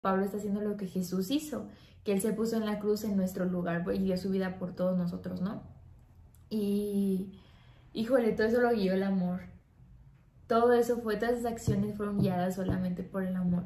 Pablo 0.00 0.24
está 0.24 0.38
haciendo 0.38 0.60
lo 0.60 0.76
que 0.76 0.86
Jesús 0.86 1.30
hizo, 1.30 1.68
que 2.04 2.12
Él 2.12 2.20
se 2.20 2.32
puso 2.32 2.56
en 2.56 2.66
la 2.66 2.78
cruz 2.78 3.04
en 3.04 3.16
nuestro 3.16 3.44
lugar 3.44 3.84
y 3.92 3.98
dio 3.98 4.16
su 4.16 4.30
vida 4.30 4.58
por 4.58 4.74
todos 4.74 4.96
nosotros, 4.96 5.40
¿no? 5.40 5.62
Y, 6.48 7.32
híjole, 7.92 8.32
todo 8.32 8.46
eso 8.46 8.60
lo 8.60 8.70
guió 8.70 8.94
el 8.94 9.02
amor. 9.02 9.42
Todo 10.46 10.72
eso 10.72 10.98
fue, 11.00 11.16
todas 11.16 11.38
esas 11.38 11.52
acciones 11.52 11.96
fueron 11.96 12.18
guiadas 12.18 12.56
solamente 12.56 13.02
por 13.02 13.22
el 13.22 13.36
amor. 13.36 13.64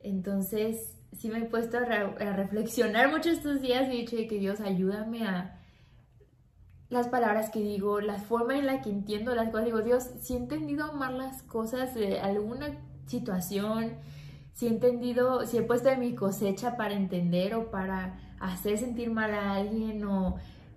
Entonces, 0.00 0.96
sí 1.12 1.28
me 1.28 1.38
he 1.38 1.44
puesto 1.44 1.78
a, 1.78 1.82
reflexionar 2.32 3.10
mucho 3.10 3.30
estos 3.30 3.60
días 3.60 3.88
y 3.88 3.92
he 3.92 3.96
dicho 3.98 4.16
que 4.16 4.38
Dios 4.38 4.60
ayúdame 4.60 5.26
a 5.26 5.60
las 6.88 7.08
palabras 7.08 7.50
que 7.50 7.60
digo, 7.60 8.00
la 8.00 8.18
forma 8.18 8.56
en 8.56 8.64
la 8.64 8.80
que 8.80 8.90
entiendo 8.90 9.34
las 9.34 9.50
cosas. 9.50 9.66
Digo, 9.66 9.82
Dios, 9.82 10.08
si 10.20 10.34
he 10.34 10.36
entendido 10.36 10.84
amar 10.84 11.12
las 11.12 11.42
cosas 11.42 11.94
de 11.94 12.20
alguna 12.20 12.78
situación, 13.06 13.96
si 14.58 14.66
he 14.66 14.70
entendido, 14.70 15.46
si 15.46 15.56
he 15.56 15.62
puesto 15.62 15.88
de 15.88 15.96
mi 15.96 16.16
cosecha 16.16 16.76
para 16.76 16.94
entender 16.94 17.54
o 17.54 17.70
para 17.70 18.18
hacer 18.40 18.76
sentir 18.76 19.08
mal 19.08 19.32
a 19.32 19.54
alguien 19.54 20.04
o 20.04 20.34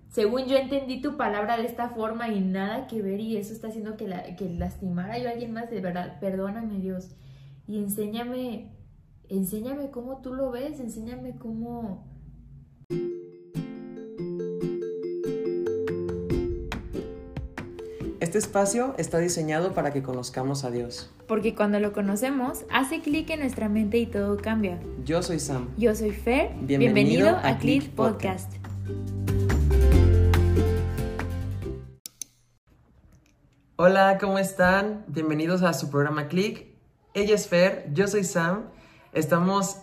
según 0.08 0.44
yo 0.44 0.56
entendí 0.56 1.02
tu 1.02 1.16
palabra 1.16 1.56
de 1.56 1.66
esta 1.66 1.88
forma 1.88 2.28
y 2.28 2.40
nada 2.40 2.86
que 2.86 3.02
ver 3.02 3.18
y 3.18 3.36
eso 3.36 3.52
está 3.52 3.66
haciendo 3.66 3.96
que, 3.96 4.06
que 4.38 4.50
lastimara 4.50 5.18
yo 5.18 5.28
a 5.28 5.32
alguien 5.32 5.52
más, 5.52 5.68
de 5.68 5.80
verdad, 5.80 6.20
perdóname 6.20 6.78
Dios. 6.78 7.08
Y 7.66 7.78
enséñame 7.78 8.70
enséñame 9.28 9.90
cómo 9.90 10.22
tú 10.22 10.32
lo 10.32 10.52
ves, 10.52 10.78
enséñame 10.78 11.36
cómo... 11.36 12.06
Este 18.32 18.38
espacio 18.38 18.94
está 18.96 19.18
diseñado 19.18 19.74
para 19.74 19.92
que 19.92 20.02
conozcamos 20.02 20.64
a 20.64 20.70
Dios. 20.70 21.10
Porque 21.28 21.54
cuando 21.54 21.80
lo 21.80 21.92
conocemos, 21.92 22.64
hace 22.70 23.02
clic 23.02 23.28
en 23.28 23.40
nuestra 23.40 23.68
mente 23.68 23.98
y 23.98 24.06
todo 24.06 24.38
cambia. 24.38 24.80
Yo 25.04 25.22
soy 25.22 25.38
Sam. 25.38 25.68
Yo 25.76 25.94
soy 25.94 26.12
Fer. 26.12 26.52
Bienvenido, 26.62 27.28
a, 27.28 27.58
Click 27.58 27.90
Podcast. 27.90 28.50
Hola, 33.76 34.16
¿cómo 34.18 34.38
están? 34.38 35.04
Bienvenidos 35.08 35.62
a 35.62 35.74
su 35.74 35.90
programa 35.90 36.28
Click. 36.28 36.68
Ella 37.12 37.34
es 37.34 37.46
Fer, 37.46 37.90
yo 37.92 38.08
soy 38.08 38.24
Sam 38.24 38.70
Estamos... 39.12 39.76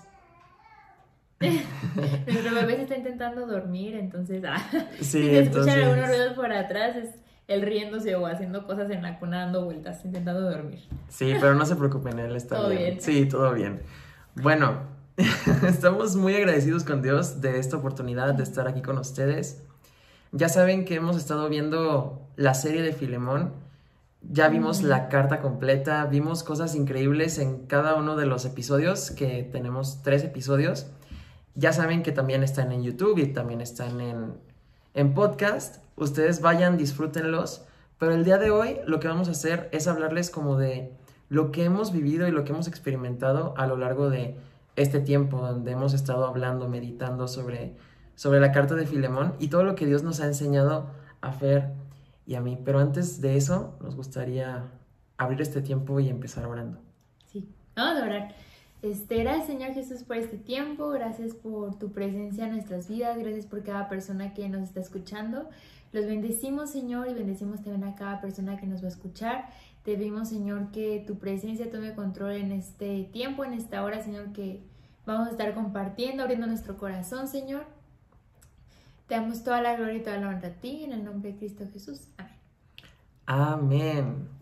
Nuestro 1.40 2.56
bebé 2.56 2.78
se 2.78 2.82
está 2.82 2.98
intentando 2.98 3.46
dormir, 3.46 3.96
entonces... 3.96 4.44
Ah, 4.44 4.58
sí, 4.98 5.04
si 5.04 5.22
se 5.22 5.40
escuchan 5.42 5.84
algunos 5.84 6.08
ruidos 6.08 6.34
por 6.34 6.52
atrás, 6.52 6.96
es 6.96 7.29
él 7.50 7.62
riéndose 7.64 8.16
o 8.16 8.26
haciendo 8.26 8.66
cosas 8.66 8.90
en 8.92 9.02
la 9.02 9.20
cuna 9.20 9.40
dando 9.40 9.66
vueltas, 9.66 10.06
intentando 10.06 10.42
dormir. 10.42 10.80
Sí, 11.10 11.34
pero 11.40 11.56
no 11.56 11.66
se 11.66 11.76
preocupen, 11.76 12.18
él 12.20 12.36
está 12.36 12.56
¿Todo 12.56 12.70
bien. 12.70 13.02
Sí, 13.02 13.26
todo 13.26 13.54
bien. 13.54 13.82
Bueno, 14.36 14.84
estamos 15.68 16.16
muy 16.16 16.36
agradecidos 16.36 16.84
con 16.86 17.02
Dios 17.02 17.42
de 17.42 17.60
esta 17.60 17.76
oportunidad 17.76 18.34
de 18.34 18.44
estar 18.44 18.68
aquí 18.68 18.82
con 18.82 18.98
ustedes. 18.98 19.64
Ya 20.32 20.48
saben 20.48 20.86
que 20.86 20.96
hemos 20.96 21.18
estado 21.18 21.50
viendo 21.50 22.30
la 22.38 22.54
serie 22.54 22.82
de 22.82 22.94
Filemón 22.94 23.52
ya 24.22 24.50
vimos 24.50 24.84
la 24.84 25.08
carta 25.08 25.42
completa, 25.42 26.06
vimos 26.06 26.44
cosas 26.44 26.76
increíbles 26.76 27.40
en 27.40 27.66
cada 27.68 27.96
uno 27.96 28.16
de 28.16 28.26
los 28.26 28.46
episodios, 28.46 29.12
que 29.12 29.44
tenemos 29.44 30.04
tres 30.04 30.24
episodios. 30.24 30.88
Ya 31.56 31.74
saben 31.74 32.04
que 32.04 32.12
también 32.12 32.44
están 32.44 32.72
en 32.72 32.84
YouTube 32.84 33.18
y 33.18 33.28
también 33.28 33.62
están 33.62 34.02
en, 34.02 34.34
en 34.94 35.14
podcast. 35.14 35.78
Ustedes 36.00 36.42
vayan, 36.42 36.78
disfrútenlos. 36.78 37.66
Pero 37.98 38.14
el 38.14 38.24
día 38.24 38.38
de 38.38 38.50
hoy 38.50 38.78
lo 38.88 39.00
que 39.00 39.10
vamos 39.10 39.28
a 39.28 39.32
hacer 39.32 39.70
es 39.74 39.88
hablarles 39.88 40.30
como 40.30 40.58
de 40.58 40.94
lo 41.28 41.52
que 41.52 41.66
hemos 41.66 41.92
vivido 41.92 42.28
y 42.28 42.32
lo 42.32 42.46
que 42.46 42.54
hemos 42.54 42.68
experimentado 42.68 43.54
a 43.58 43.68
lo 43.68 43.76
largo 43.76 44.10
de 44.10 44.38
este 44.78 45.02
tiempo 45.02 45.42
donde 45.42 45.72
hemos 45.72 45.94
estado 45.94 46.26
hablando, 46.26 46.70
meditando 46.70 47.28
sobre, 47.28 47.76
sobre 48.16 48.40
la 48.40 48.54
carta 48.54 48.76
de 48.76 48.88
Filemón 48.88 49.36
y 49.40 49.50
todo 49.50 49.64
lo 49.64 49.76
que 49.76 49.86
Dios 49.86 50.04
nos 50.04 50.22
ha 50.22 50.26
enseñado 50.26 50.88
a 51.22 51.28
hacer 51.28 51.74
y 52.26 52.36
a 52.36 52.42
mí. 52.42 52.58
Pero 52.64 52.80
antes 52.80 53.20
de 53.20 53.36
eso, 53.36 53.78
nos 53.82 53.96
gustaría 53.96 54.64
abrir 55.18 55.42
este 55.42 55.62
tiempo 55.62 56.00
y 56.00 56.08
empezar 56.08 56.46
orando. 56.46 56.80
Sí, 57.28 57.50
vamos 57.76 58.02
a 58.02 58.06
orar. 58.06 58.36
Este, 58.82 59.18
gracias 59.18 59.48
Señor 59.48 59.74
Jesús 59.74 60.04
por 60.04 60.16
este 60.16 60.38
tiempo, 60.38 60.88
gracias 60.90 61.34
por 61.34 61.78
tu 61.78 61.92
presencia 61.92 62.46
en 62.46 62.52
nuestras 62.52 62.88
vidas, 62.88 63.18
gracias 63.18 63.46
por 63.46 63.62
cada 63.62 63.90
persona 63.90 64.34
que 64.34 64.48
nos 64.48 64.64
está 64.64 64.80
escuchando. 64.80 65.50
Los 65.92 66.06
bendecimos 66.06 66.70
Señor 66.70 67.10
y 67.10 67.14
bendecimos 67.14 67.62
también 67.62 67.84
a 67.84 67.96
cada 67.96 68.22
persona 68.22 68.58
que 68.58 68.68
nos 68.68 68.82
va 68.82 68.86
a 68.86 68.92
escuchar. 68.92 69.50
Te 69.84 69.98
pedimos 69.98 70.30
Señor 70.30 70.72
que 70.72 71.04
tu 71.06 71.18
presencia 71.18 71.70
tome 71.70 71.94
control 71.94 72.32
en 72.32 72.54
este 72.54 73.04
tiempo, 73.12 73.44
en 73.44 73.54
esta 73.54 73.84
hora 73.84 74.02
Señor 74.02 74.32
que 74.32 74.62
vamos 75.06 75.28
a 75.28 75.32
estar 75.32 75.54
compartiendo, 75.54 76.24
abriendo 76.24 76.48
nuestro 76.48 76.78
corazón 76.78 77.28
Señor. 77.28 77.66
Te 79.08 79.16
damos 79.16 79.44
toda 79.44 79.62
la 79.62 79.76
gloria 79.76 79.96
y 79.96 80.04
toda 80.04 80.18
la 80.20 80.30
honra 80.30 80.50
a 80.50 80.52
ti, 80.52 80.86
en 80.86 80.94
el 80.94 81.04
nombre 81.04 81.34
de 81.34 81.38
Cristo 81.38 81.66
Jesús. 81.74 82.08
Amén. 82.18 82.36
Amén. 83.26 84.39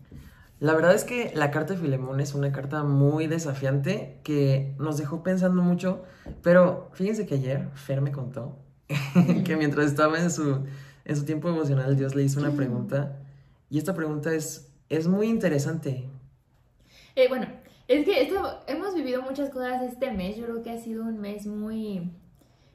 La 0.60 0.74
verdad 0.74 0.94
es 0.94 1.04
que 1.04 1.30
la 1.34 1.52
carta 1.52 1.74
de 1.74 1.80
Filemón 1.80 2.20
es 2.20 2.34
una 2.34 2.50
carta 2.50 2.82
muy 2.82 3.28
desafiante 3.28 4.18
que 4.24 4.74
nos 4.78 4.98
dejó 4.98 5.22
pensando 5.22 5.62
mucho, 5.62 6.02
pero 6.42 6.90
fíjense 6.94 7.26
que 7.26 7.34
ayer 7.34 7.68
Fer 7.74 8.00
me 8.00 8.10
contó 8.10 8.58
que 9.44 9.56
mientras 9.56 9.86
estaba 9.86 10.18
en 10.18 10.32
su, 10.32 10.64
en 11.04 11.16
su 11.16 11.24
tiempo 11.24 11.48
emocional, 11.48 11.96
Dios 11.96 12.16
le 12.16 12.24
hizo 12.24 12.40
una 12.40 12.50
pregunta 12.50 13.20
y 13.70 13.78
esta 13.78 13.94
pregunta 13.94 14.34
es, 14.34 14.72
es 14.88 15.06
muy 15.06 15.28
interesante. 15.28 16.08
Eh, 17.14 17.28
bueno, 17.28 17.46
es 17.86 18.04
que 18.04 18.22
esto, 18.22 18.60
hemos 18.66 18.94
vivido 18.94 19.22
muchas 19.22 19.50
cosas 19.50 19.82
este 19.82 20.10
mes, 20.10 20.36
yo 20.36 20.44
creo 20.44 20.62
que 20.62 20.70
ha 20.70 20.78
sido 20.78 21.04
un 21.04 21.20
mes 21.20 21.46
muy 21.46 22.10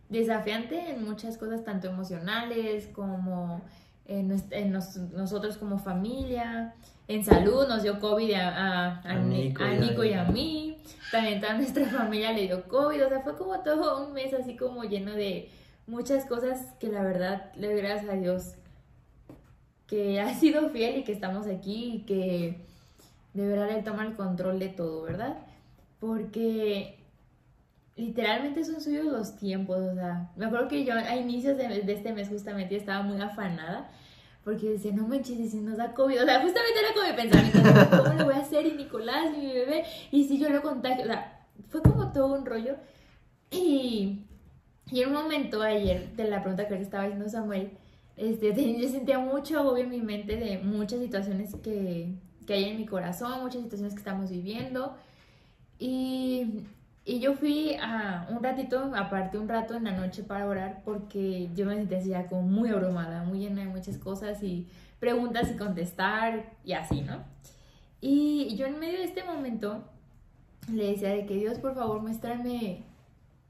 desafiante 0.07 0.91
en 0.91 1.03
muchas 1.03 1.37
cosas, 1.37 1.65
tanto 1.65 1.87
emocionales 1.87 2.87
como 2.87 3.61
en, 4.05 4.71
nosotros 5.13 5.57
como 5.57 5.77
familia. 5.77 6.73
En 7.07 7.23
salud 7.23 7.67
nos 7.67 7.83
dio 7.83 7.99
COVID 7.99 8.33
a, 8.33 9.01
Nico, 9.23 10.03
y 10.03 10.13
a 10.13 10.23
mí. 10.25 10.77
También 11.11 11.41
toda 11.41 11.55
nuestra 11.55 11.85
familia 11.97 12.31
le 12.31 12.43
dio 12.43 12.67
COVID. 12.67 13.05
O 13.05 13.09
sea, 13.09 13.21
fue 13.21 13.37
como 13.37 13.59
todo 13.59 14.05
un 14.05 14.13
mes 14.13 14.33
así 14.33 14.55
como 14.55 14.83
lleno 14.83 15.13
de 15.13 15.49
muchas 15.87 16.25
cosas 16.25 16.73
que 16.79 16.87
la 16.87 17.03
verdad 17.03 17.51
le 17.55 17.67
doy 17.67 17.81
gracias 17.81 18.09
a 18.09 18.15
Dios 18.15 18.55
que 19.87 20.21
ha 20.21 20.33
sido 20.39 20.69
fiel 20.69 20.99
y 20.99 21.03
que 21.03 21.11
estamos 21.11 21.47
aquí 21.47 21.95
y 21.95 21.99
que 22.05 22.61
de 23.33 23.47
verdad 23.47 23.69
Él 23.71 23.83
toma 23.83 24.05
el 24.05 24.15
control 24.15 24.59
de 24.59 24.69
todo, 24.69 25.03
¿verdad? 25.03 25.37
Porque 25.99 27.02
literalmente 27.95 28.63
son 28.63 28.81
suyos 28.81 29.05
los 29.05 29.35
tiempos, 29.37 29.77
o 29.77 29.93
sea, 29.93 30.31
me 30.35 30.45
acuerdo 30.45 30.67
que 30.67 30.83
yo 30.83 30.93
a 30.93 31.15
inicios 31.15 31.57
de, 31.57 31.83
este 31.87 32.11
mes 32.13 32.29
justamente 32.29 32.75
estaba 32.75 33.03
muy 33.03 33.21
afanada 33.21 33.91
porque 34.43 34.71
decía, 34.71 34.91
no 34.91 35.07
manches, 35.07 35.39
y 35.39 35.49
si 35.49 35.61
nos 35.61 35.77
da 35.77 35.93
COVID, 35.93 36.21
o 36.21 36.25
sea, 36.25 36.41
justamente 36.41 36.79
era 36.79 36.93
como 36.93 37.07
mi 37.07 37.13
pensamiento, 37.13 37.97
¿cómo 38.03 38.13
lo 38.19 38.25
voy 38.25 38.33
a 38.33 38.39
hacer? 38.39 38.65
Y 38.65 38.73
Nicolás, 38.73 39.31
y 39.37 39.39
mi 39.39 39.53
bebé, 39.53 39.85
y 40.11 40.25
si 40.27 40.37
yo 40.37 40.49
lo 40.49 40.61
contagio, 40.61 41.03
o 41.03 41.07
sea, 41.07 41.47
fue 41.69 41.81
como 41.81 42.11
todo 42.11 42.33
un 42.33 42.45
rollo. 42.45 42.75
Y, 43.51 44.25
y 44.91 45.03
un 45.05 45.13
momento 45.13 45.61
ayer, 45.61 46.13
de 46.17 46.25
la 46.25 46.41
pregunta 46.41 46.67
que 46.67 46.75
estaba 46.75 47.03
haciendo 47.03 47.29
Samuel, 47.29 47.71
este, 48.17 48.53
yo 48.81 48.89
sentía 48.89 49.19
mucho 49.19 49.59
agobio 49.59 49.85
en 49.85 49.89
mi 49.91 50.01
mente 50.01 50.35
de 50.35 50.57
muchas 50.57 50.99
situaciones 50.99 51.55
que, 51.63 52.13
que 52.45 52.53
hay 52.53 52.65
en 52.65 52.77
mi 52.77 52.85
corazón, 52.85 53.41
muchas 53.43 53.61
situaciones 53.61 53.93
que 53.93 53.99
estamos 53.99 54.29
viviendo. 54.29 54.97
Y 55.79 56.65
y 57.05 57.19
yo 57.19 57.33
fui 57.33 57.75
a 57.81 58.27
un 58.29 58.41
ratito, 58.41 58.91
aparte 58.95 59.37
un 59.37 59.49
rato 59.49 59.75
en 59.75 59.83
la 59.83 59.91
noche 59.91 60.23
para 60.23 60.47
orar 60.47 60.81
porque 60.85 61.49
yo 61.53 61.65
me 61.65 61.75
sentía 61.75 61.97
así 61.97 62.09
ya 62.09 62.27
como 62.27 62.43
muy 62.43 62.69
abrumada, 62.69 63.23
muy 63.23 63.39
llena 63.39 63.61
de 63.63 63.67
muchas 63.67 63.97
cosas 63.97 64.41
y 64.41 64.67
preguntas 64.99 65.51
y 65.51 65.57
contestar 65.57 66.53
y 66.63 66.73
así, 66.73 67.01
¿no? 67.01 67.23
Y 67.99 68.55
yo 68.55 68.67
en 68.67 68.79
medio 68.79 68.99
de 68.99 69.05
este 69.05 69.23
momento 69.23 69.83
le 70.71 70.91
decía 70.91 71.09
de 71.09 71.25
que 71.25 71.35
Dios, 71.35 71.57
por 71.59 71.75
favor, 71.75 72.01
muéstrame, 72.01 72.83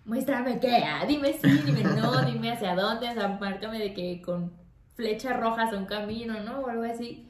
muéstrame 0.06 0.60
qué, 0.60 0.78
ah, 0.78 1.06
dime 1.08 1.34
sí, 1.34 1.50
dime 1.66 1.84
no, 1.84 2.24
dime 2.24 2.52
hacia 2.52 2.76
dónde, 2.76 3.10
o 3.10 3.14
sea, 3.14 3.38
márcame 3.40 3.78
de 3.78 3.94
que 3.94 4.22
con 4.24 4.52
flechas 4.96 5.40
rojas 5.40 5.72
a 5.74 5.78
un 5.78 5.86
camino, 5.86 6.40
¿no? 6.42 6.62
O 6.62 6.70
algo 6.70 6.84
así. 6.84 7.28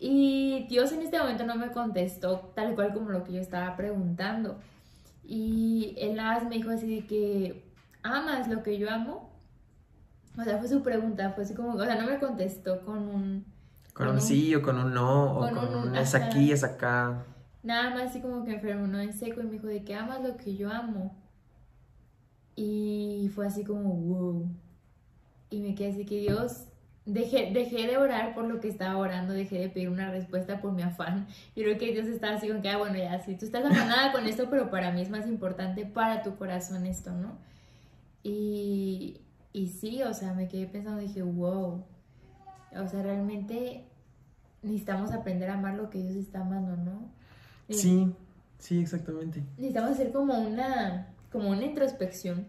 Y 0.00 0.66
Dios 0.68 0.92
en 0.92 1.02
este 1.02 1.18
momento 1.18 1.46
no 1.46 1.54
me 1.54 1.70
contestó 1.70 2.52
tal 2.54 2.74
cual 2.74 2.92
como 2.92 3.10
lo 3.10 3.22
que 3.24 3.34
yo 3.34 3.40
estaba 3.40 3.76
preguntando. 3.76 4.58
Y 5.26 5.94
él 5.98 6.18
me 6.48 6.56
dijo 6.56 6.70
así 6.70 6.86
de 6.86 7.06
que, 7.06 7.64
¿amas 8.02 8.48
lo 8.48 8.62
que 8.62 8.78
yo 8.78 8.90
amo? 8.90 9.30
O 10.38 10.42
sea, 10.42 10.58
fue 10.58 10.68
su 10.68 10.82
pregunta, 10.82 11.30
fue 11.30 11.44
así 11.44 11.54
como, 11.54 11.74
o 11.74 11.84
sea, 11.84 12.00
no 12.00 12.10
me 12.10 12.18
contestó 12.18 12.80
con 12.84 13.08
un... 13.08 13.44
Con, 13.94 14.08
un, 14.08 14.20
sí 14.20 14.54
o 14.54 14.62
con 14.62 14.76
un 14.78 14.92
no, 14.92 15.38
o 15.38 15.48
con, 15.48 15.74
un, 15.74 15.96
es 15.96 16.14
aquí, 16.16 16.50
es 16.50 16.64
acá. 16.64 17.24
Nada 17.62 17.90
más 17.90 18.10
así 18.10 18.20
como 18.20 18.44
que 18.44 18.54
enfermo, 18.54 18.88
no 18.88 18.98
en 18.98 19.12
seco, 19.12 19.40
y 19.40 19.44
me 19.44 19.52
dijo 19.52 19.68
de 19.68 19.84
que 19.84 19.94
amas 19.94 20.20
lo 20.20 20.36
que 20.36 20.56
yo 20.56 20.70
amo. 20.70 21.16
Y 22.56 23.30
fue 23.34 23.46
así 23.46 23.64
como, 23.64 23.94
wow. 23.94 24.48
Y 25.50 25.60
me 25.60 25.74
quedé 25.74 25.92
así 25.92 26.04
que 26.04 26.18
Dios, 26.18 26.64
dejé, 27.06 27.50
dejé 27.52 27.86
de 27.86 27.96
orar 27.98 28.34
por 28.34 28.44
lo 28.44 28.60
que 28.60 28.68
estaba 28.68 28.96
orando, 28.96 29.34
dejé 29.34 29.58
de 29.58 29.68
pedir 29.68 29.88
una 29.88 30.10
respuesta 30.10 30.60
por 30.60 30.72
mi 30.72 30.82
afán. 30.82 31.26
Yo 31.54 31.64
creo 31.64 31.78
que 31.78 31.92
Dios 31.92 32.06
estaba 32.06 32.36
así 32.36 32.48
con 32.48 32.62
que, 32.62 32.68
ah, 32.70 32.78
bueno, 32.78 32.96
ya, 32.96 33.20
sí, 33.20 33.34
tú 33.36 33.44
estás 33.44 33.64
afanada 33.64 34.12
con 34.12 34.26
esto, 34.26 34.48
pero 34.50 34.70
para 34.70 34.90
mí 34.92 35.02
es 35.02 35.10
más 35.10 35.26
importante 35.26 35.84
para 35.86 36.22
tu 36.22 36.36
corazón 36.36 36.86
esto, 36.86 37.12
¿no? 37.12 37.38
Y, 38.22 39.20
y 39.52 39.68
sí, 39.68 40.02
o 40.02 40.14
sea, 40.14 40.32
me 40.32 40.48
quedé 40.48 40.66
pensando, 40.66 41.00
dije, 41.00 41.22
wow, 41.22 41.84
o 42.76 42.88
sea, 42.88 43.02
realmente 43.02 43.84
necesitamos 44.62 45.12
aprender 45.12 45.50
a 45.50 45.54
amar 45.54 45.74
lo 45.74 45.90
que 45.90 45.98
Dios 45.98 46.16
está 46.16 46.40
amando, 46.40 46.76
¿no? 46.76 47.08
Sí, 47.68 48.12
sí, 48.58 48.80
exactamente. 48.80 49.42
Necesitamos 49.56 49.90
hacer 49.90 50.12
como 50.12 50.38
una, 50.38 51.08
como 51.30 51.50
una 51.50 51.64
introspección 51.64 52.46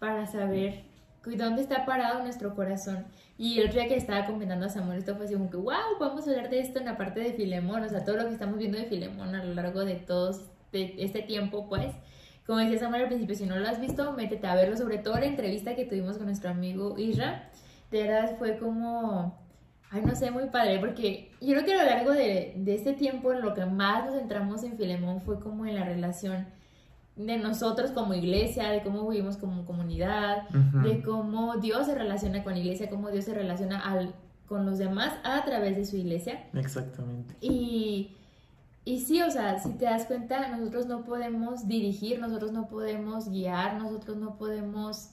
para 0.00 0.26
saber 0.26 0.84
dónde 1.24 1.62
está 1.62 1.84
parado 1.86 2.22
nuestro 2.22 2.54
corazón. 2.54 3.06
Y 3.36 3.60
el 3.60 3.72
día 3.72 3.88
que 3.88 3.96
estaba 3.96 4.26
comentando 4.26 4.66
a 4.66 4.68
Samuel, 4.68 4.98
esto 4.98 5.16
fue 5.16 5.24
así 5.24 5.34
como 5.34 5.50
que, 5.50 5.56
wow, 5.56 5.98
vamos 5.98 6.26
a 6.26 6.30
hablar 6.30 6.50
de 6.50 6.60
esto 6.60 6.78
en 6.78 6.84
la 6.84 6.96
parte 6.96 7.20
de 7.20 7.32
Filemón, 7.32 7.82
o 7.82 7.88
sea, 7.88 8.04
todo 8.04 8.16
lo 8.16 8.26
que 8.26 8.32
estamos 8.32 8.58
viendo 8.58 8.78
de 8.78 8.84
Filemón 8.84 9.34
a 9.34 9.42
lo 9.44 9.54
largo 9.54 9.84
de 9.84 9.96
todo 9.96 10.38
este 10.72 11.22
tiempo, 11.22 11.68
pues. 11.68 11.94
Como 12.46 12.58
decía 12.58 12.78
Samuel 12.78 13.02
al 13.02 13.08
principio, 13.08 13.34
si 13.34 13.46
no 13.46 13.58
lo 13.58 13.66
has 13.66 13.80
visto, 13.80 14.12
métete 14.12 14.46
a 14.46 14.54
verlo, 14.54 14.76
sobre 14.76 14.98
todo 14.98 15.18
la 15.18 15.26
entrevista 15.26 15.74
que 15.74 15.86
tuvimos 15.86 16.18
con 16.18 16.26
nuestro 16.26 16.50
amigo 16.50 16.98
Isra. 16.98 17.48
De 17.90 18.02
verdad 18.02 18.36
fue 18.38 18.58
como, 18.58 19.38
ay, 19.90 20.02
no 20.04 20.14
sé, 20.14 20.30
muy 20.30 20.46
padre, 20.46 20.78
porque 20.78 21.30
yo 21.40 21.52
creo 21.54 21.64
que 21.64 21.72
a 21.74 21.84
lo 21.84 21.90
largo 21.90 22.12
de, 22.12 22.52
de 22.56 22.74
este 22.74 22.92
tiempo, 22.92 23.32
lo 23.32 23.54
que 23.54 23.64
más 23.64 24.04
nos 24.04 24.16
centramos 24.16 24.62
en 24.62 24.76
Filemón 24.76 25.22
fue 25.22 25.40
como 25.40 25.64
en 25.64 25.74
la 25.74 25.84
relación 25.84 26.46
de 27.16 27.38
nosotros 27.38 27.92
como 27.92 28.14
iglesia, 28.14 28.70
de 28.70 28.82
cómo 28.82 29.08
vivimos 29.08 29.36
como 29.36 29.64
comunidad, 29.64 30.48
de 30.48 31.02
cómo 31.02 31.56
Dios 31.56 31.86
se 31.86 31.94
relaciona 31.94 32.42
con 32.42 32.54
la 32.54 32.58
iglesia, 32.58 32.90
cómo 32.90 33.10
Dios 33.10 33.24
se 33.24 33.34
relaciona 33.34 33.78
al, 33.80 34.14
con 34.46 34.66
los 34.66 34.78
demás 34.78 35.14
a 35.22 35.44
través 35.44 35.76
de 35.76 35.84
su 35.84 35.96
iglesia. 35.96 36.48
Exactamente. 36.54 37.34
Y, 37.40 38.16
y 38.84 39.00
sí, 39.00 39.22
o 39.22 39.30
sea, 39.30 39.60
si 39.60 39.70
te 39.74 39.84
das 39.84 40.06
cuenta, 40.06 40.48
nosotros 40.48 40.86
no 40.86 41.04
podemos 41.04 41.68
dirigir, 41.68 42.18
nosotros 42.18 42.52
no 42.52 42.66
podemos 42.66 43.28
guiar, 43.28 43.80
nosotros 43.80 44.16
no 44.16 44.36
podemos 44.36 45.10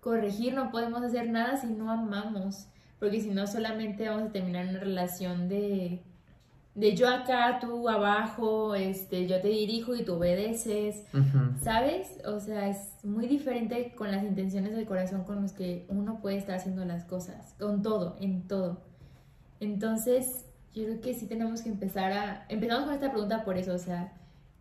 corregir, 0.00 0.54
no 0.54 0.70
podemos 0.70 1.02
hacer 1.02 1.28
nada 1.28 1.56
si 1.58 1.66
no 1.66 1.90
amamos, 1.90 2.68
porque 2.98 3.20
si 3.20 3.30
no 3.30 3.46
solamente 3.46 4.08
vamos 4.08 4.30
a 4.30 4.32
terminar 4.32 4.64
en 4.64 4.70
una 4.70 4.80
relación 4.80 5.48
de 5.48 6.02
de 6.74 6.96
yo 6.96 7.08
acá, 7.08 7.58
tú 7.60 7.88
abajo, 7.88 8.74
este, 8.74 9.28
yo 9.28 9.40
te 9.40 9.48
dirijo 9.48 9.94
y 9.94 10.04
tú 10.04 10.14
obedeces, 10.14 11.04
¿sabes? 11.62 12.18
O 12.26 12.40
sea, 12.40 12.68
es 12.68 13.04
muy 13.04 13.28
diferente 13.28 13.94
con 13.96 14.10
las 14.10 14.24
intenciones 14.24 14.74
del 14.74 14.84
corazón 14.84 15.24
con 15.24 15.42
los 15.42 15.52
que 15.52 15.86
uno 15.88 16.20
puede 16.20 16.36
estar 16.36 16.56
haciendo 16.56 16.84
las 16.84 17.04
cosas, 17.04 17.54
con 17.60 17.82
todo, 17.82 18.16
en 18.20 18.48
todo. 18.48 18.82
Entonces, 19.60 20.46
yo 20.74 20.84
creo 20.84 21.00
que 21.00 21.14
sí 21.14 21.26
tenemos 21.26 21.62
que 21.62 21.68
empezar 21.68 22.12
a... 22.12 22.46
Empezamos 22.48 22.86
con 22.86 22.94
esta 22.94 23.12
pregunta 23.12 23.44
por 23.44 23.56
eso, 23.56 23.72
o 23.72 23.78
sea, 23.78 24.12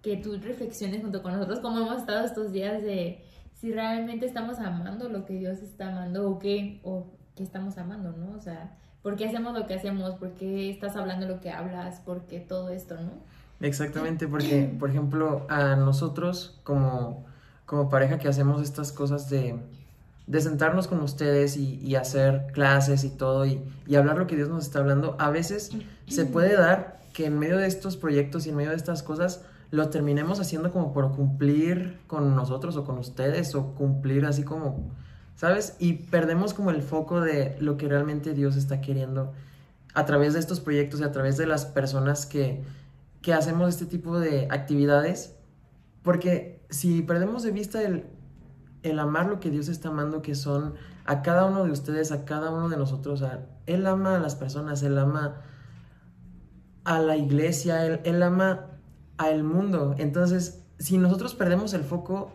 que 0.04 0.18
tú 0.18 0.38
reflexiones 0.38 1.02
junto 1.02 1.24
con 1.24 1.34
nosotros, 1.34 1.62
como 1.62 1.80
hemos 1.80 1.98
estado 1.98 2.26
estos 2.26 2.52
días 2.52 2.84
de 2.84 3.24
si 3.56 3.72
realmente 3.72 4.28
estamos 4.28 4.60
amando 4.60 5.10
lo 5.10 5.26
que 5.26 5.34
Dios 5.34 5.60
está 5.60 5.88
amando 5.88 6.30
o 6.30 6.38
qué, 6.38 6.80
o 6.84 7.08
qué 7.36 7.42
estamos 7.42 7.78
amando, 7.80 8.12
¿no? 8.12 8.36
O 8.36 8.40
sea, 8.40 8.78
¿Por 9.04 9.18
qué 9.18 9.28
hacemos 9.28 9.54
lo 9.54 9.68
que 9.68 9.74
hacemos? 9.74 10.16
¿Por 10.16 10.32
qué 10.32 10.70
estás 10.70 10.96
hablando 10.96 11.28
lo 11.28 11.42
que 11.42 11.52
hablas? 11.52 12.00
¿Por 12.00 12.22
qué 12.22 12.40
todo 12.40 12.70
esto, 12.70 12.96
no? 12.96 13.12
Exactamente, 13.60 14.28
porque, 14.28 14.74
por 14.80 14.90
ejemplo, 14.90 15.46
a 15.50 15.76
nosotros 15.76 16.60
como, 16.64 17.26
como 17.66 17.90
pareja 17.90 18.18
que 18.18 18.30
hacemos 18.30 18.62
estas 18.62 18.92
cosas 18.92 19.30
de, 19.30 19.60
de 20.26 20.42
sentarnos 20.42 20.88
con 20.88 21.02
ustedes 21.02 21.58
y, 21.58 21.96
hacer 21.96 22.48
clases 22.54 23.04
y 23.04 23.10
todo 23.10 23.46
y, 23.46 23.62
y, 23.88 23.96
hablar 23.96 24.18
lo 24.18 24.26
que 24.26 24.38
Dios 24.38 24.50
nos 24.50 24.66
está 24.66 24.80
hablando, 24.80 25.16
a 25.20 25.30
veces 25.30 25.72
se 26.08 26.26
puede 26.26 26.56
dar 26.56 27.00
que 27.14 27.26
en 27.26 27.38
medio 27.38 27.58
de 27.58 27.68
estos 27.68 27.98
proyectos 27.98 28.48
y 28.48 28.50
en 28.50 28.56
medio 28.56 28.72
de 28.72 28.78
estas 28.78 29.04
cosas 29.04 29.46
lo 29.70 29.90
terminemos 29.90 30.40
haciendo 30.40 30.72
como 30.72 30.94
por 30.94 31.12
cumplir 31.16 32.00
con 32.08 32.36
nosotros 32.36 32.78
o 32.78 32.86
con 32.86 32.98
ustedes 32.98 33.56
o 33.56 33.74
cumplir 33.76 34.26
así 34.26 34.44
como 34.44 34.92
¿sabes? 35.36 35.76
Y 35.80 35.94
perdemos 35.94 36.54
como 36.54 36.70
el 36.70 36.82
foco 36.82 37.22
de 37.22 37.56
lo 37.60 37.78
que 37.78 37.88
realmente 37.88 38.34
Dios 38.34 38.56
está 38.56 38.82
queriendo 38.82 39.34
a 39.94 40.06
través 40.06 40.34
de 40.34 40.40
estos 40.40 40.60
proyectos 40.60 41.00
y 41.00 41.04
a 41.04 41.12
través 41.12 41.38
de 41.38 41.46
las 41.46 41.66
personas 41.66 42.26
que, 42.26 42.64
que 43.22 43.34
hacemos 43.34 43.70
este 43.70 43.86
tipo 43.86 44.20
de 44.20 44.48
actividades. 44.50 45.36
Porque 46.02 46.62
si 46.70 47.02
perdemos 47.02 47.44
de 47.44 47.52
vista 47.52 47.82
el, 47.82 48.06
el 48.84 49.00
amar 49.00 49.28
lo 49.28 49.40
que 49.40 49.50
Dios 49.50 49.70
está 49.70 49.90
amando, 49.90 50.22
que 50.22 50.36
son 50.36 50.76
a 51.06 51.22
cada 51.22 51.46
uno 51.46 51.64
de 51.64 51.72
ustedes, 51.72 52.12
a 52.12 52.26
cada 52.26 52.52
uno 52.52 52.70
de 52.70 52.78
nosotros, 52.78 53.24
Él 53.66 53.88
ama 53.88 54.16
a 54.16 54.20
las 54.20 54.36
personas, 54.36 54.84
Él 54.84 54.98
ama 54.98 55.42
a 56.84 57.00
la 57.00 57.16
iglesia, 57.16 57.86
Él, 57.86 58.02
él 58.04 58.22
ama 58.24 58.68
al 59.18 59.44
mundo. 59.44 59.96
Entonces, 59.98 60.64
si 60.80 60.98
nosotros 60.98 61.34
perdemos 61.36 61.74
el 61.74 61.84
foco 61.84 62.34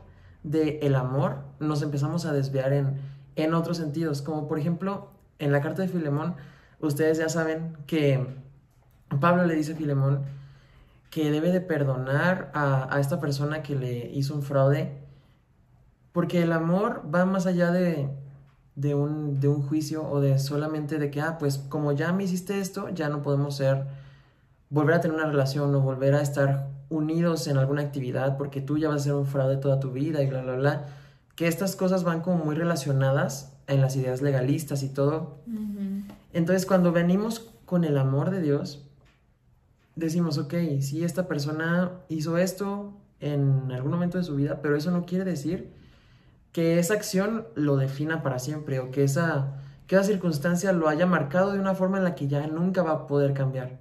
de 0.51 0.79
el 0.83 0.95
amor, 0.95 1.39
nos 1.61 1.83
empezamos 1.83 2.25
a 2.25 2.33
desviar 2.33 2.73
en, 2.73 2.99
en 3.37 3.55
otros 3.55 3.77
sentidos, 3.77 4.23
como 4.23 4.49
por 4.49 4.59
ejemplo 4.59 5.11
en 5.39 5.53
la 5.53 5.61
carta 5.61 5.83
de 5.83 5.89
Filemón, 5.89 6.35
ustedes 6.81 7.19
ya 7.19 7.29
saben 7.29 7.77
que 7.87 8.27
Pablo 9.21 9.45
le 9.45 9.55
dice 9.55 9.73
a 9.73 9.77
Filemón 9.77 10.23
que 11.11 11.31
debe 11.31 11.53
de 11.53 11.61
perdonar 11.61 12.51
a, 12.55 12.95
a, 12.95 13.01
esta 13.01 13.21
persona 13.21 13.63
que 13.63 13.75
le 13.75 14.11
hizo 14.11 14.35
un 14.35 14.43
fraude, 14.43 14.99
porque 16.13 16.43
el 16.43 16.53
amor 16.53 17.03
va 17.13 17.25
más 17.25 17.47
allá 17.47 17.71
de, 17.71 18.11
de, 18.75 18.95
un, 18.95 19.41
de 19.41 19.49
un 19.49 19.63
juicio 19.63 20.09
o 20.09 20.21
de 20.21 20.39
solamente 20.39 20.99
de 20.99 21.11
que, 21.11 21.21
ah, 21.21 21.37
pues 21.39 21.59
como 21.59 21.93
ya 21.93 22.13
me 22.13 22.25
hiciste 22.25 22.61
esto, 22.61 22.89
ya 22.91 23.09
no 23.09 23.23
podemos 23.23 23.57
ser, 23.57 23.87
volver 24.71 24.97
a 24.97 25.01
tener 25.01 25.17
una 25.17 25.27
relación 25.27 25.75
o 25.75 25.81
volver 25.81 26.15
a 26.15 26.21
estar 26.21 26.69
unidos 26.89 27.47
en 27.47 27.57
alguna 27.57 27.83
actividad 27.83 28.37
porque 28.37 28.61
tú 28.61 28.79
ya 28.79 28.89
vas 28.89 29.03
a 29.03 29.05
ser 29.05 29.15
un 29.15 29.27
fraude 29.27 29.57
toda 29.57 29.81
tu 29.81 29.93
vida 29.93 30.23
y 30.23 30.27
bla, 30.27 30.43
bla, 30.43 30.57
bla. 30.57 30.87
Que 31.35 31.47
estas 31.47 31.77
cosas 31.77 32.05
van 32.05 32.21
como 32.21 32.45
muy 32.45 32.57
relacionadas 32.57 33.57
en 33.67 33.81
las 33.81 33.95
ideas 33.97 34.23
legalistas 34.23 34.83
y 34.83 34.89
todo. 34.89 35.39
Entonces, 36.33 36.67
cuando 36.67 36.91
venimos 36.91 37.51
con 37.65 37.85
el 37.85 37.99
amor 37.99 38.31
de 38.31 38.41
Dios, 38.41 38.87
decimos, 39.95 40.39
ok, 40.39 40.55
si 40.81 41.05
esta 41.05 41.29
persona 41.29 41.93
hizo 42.09 42.39
esto 42.39 42.95
en 43.21 43.71
algún 43.73 43.93
momento 43.93 44.19
de 44.19 44.25
su 44.25 44.37
vida, 44.37 44.61
pero 44.63 44.77
eso 44.77 44.91
no 44.91 45.05
quiere 45.05 45.25
decir 45.25 45.73
que 46.53 46.79
esa 46.79 46.95
acción 46.95 47.47
lo 47.55 47.77
defina 47.77 48.23
para 48.23 48.39
siempre 48.39 48.81
o 48.81 48.91
que 48.91 49.05
esa, 49.05 49.61
que 49.87 49.97
esa 49.97 50.05
circunstancia 50.05 50.73
lo 50.73 50.89
haya 50.89 51.07
marcado 51.07 51.53
de 51.53 51.61
una 51.61 51.75
forma 51.75 51.99
en 51.99 52.05
la 52.05 52.15
que 52.15 52.27
ya 52.27 52.47
nunca 52.47 52.83
va 52.83 52.93
a 52.93 53.07
poder 53.07 53.35
cambiar. 53.35 53.79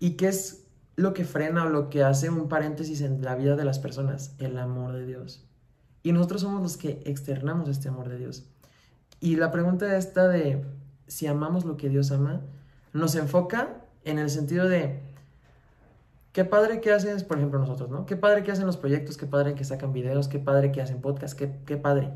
Y 0.00 0.12
que 0.12 0.28
es 0.28 0.67
lo 0.98 1.14
que 1.14 1.24
frena 1.24 1.64
o 1.64 1.68
lo 1.68 1.90
que 1.90 2.02
hace 2.02 2.28
un 2.28 2.48
paréntesis 2.48 3.02
en 3.02 3.22
la 3.22 3.36
vida 3.36 3.54
de 3.54 3.64
las 3.64 3.78
personas, 3.78 4.34
el 4.38 4.58
amor 4.58 4.94
de 4.94 5.06
Dios. 5.06 5.46
Y 6.02 6.10
nosotros 6.10 6.40
somos 6.40 6.60
los 6.60 6.76
que 6.76 7.00
externamos 7.06 7.68
este 7.68 7.88
amor 7.88 8.08
de 8.08 8.18
Dios. 8.18 8.50
Y 9.20 9.36
la 9.36 9.52
pregunta 9.52 9.96
esta 9.96 10.26
de 10.26 10.64
si 11.06 11.28
amamos 11.28 11.64
lo 11.64 11.76
que 11.76 11.88
Dios 11.88 12.10
ama, 12.10 12.40
nos 12.92 13.14
enfoca 13.14 13.76
en 14.02 14.18
el 14.18 14.28
sentido 14.28 14.68
de 14.68 15.00
qué 16.32 16.44
padre 16.44 16.80
que 16.80 16.92
haces, 16.92 17.22
por 17.22 17.38
ejemplo, 17.38 17.60
nosotros, 17.60 17.90
¿no? 17.90 18.04
Qué 18.04 18.16
padre 18.16 18.42
que 18.42 18.50
hacen 18.50 18.66
los 18.66 18.76
proyectos, 18.76 19.16
qué 19.16 19.26
padre 19.26 19.54
que 19.54 19.62
sacan 19.62 19.92
videos, 19.92 20.26
qué 20.26 20.40
padre 20.40 20.72
que 20.72 20.82
hacen 20.82 21.00
podcasts, 21.00 21.36
qué, 21.36 21.60
qué 21.64 21.76
padre. 21.76 22.10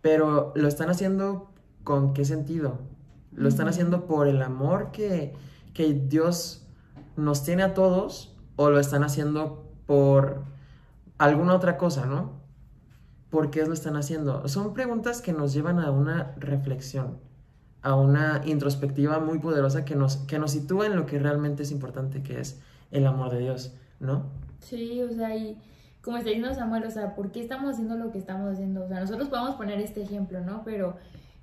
Pero 0.00 0.52
lo 0.54 0.68
están 0.68 0.90
haciendo 0.90 1.50
con 1.82 2.14
qué 2.14 2.24
sentido? 2.24 2.78
Lo 3.32 3.48
están 3.48 3.66
haciendo 3.66 4.06
por 4.06 4.28
el 4.28 4.42
amor 4.42 4.92
que, 4.92 5.34
que 5.74 5.92
Dios 5.92 6.65
nos 7.16 7.42
tiene 7.42 7.62
a 7.62 7.74
todos 7.74 8.34
o 8.56 8.70
lo 8.70 8.78
están 8.78 9.04
haciendo 9.04 9.64
por 9.86 10.44
alguna 11.18 11.54
otra 11.54 11.76
cosa, 11.76 12.06
¿no? 12.06 12.32
¿Por 13.30 13.50
qué 13.50 13.64
lo 13.66 13.72
están 13.72 13.96
haciendo? 13.96 14.46
Son 14.48 14.74
preguntas 14.74 15.20
que 15.20 15.32
nos 15.32 15.52
llevan 15.52 15.78
a 15.78 15.90
una 15.90 16.34
reflexión, 16.38 17.18
a 17.82 17.94
una 17.94 18.42
introspectiva 18.44 19.18
muy 19.18 19.38
poderosa 19.38 19.84
que 19.84 19.94
nos, 19.94 20.16
que 20.18 20.38
nos 20.38 20.52
sitúa 20.52 20.86
en 20.86 20.96
lo 20.96 21.06
que 21.06 21.18
realmente 21.18 21.62
es 21.62 21.70
importante, 21.70 22.22
que 22.22 22.40
es 22.40 22.60
el 22.90 23.06
amor 23.06 23.30
de 23.30 23.40
Dios, 23.40 23.74
¿no? 24.00 24.24
Sí, 24.60 25.02
o 25.02 25.12
sea, 25.12 25.36
y 25.36 25.58
como 26.02 26.18
está 26.18 26.30
diciendo 26.30 26.54
Samuel, 26.54 26.84
o 26.84 26.90
sea, 26.90 27.14
¿por 27.14 27.32
qué 27.32 27.40
estamos 27.40 27.72
haciendo 27.72 27.96
lo 27.96 28.12
que 28.12 28.18
estamos 28.18 28.52
haciendo? 28.52 28.84
O 28.84 28.88
sea, 28.88 29.00
nosotros 29.00 29.28
podemos 29.28 29.56
poner 29.56 29.80
este 29.80 30.02
ejemplo, 30.02 30.40
¿no? 30.40 30.62
Pero 30.64 30.96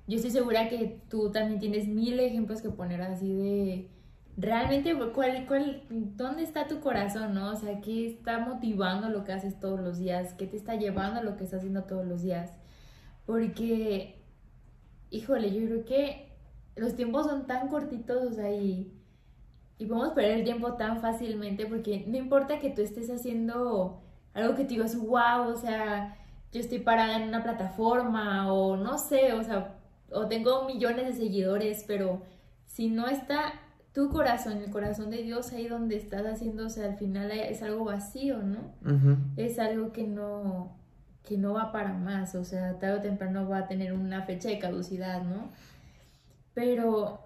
yo 0.06 0.16
estoy 0.16 0.30
segura 0.30 0.68
que 0.68 1.00
tú 1.08 1.30
también 1.30 1.60
tienes 1.60 1.86
mil 1.86 2.18
ejemplos 2.18 2.62
que 2.62 2.70
poner 2.70 3.02
así 3.02 3.34
de 3.34 3.90
realmente, 4.36 4.94
¿cuál, 5.14 5.46
cuál, 5.46 5.82
¿dónde 5.90 6.42
está 6.42 6.66
tu 6.66 6.80
corazón, 6.80 7.34
no? 7.34 7.52
O 7.52 7.56
sea, 7.56 7.80
¿qué 7.80 8.06
está 8.06 8.38
motivando 8.40 9.08
lo 9.08 9.24
que 9.24 9.32
haces 9.32 9.58
todos 9.60 9.80
los 9.80 9.98
días? 9.98 10.34
¿Qué 10.34 10.46
te 10.46 10.56
está 10.56 10.74
llevando 10.76 11.20
a 11.20 11.22
lo 11.22 11.36
que 11.36 11.44
estás 11.44 11.58
haciendo 11.58 11.84
todos 11.84 12.06
los 12.06 12.22
días? 12.22 12.52
Porque, 13.26 14.22
híjole, 15.10 15.52
yo 15.52 15.66
creo 15.66 15.84
que 15.84 16.32
los 16.76 16.96
tiempos 16.96 17.26
son 17.26 17.46
tan 17.46 17.68
cortitos, 17.68 18.22
o 18.22 18.32
sea, 18.32 18.50
y, 18.52 18.92
y 19.78 19.86
podemos 19.86 20.12
perder 20.14 20.38
el 20.38 20.44
tiempo 20.44 20.74
tan 20.74 21.00
fácilmente 21.00 21.66
porque 21.66 22.04
no 22.06 22.16
importa 22.16 22.58
que 22.58 22.70
tú 22.70 22.82
estés 22.82 23.10
haciendo 23.10 24.02
algo 24.34 24.54
que 24.54 24.64
te 24.64 24.70
digas, 24.70 24.96
wow, 24.96 25.48
o 25.48 25.56
sea, 25.56 26.16
yo 26.52 26.60
estoy 26.60 26.80
parada 26.80 27.16
en 27.16 27.28
una 27.28 27.42
plataforma 27.42 28.52
o 28.52 28.76
no 28.76 28.98
sé, 28.98 29.32
o 29.32 29.42
sea, 29.42 29.76
o 30.10 30.26
tengo 30.28 30.64
millones 30.66 31.06
de 31.06 31.12
seguidores, 31.12 31.84
pero 31.86 32.22
si 32.66 32.88
no 32.88 33.08
está 33.08 33.54
tu 33.94 34.10
corazón, 34.10 34.58
el 34.58 34.70
corazón 34.70 35.08
de 35.10 35.22
Dios 35.22 35.52
ahí 35.52 35.68
donde 35.68 35.96
estás 35.96 36.26
haciendo, 36.26 36.66
o 36.66 36.68
sea, 36.68 36.86
al 36.86 36.96
final 36.96 37.30
es 37.30 37.62
algo 37.62 37.84
vacío, 37.84 38.42
¿no? 38.42 38.58
Es 39.36 39.60
algo 39.60 39.92
que 39.92 40.02
no, 40.02 40.76
que 41.22 41.38
no 41.38 41.54
va 41.54 41.70
para 41.70 41.92
más, 41.92 42.34
o 42.34 42.44
sea, 42.44 42.76
tarde 42.80 42.98
o 42.98 43.00
temprano 43.00 43.48
va 43.48 43.58
a 43.58 43.68
tener 43.68 43.92
una 43.92 44.22
fecha 44.22 44.48
de 44.48 44.58
caducidad, 44.58 45.22
¿no? 45.22 45.48
Pero, 46.54 47.20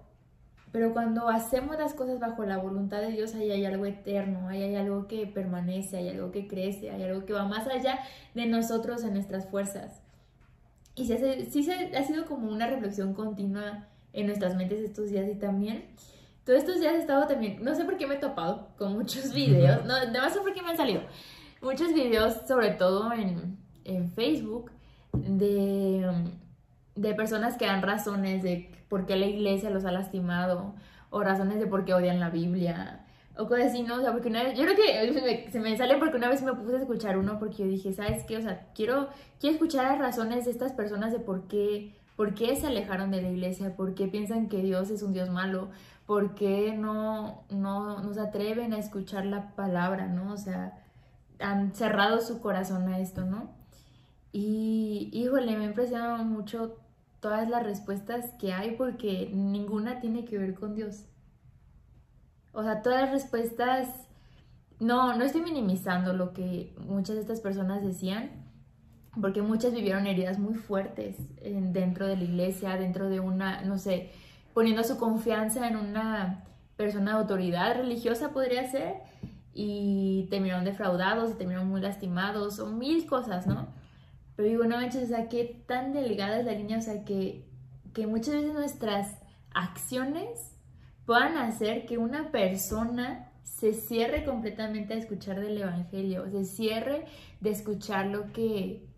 pero 0.71 0.93
cuando 0.93 1.27
hacemos 1.27 1.75
las 1.75 1.95
cosas 1.95 2.19
bajo 2.19 2.45
la 2.45 2.57
voluntad 2.57 3.01
de 3.01 3.13
Dios, 3.13 3.33
ahí 3.33 3.49
hay 3.49 3.65
algo 3.65 3.87
eterno, 3.87 4.47
ahí 4.47 4.61
hay 4.61 4.75
algo 4.75 5.07
que 5.07 5.25
permanece, 5.25 5.97
hay 5.97 6.09
algo 6.09 6.31
que 6.31 6.47
crece, 6.47 6.91
hay 6.91 7.01
algo 7.01 7.25
que 7.25 7.33
va 7.33 7.45
más 7.45 7.65
allá 7.67 7.97
de 8.35 8.45
nosotros 8.45 9.03
en 9.03 9.15
nuestras 9.15 9.47
fuerzas. 9.47 10.01
Y 10.93 11.05
sí, 11.05 11.17
sí 11.63 11.71
ha 11.71 12.03
sido 12.03 12.27
como 12.27 12.51
una 12.51 12.67
reflexión 12.67 13.15
continua 13.15 13.87
en 14.13 14.27
nuestras 14.27 14.55
mentes 14.55 14.81
estos 14.81 15.09
días 15.09 15.27
y 15.27 15.35
también 15.35 15.85
todos 16.49 16.63
estos 16.63 16.79
días 16.79 16.95
he 16.95 16.97
estado 16.97 17.27
también, 17.27 17.63
no 17.63 17.75
sé 17.75 17.85
por 17.85 17.95
qué 17.95 18.07
me 18.07 18.15
he 18.15 18.17
topado 18.17 18.69
con 18.75 18.93
muchos 18.93 19.31
videos, 19.35 19.85
no, 19.85 19.93
no 20.11 20.29
sé 20.31 20.39
por 20.39 20.51
qué 20.51 20.63
me 20.63 20.71
han 20.71 20.77
salido, 20.77 21.03
muchos 21.61 21.93
videos, 21.93 22.37
sobre 22.47 22.71
todo 22.71 23.13
en, 23.13 23.59
en 23.85 24.09
Facebook, 24.09 24.71
de, 25.13 26.09
de 26.95 27.13
personas 27.13 27.55
que 27.55 27.67
dan 27.67 27.83
razones 27.83 28.41
de 28.41 28.71
por 28.87 29.05
qué 29.05 29.15
la 29.15 29.27
iglesia 29.27 29.69
los 29.69 29.85
ha 29.85 29.91
lastimado, 29.91 30.73
o 31.11 31.21
razones 31.21 31.59
de 31.59 31.67
por 31.67 31.85
qué 31.85 31.93
odian 31.93 32.19
la 32.19 32.31
Biblia, 32.31 33.05
o 33.37 33.47
cosas 33.47 33.67
así, 33.67 33.83
¿no? 33.83 33.97
O 33.97 34.01
sea, 34.01 34.11
porque 34.11 34.29
una 34.29 34.41
vez, 34.41 34.57
yo 34.57 34.65
creo 34.65 34.75
que 34.75 35.51
se 35.51 35.59
me 35.59 35.77
sale 35.77 35.97
porque 35.97 36.17
una 36.17 36.29
vez 36.29 36.41
me 36.41 36.55
puse 36.55 36.77
a 36.77 36.79
escuchar 36.79 37.19
uno 37.19 37.37
porque 37.37 37.57
yo 37.57 37.65
dije, 37.65 37.93
¿sabes 37.93 38.23
qué? 38.23 38.37
O 38.37 38.41
sea, 38.41 38.65
quiero, 38.73 39.09
quiero 39.39 39.53
escuchar 39.53 39.85
las 39.85 39.99
razones 39.99 40.45
de 40.45 40.51
estas 40.51 40.73
personas 40.73 41.11
de 41.11 41.19
por 41.19 41.47
qué, 41.47 41.93
por 42.19 42.33
qué 42.33 42.53
se 42.57 42.67
alejaron 42.67 43.11
de 43.11 43.21
la 43.21 43.29
iglesia, 43.29 43.77
por 43.77 43.95
qué 43.95 44.09
piensan 44.09 44.49
que 44.49 44.61
Dios 44.61 44.89
es 44.89 45.03
un 45.03 45.13
Dios 45.13 45.29
malo, 45.29 45.69
¿por 46.05 46.35
qué 46.35 46.75
no, 46.75 47.45
no, 47.49 48.13
se 48.13 48.19
atreven 48.19 48.73
a 48.73 48.77
escuchar 48.77 49.25
la 49.25 49.55
palabra, 49.55 50.07
¿no? 50.07 50.33
O 50.33 50.35
sea, 50.35 50.83
han 51.39 51.73
cerrado 51.73 52.19
su 52.19 52.41
corazón 52.41 52.89
a 52.89 52.99
esto, 52.99 53.23
¿no? 53.23 53.49
Y, 54.33 55.09
híjole, 55.13 55.55
me 55.55 55.63
ha 55.63 55.67
impresionado 55.69 56.17
mucho 56.25 56.75
todas 57.21 57.47
las 57.47 57.63
respuestas 57.63 58.33
que 58.33 58.51
hay 58.51 58.71
porque 58.71 59.31
ninguna 59.33 60.01
tiene 60.01 60.25
que 60.25 60.37
ver 60.37 60.55
con 60.55 60.75
Dios. 60.75 61.05
O 62.51 62.63
sea, 62.63 62.81
todas 62.81 63.03
las 63.03 63.11
respuestas, 63.11 63.87
no, 64.81 65.15
no 65.15 65.23
estoy 65.23 65.39
minimizando 65.39 66.11
lo 66.11 66.33
que 66.33 66.75
muchas 66.85 67.15
de 67.15 67.21
estas 67.21 67.39
personas 67.39 67.81
decían, 67.81 68.48
porque 69.21 69.41
muchas 69.41 69.73
vivieron 69.73 70.07
heridas 70.07 70.39
muy 70.39 70.55
fuertes 70.55 71.15
dentro 71.41 72.07
de 72.07 72.17
la 72.17 72.23
iglesia, 72.23 72.77
dentro 72.77 73.09
de 73.09 73.19
una, 73.19 73.61
no 73.61 73.77
sé, 73.77 74.11
poniendo 74.53 74.83
su 74.83 74.97
confianza 74.97 75.67
en 75.67 75.75
una 75.75 76.45
persona 76.75 77.13
de 77.13 77.17
autoridad 77.19 77.75
religiosa, 77.75 78.31
podría 78.31 78.69
ser, 78.69 78.95
y 79.53 80.27
terminaron 80.29 80.63
defraudados, 80.63 81.31
y 81.31 81.33
terminaron 81.33 81.67
muy 81.67 81.81
lastimados, 81.81 82.59
o 82.59 82.67
mil 82.67 83.05
cosas, 83.05 83.47
¿no? 83.47 83.67
Pero 84.35 84.47
digo, 84.47 84.63
no 84.63 84.77
manches, 84.77 85.03
o 85.03 85.07
sea, 85.07 85.27
qué 85.27 85.63
tan 85.65 85.91
delgada 85.91 86.39
es 86.39 86.45
la 86.45 86.53
línea, 86.53 86.77
o 86.77 86.81
sea, 86.81 87.03
que, 87.03 87.45
que 87.93 88.07
muchas 88.07 88.35
veces 88.35 88.53
nuestras 88.53 89.17
acciones 89.53 90.55
puedan 91.05 91.37
hacer 91.37 91.85
que 91.85 91.97
una 91.97 92.31
persona 92.31 93.31
se 93.43 93.73
cierre 93.73 94.23
completamente 94.23 94.93
a 94.93 94.97
escuchar 94.97 95.39
del 95.39 95.57
Evangelio, 95.57 96.29
se 96.29 96.45
cierre 96.45 97.05
de 97.41 97.49
escuchar 97.49 98.05
lo 98.07 98.31
que, 98.31 98.88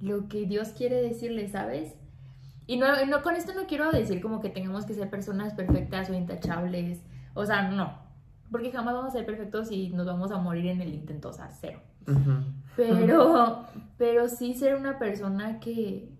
lo 0.00 0.28
que 0.28 0.46
Dios 0.46 0.70
quiere 0.70 1.02
decirle, 1.02 1.48
¿sabes? 1.48 1.94
Y 2.66 2.76
no, 2.76 2.86
no, 3.06 3.22
con 3.22 3.34
esto 3.34 3.54
no 3.54 3.66
quiero 3.66 3.90
decir 3.90 4.20
como 4.20 4.40
que 4.40 4.50
tengamos 4.50 4.84
que 4.84 4.94
ser 4.94 5.08
personas 5.08 5.54
perfectas 5.54 6.10
o 6.10 6.14
intachables. 6.14 7.02
O 7.34 7.46
sea, 7.46 7.70
no. 7.70 7.98
Porque 8.50 8.70
jamás 8.70 8.94
vamos 8.94 9.10
a 9.10 9.16
ser 9.16 9.26
perfectos 9.26 9.70
y 9.72 9.88
nos 9.90 10.06
vamos 10.06 10.30
a 10.30 10.38
morir 10.38 10.66
en 10.66 10.80
el 10.80 10.92
intento, 10.92 11.30
o 11.30 11.32
sea, 11.32 11.50
cero. 11.50 11.80
Pero, 12.76 13.64
pero 13.98 14.28
sí 14.28 14.54
ser 14.54 14.76
una 14.76 14.98
persona 14.98 15.60
que, 15.60 16.12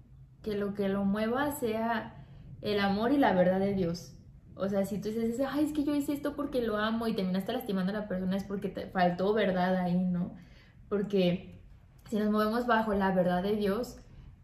que 0.43 0.57
lo 0.57 0.75
que 0.75 0.89
lo 0.89 1.05
mueva 1.05 1.53
sea 1.53 2.25
el 2.63 2.81
amor 2.81 3.13
y 3.13 3.19
la 3.19 3.35
verdad 3.35 3.61
de 3.61 3.75
Dios. 3.75 4.15
O 4.55 4.69
sea, 4.69 4.85
si 4.85 4.99
tú 5.01 5.11
dices, 5.11 5.41
ay, 5.49 5.65
es 5.65 5.73
que 5.73 5.85
yo 5.85 5.95
hice 5.95 6.13
esto 6.13 6.35
porque 6.35 6.63
lo 6.63 6.77
amo 6.79 7.07
y 7.07 7.15
terminaste 7.15 7.53
lastimando 7.53 7.93
a 7.93 8.01
la 8.01 8.09
persona 8.09 8.37
es 8.37 8.45
porque 8.45 8.69
te 8.69 8.87
faltó 8.87 9.33
verdad 9.33 9.77
ahí, 9.77 10.03
¿no? 10.03 10.35
Porque 10.89 11.58
si 12.09 12.17
nos 12.17 12.31
movemos 12.31 12.67
bajo 12.67 12.95
la 12.95 13.13
verdad 13.13 13.43
de 13.43 13.57
Dios, 13.57 13.99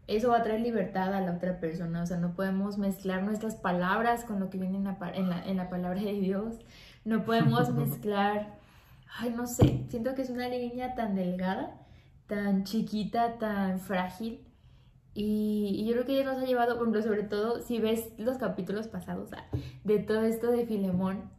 eso 0.07 0.29
va 0.29 0.37
a 0.37 0.43
traer 0.43 0.61
libertad 0.61 1.13
a 1.13 1.21
la 1.21 1.33
otra 1.33 1.59
persona. 1.59 2.03
O 2.03 2.05
sea, 2.05 2.17
no 2.17 2.35
podemos 2.35 2.77
mezclar 2.77 3.23
nuestras 3.23 3.55
palabras 3.55 4.23
con 4.23 4.39
lo 4.39 4.49
que 4.49 4.59
viene 4.59 4.77
en 4.77 4.83
la, 4.83 5.43
en 5.45 5.57
la, 5.57 5.69
palabra 5.69 6.01
de 6.01 6.13
Dios. 6.13 6.59
No 7.03 7.25
podemos 7.25 7.69
mezclar, 7.73 8.57
ay, 9.17 9.33
no 9.35 9.47
sé, 9.47 9.85
siento 9.89 10.13
que 10.13 10.21
es 10.21 10.29
una 10.29 10.47
línea 10.47 10.95
tan 10.95 11.15
delgada, 11.15 11.75
tan 12.27 12.63
chiquita, 12.63 13.37
tan 13.39 13.79
frágil. 13.79 14.41
Y, 15.15 15.85
yo 15.87 15.93
creo 15.93 16.05
que 16.05 16.19
ella 16.19 16.33
nos 16.33 16.43
ha 16.43 16.45
llevado, 16.45 16.77
por 16.77 16.83
ejemplo, 16.83 17.01
sobre 17.01 17.23
todo 17.23 17.61
si 17.61 17.79
ves 17.79 18.09
los 18.17 18.37
capítulos 18.37 18.87
pasados 18.87 19.29
de 19.83 19.99
todo 19.99 20.23
esto 20.23 20.51
de 20.51 20.65
Filemón, 20.65 21.31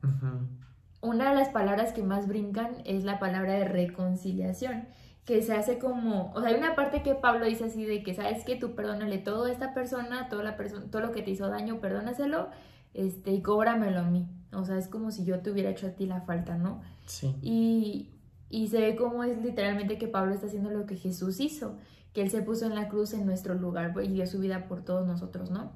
una 1.02 1.28
de 1.28 1.37
las 1.37 1.50
palabras 1.50 1.92
que 1.92 2.02
más 2.02 2.26
brincan 2.26 2.78
es 2.85 3.04
la 3.04 3.18
palabra 3.18 3.52
de 3.52 3.66
reconciliación 3.66 4.88
que 5.26 5.42
se 5.42 5.54
hace 5.54 5.78
como, 5.78 6.33
o 6.35 6.40
sea, 6.40 6.50
hay 6.50 6.54
una 6.54 6.76
parte 6.76 7.02
que 7.02 7.16
Pablo 7.16 7.47
dice 7.47 7.64
así 7.64 7.85
de 7.85 8.04
que, 8.04 8.14
¿sabes 8.14 8.45
que 8.45 8.54
Tú 8.54 8.76
perdónale 8.76 9.18
todo 9.18 9.47
a 9.47 9.52
esta 9.52 9.75
persona, 9.75 10.28
toda 10.28 10.45
la 10.45 10.56
persona, 10.56 10.87
todo 10.88 11.02
lo 11.02 11.11
que 11.11 11.21
te 11.21 11.33
hizo 11.33 11.49
daño, 11.49 11.80
perdónaselo, 11.80 12.49
este, 12.95 13.33
y 13.33 13.42
cóbramelo 13.42 13.99
a 13.99 14.04
mí. 14.04 14.28
O 14.52 14.64
sea, 14.64 14.78
es 14.78 14.87
como 14.87 15.11
si 15.11 15.25
yo 15.25 15.40
te 15.40 15.50
hubiera 15.50 15.71
hecho 15.71 15.88
a 15.88 15.90
ti 15.90 16.06
la 16.06 16.21
falta, 16.21 16.56
¿no? 16.56 16.80
Sí. 17.06 17.35
Y, 17.42 18.11
y 18.49 18.68
se 18.68 18.80
ve 18.80 18.95
como 18.95 19.25
es 19.25 19.42
literalmente 19.42 19.99
que 19.99 20.06
Pablo 20.06 20.33
está 20.33 20.47
haciendo 20.47 20.71
lo 20.71 20.87
que 20.87 20.97
Jesús 20.97 21.40
hizo, 21.40 21.76
que 22.12 22.23
Él 22.23 22.30
se 22.30 22.42
puso 22.42 22.66
en 22.66 22.76
la 22.76 22.88
cruz 22.88 23.12
en 23.12 23.26
nuestro 23.26 23.54
lugar 23.54 23.95
y 24.00 24.09
dio 24.09 24.28
su 24.28 24.38
vida 24.38 24.68
por 24.68 24.85
todos 24.85 25.09
nosotros, 25.09 25.50
¿no? 25.50 25.73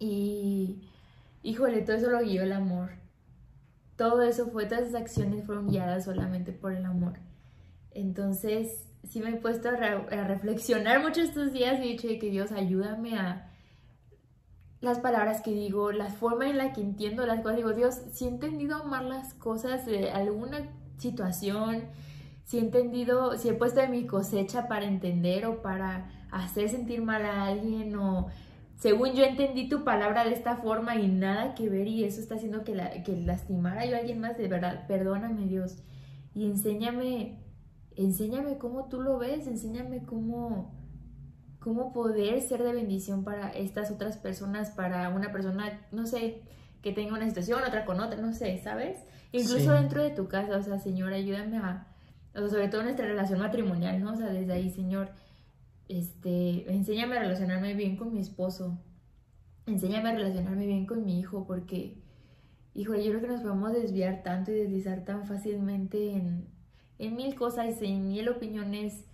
Y, 0.00 0.90
híjole, 1.44 1.82
todo 1.82 1.96
eso 1.96 2.10
lo 2.10 2.20
guió 2.20 2.42
el 2.42 2.52
amor. 2.52 2.90
Todo 3.94 4.22
eso 4.22 4.48
fue, 4.48 4.66
todas 4.66 4.88
esas 4.88 5.00
acciones 5.00 5.46
fueron 5.46 5.68
guiadas 5.68 6.04
solamente 6.04 6.50
por 6.50 6.72
el 6.72 6.84
amor. 6.84 7.14
Entonces, 7.96 8.86
sí 9.08 9.20
me 9.20 9.30
he 9.30 9.36
puesto 9.36 9.70
a, 9.70 9.74
reflexionar 9.74 11.02
mucho 11.02 11.22
estos 11.22 11.52
días 11.52 11.80
y 11.80 11.84
he 11.84 11.92
dicho 11.92 12.08
que 12.20 12.30
Dios 12.30 12.52
ayúdame 12.52 13.16
a 13.16 13.50
las 14.80 14.98
palabras 14.98 15.40
que 15.40 15.52
digo, 15.52 15.90
la 15.92 16.10
forma 16.10 16.48
en 16.48 16.58
la 16.58 16.72
que 16.72 16.82
entiendo 16.82 17.26
las 17.26 17.40
cosas. 17.40 17.56
Digo, 17.56 17.72
Dios, 17.72 18.00
si 18.12 18.26
he 18.26 18.28
entendido 18.28 18.84
mal 18.84 19.08
las 19.08 19.32
cosas 19.34 19.86
de 19.86 20.10
alguna 20.10 20.68
situación, 20.98 21.84
si 22.44 22.58
he 22.58 22.60
entendido, 22.60 23.38
si 23.38 23.48
he 23.48 23.54
puesto 23.54 23.80
de 23.80 23.88
mi 23.88 24.06
cosecha 24.06 24.68
para 24.68 24.84
entender 24.84 25.46
o 25.46 25.62
para 25.62 26.10
hacer 26.30 26.68
sentir 26.68 27.00
mal 27.02 27.24
a 27.24 27.46
alguien 27.46 27.96
o 27.96 28.28
según 28.76 29.14
yo 29.14 29.24
entendí 29.24 29.70
tu 29.70 29.84
palabra 29.84 30.24
de 30.24 30.34
esta 30.34 30.56
forma 30.56 30.96
y 30.96 31.08
nada 31.08 31.54
que 31.54 31.70
ver 31.70 31.88
y 31.88 32.04
eso 32.04 32.20
está 32.20 32.34
haciendo 32.34 32.62
que, 32.62 32.74
la, 32.74 33.02
que 33.02 33.16
lastimara 33.16 33.86
yo 33.86 33.96
a 33.96 34.00
alguien 34.00 34.20
más, 34.20 34.36
de 34.36 34.48
verdad, 34.48 34.86
perdóname 34.86 35.46
Dios 35.46 35.78
y 36.34 36.44
enséñame 36.44 37.45
enséñame 37.96 38.58
cómo 38.58 38.88
tú 38.88 39.00
lo 39.00 39.18
ves, 39.18 39.46
enséñame 39.46 40.02
cómo, 40.04 40.74
cómo 41.58 41.92
poder 41.92 42.40
ser 42.42 42.62
de 42.62 42.72
bendición 42.72 43.24
para 43.24 43.50
estas 43.50 43.90
otras 43.90 44.18
personas, 44.18 44.70
para 44.70 45.08
una 45.08 45.32
persona, 45.32 45.80
no 45.92 46.06
sé, 46.06 46.42
que 46.82 46.92
tenga 46.92 47.14
una 47.14 47.26
situación, 47.26 47.62
otra 47.66 47.84
con 47.84 48.00
otra, 48.00 48.20
no 48.20 48.32
sé, 48.32 48.58
¿sabes? 48.62 48.98
Incluso 49.32 49.72
dentro 49.72 50.02
de 50.02 50.10
tu 50.10 50.28
casa, 50.28 50.56
o 50.56 50.62
sea, 50.62 50.78
Señor, 50.78 51.12
ayúdame 51.12 51.56
a, 51.56 51.88
o 52.34 52.38
sea, 52.38 52.48
sobre 52.48 52.68
todo 52.68 52.82
nuestra 52.82 53.06
relación 53.06 53.40
matrimonial, 53.40 54.00
¿no? 54.00 54.12
O 54.12 54.16
sea, 54.16 54.28
desde 54.28 54.52
ahí, 54.52 54.70
Señor, 54.70 55.08
este, 55.88 56.70
enséñame 56.72 57.16
a 57.16 57.20
relacionarme 57.20 57.74
bien 57.74 57.96
con 57.96 58.12
mi 58.12 58.20
esposo, 58.20 58.78
enséñame 59.66 60.10
a 60.10 60.14
relacionarme 60.14 60.66
bien 60.66 60.86
con 60.86 61.04
mi 61.04 61.18
hijo, 61.18 61.46
porque, 61.46 62.02
hijo, 62.74 62.94
yo 62.94 63.10
creo 63.10 63.20
que 63.20 63.28
nos 63.28 63.40
podemos 63.40 63.72
desviar 63.72 64.22
tanto 64.22 64.52
y 64.52 64.54
deslizar 64.54 65.04
tan 65.04 65.26
fácilmente 65.26 66.12
en, 66.12 66.55
en 66.98 67.16
mil 67.16 67.34
cosas, 67.34 67.80
en 67.82 68.08
mil 68.08 68.28
opiniones, 68.28 69.04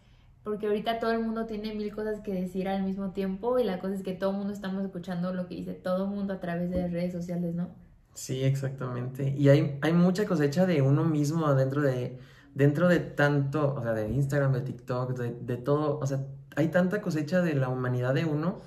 porque 0.44 0.66
ahorita 0.66 0.98
todo 0.98 1.12
el 1.12 1.20
mundo 1.20 1.46
tiene 1.46 1.74
mil 1.74 1.94
cosas 1.94 2.20
que 2.20 2.32
decir 2.34 2.68
al 2.68 2.82
mismo 2.82 3.10
tiempo 3.10 3.58
y 3.58 3.64
la 3.64 3.78
cosa 3.78 3.94
es 3.94 4.02
que 4.02 4.12
todo 4.12 4.30
el 4.30 4.36
mundo 4.38 4.52
estamos 4.52 4.84
escuchando 4.84 5.32
lo 5.32 5.46
que 5.46 5.54
dice 5.56 5.74
todo 5.74 6.04
el 6.04 6.10
mundo 6.10 6.34
a 6.34 6.40
través 6.40 6.70
de 6.70 6.82
las 6.82 6.92
redes 6.92 7.12
sociales, 7.12 7.54
¿no? 7.54 7.68
Sí, 8.14 8.42
exactamente. 8.44 9.34
Y 9.36 9.48
hay, 9.48 9.78
hay 9.80 9.92
mucha 9.92 10.26
cosecha 10.26 10.66
de 10.66 10.82
uno 10.82 11.04
mismo 11.04 11.54
dentro 11.54 11.80
de, 11.80 12.18
dentro 12.54 12.88
de 12.88 13.00
tanto, 13.00 13.74
o 13.74 13.82
sea, 13.82 13.92
de 13.94 14.08
Instagram, 14.10 14.52
de 14.52 14.60
TikTok, 14.60 15.16
de, 15.16 15.32
de 15.32 15.56
todo, 15.56 15.98
o 15.98 16.06
sea, 16.06 16.26
hay 16.56 16.68
tanta 16.68 17.00
cosecha 17.00 17.40
de 17.40 17.54
la 17.54 17.68
humanidad 17.68 18.14
de 18.14 18.24
uno. 18.24 18.60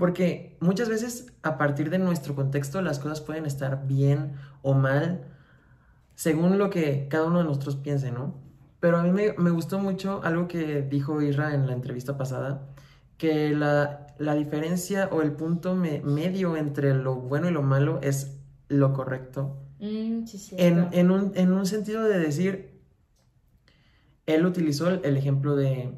Porque 0.00 0.56
muchas 0.60 0.88
veces 0.88 1.32
a 1.42 1.56
partir 1.58 1.88
de 1.88 1.98
nuestro 1.98 2.34
contexto 2.34 2.82
las 2.82 2.98
cosas 2.98 3.20
pueden 3.20 3.46
estar 3.46 3.86
bien 3.86 4.32
o 4.62 4.74
mal 4.74 5.22
según 6.14 6.58
lo 6.58 6.70
que 6.70 7.08
cada 7.08 7.26
uno 7.26 7.38
de 7.38 7.44
nosotros 7.44 7.76
piense, 7.76 8.10
¿no? 8.10 8.34
Pero 8.80 8.98
a 8.98 9.02
mí 9.02 9.10
me, 9.12 9.50
gustó 9.50 9.78
mucho 9.78 10.20
algo 10.24 10.46
que 10.46 10.82
dijo 10.82 11.22
Isra 11.22 11.54
en 11.54 11.66
la 11.66 11.72
entrevista 11.72 12.18
pasada, 12.18 12.66
que 13.16 13.50
la, 13.50 14.14
diferencia 14.18 15.08
o 15.10 15.22
el 15.22 15.32
punto 15.32 15.74
medio 15.74 16.56
entre 16.56 16.94
lo 16.94 17.16
bueno 17.16 17.48
y 17.48 17.52
lo 17.52 17.62
malo 17.62 17.98
es 18.02 18.36
lo 18.68 18.92
correcto. 18.92 19.56
Mm, 19.80 20.26
sí, 20.26 20.38
sí. 20.38 20.56
En, 20.58 20.88
en 20.92 21.10
un, 21.10 21.32
en 21.34 21.52
un 21.52 21.66
sentido 21.66 22.04
de 22.04 22.18
decir, 22.18 22.80
él 24.26 24.44
utilizó 24.44 24.88
el, 24.88 25.00
el 25.04 25.16
ejemplo 25.16 25.56
de, 25.56 25.90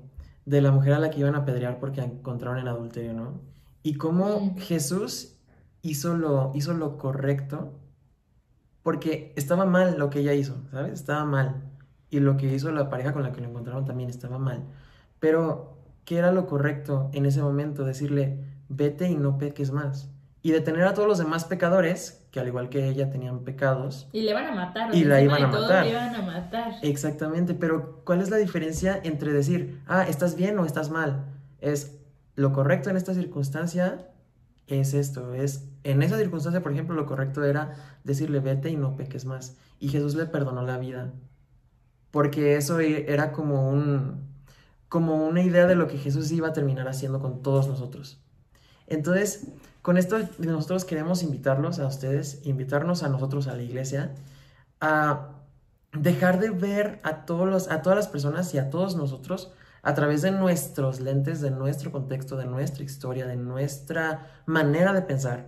de 0.44 0.60
la 0.60 0.70
mujer 0.70 0.94
a 0.94 0.98
la 1.00 1.10
que 1.10 1.20
iban 1.20 1.34
a 1.34 1.38
apedrear 1.38 1.78
porque 1.78 2.00
la 2.00 2.06
encontraron 2.06 2.58
en 2.58 2.68
adulterio, 2.68 3.12
¿no? 3.12 3.40
Y 3.82 3.94
cómo 3.94 4.40
Mm. 4.40 4.58
Jesús 4.58 5.36
hizo 5.82 6.16
lo, 6.16 6.52
hizo 6.54 6.72
lo 6.74 6.98
correcto 6.98 7.72
porque 8.86 9.32
estaba 9.34 9.66
mal 9.66 9.98
lo 9.98 10.10
que 10.10 10.20
ella 10.20 10.32
hizo, 10.32 10.62
¿sabes? 10.70 10.92
Estaba 10.92 11.24
mal. 11.24 11.56
Y 12.08 12.20
lo 12.20 12.36
que 12.36 12.46
hizo 12.54 12.70
la 12.70 12.88
pareja 12.88 13.12
con 13.12 13.24
la 13.24 13.32
que 13.32 13.40
lo 13.40 13.48
encontraron 13.48 13.84
también 13.84 14.08
estaba 14.08 14.38
mal. 14.38 14.62
Pero, 15.18 15.76
¿qué 16.04 16.18
era 16.18 16.30
lo 16.30 16.46
correcto 16.46 17.10
en 17.12 17.26
ese 17.26 17.42
momento? 17.42 17.84
Decirle, 17.84 18.44
vete 18.68 19.08
y 19.08 19.16
no 19.16 19.38
peques 19.38 19.72
más. 19.72 20.08
Y 20.40 20.52
detener 20.52 20.84
a 20.84 20.94
todos 20.94 21.08
los 21.08 21.18
demás 21.18 21.46
pecadores, 21.46 22.28
que 22.30 22.38
al 22.38 22.46
igual 22.46 22.68
que 22.68 22.88
ella 22.88 23.10
tenían 23.10 23.40
pecados. 23.40 24.08
Y 24.12 24.20
le 24.20 24.32
van 24.32 24.44
a 24.44 24.54
matar. 24.54 24.94
Y 24.94 25.02
la 25.02 25.20
iban 25.20 25.42
a 25.42 25.48
matar. 25.48 25.84
Le 25.84 25.90
iban 25.90 26.14
a 26.14 26.22
matar. 26.22 26.74
Exactamente, 26.82 27.54
pero 27.54 28.04
¿cuál 28.04 28.20
es 28.20 28.30
la 28.30 28.36
diferencia 28.36 29.00
entre 29.02 29.32
decir, 29.32 29.82
ah, 29.88 30.04
estás 30.08 30.36
bien 30.36 30.60
o 30.60 30.64
estás 30.64 30.90
mal? 30.90 31.24
Es 31.60 31.98
lo 32.36 32.52
correcto 32.52 32.88
en 32.88 32.96
esta 32.96 33.14
circunstancia 33.14 34.06
es 34.66 34.94
esto, 34.94 35.34
es 35.34 35.68
en 35.84 36.02
esa 36.02 36.18
circunstancia, 36.18 36.62
por 36.62 36.72
ejemplo, 36.72 36.94
lo 36.96 37.06
correcto 37.06 37.44
era 37.44 37.76
decirle 38.04 38.40
vete 38.40 38.70
y 38.70 38.76
no 38.76 38.96
peques 38.96 39.24
más. 39.24 39.56
Y 39.78 39.88
Jesús 39.88 40.14
le 40.14 40.26
perdonó 40.26 40.62
la 40.62 40.78
vida. 40.78 41.12
Porque 42.10 42.56
eso 42.56 42.80
e- 42.80 43.12
era 43.12 43.32
como 43.32 43.68
un 43.70 44.26
como 44.88 45.26
una 45.26 45.42
idea 45.42 45.66
de 45.66 45.74
lo 45.74 45.88
que 45.88 45.98
Jesús 45.98 46.30
iba 46.32 46.48
a 46.48 46.52
terminar 46.52 46.88
haciendo 46.88 47.20
con 47.20 47.42
todos 47.42 47.68
nosotros. 47.68 48.20
Entonces, 48.86 49.48
con 49.82 49.98
esto 49.98 50.18
nosotros 50.38 50.84
queremos 50.84 51.22
invitarlos 51.22 51.78
a 51.80 51.86
ustedes, 51.86 52.40
invitarnos 52.44 53.02
a 53.02 53.08
nosotros 53.08 53.48
a 53.48 53.56
la 53.56 53.62
iglesia 53.62 54.14
a 54.80 55.32
dejar 55.92 56.38
de 56.40 56.50
ver 56.50 57.00
a 57.02 57.24
todos 57.24 57.48
los, 57.48 57.70
a 57.70 57.82
todas 57.82 57.96
las 57.96 58.08
personas 58.08 58.52
y 58.54 58.58
a 58.58 58.70
todos 58.70 58.96
nosotros 58.96 59.52
a 59.86 59.94
través 59.94 60.20
de 60.22 60.32
nuestros 60.32 61.00
lentes, 61.00 61.40
de 61.40 61.50
nuestro 61.50 61.92
contexto, 61.92 62.36
de 62.36 62.46
nuestra 62.46 62.82
historia, 62.84 63.26
de 63.26 63.36
nuestra 63.36 64.26
manera 64.46 64.92
de 64.92 65.02
pensar 65.02 65.46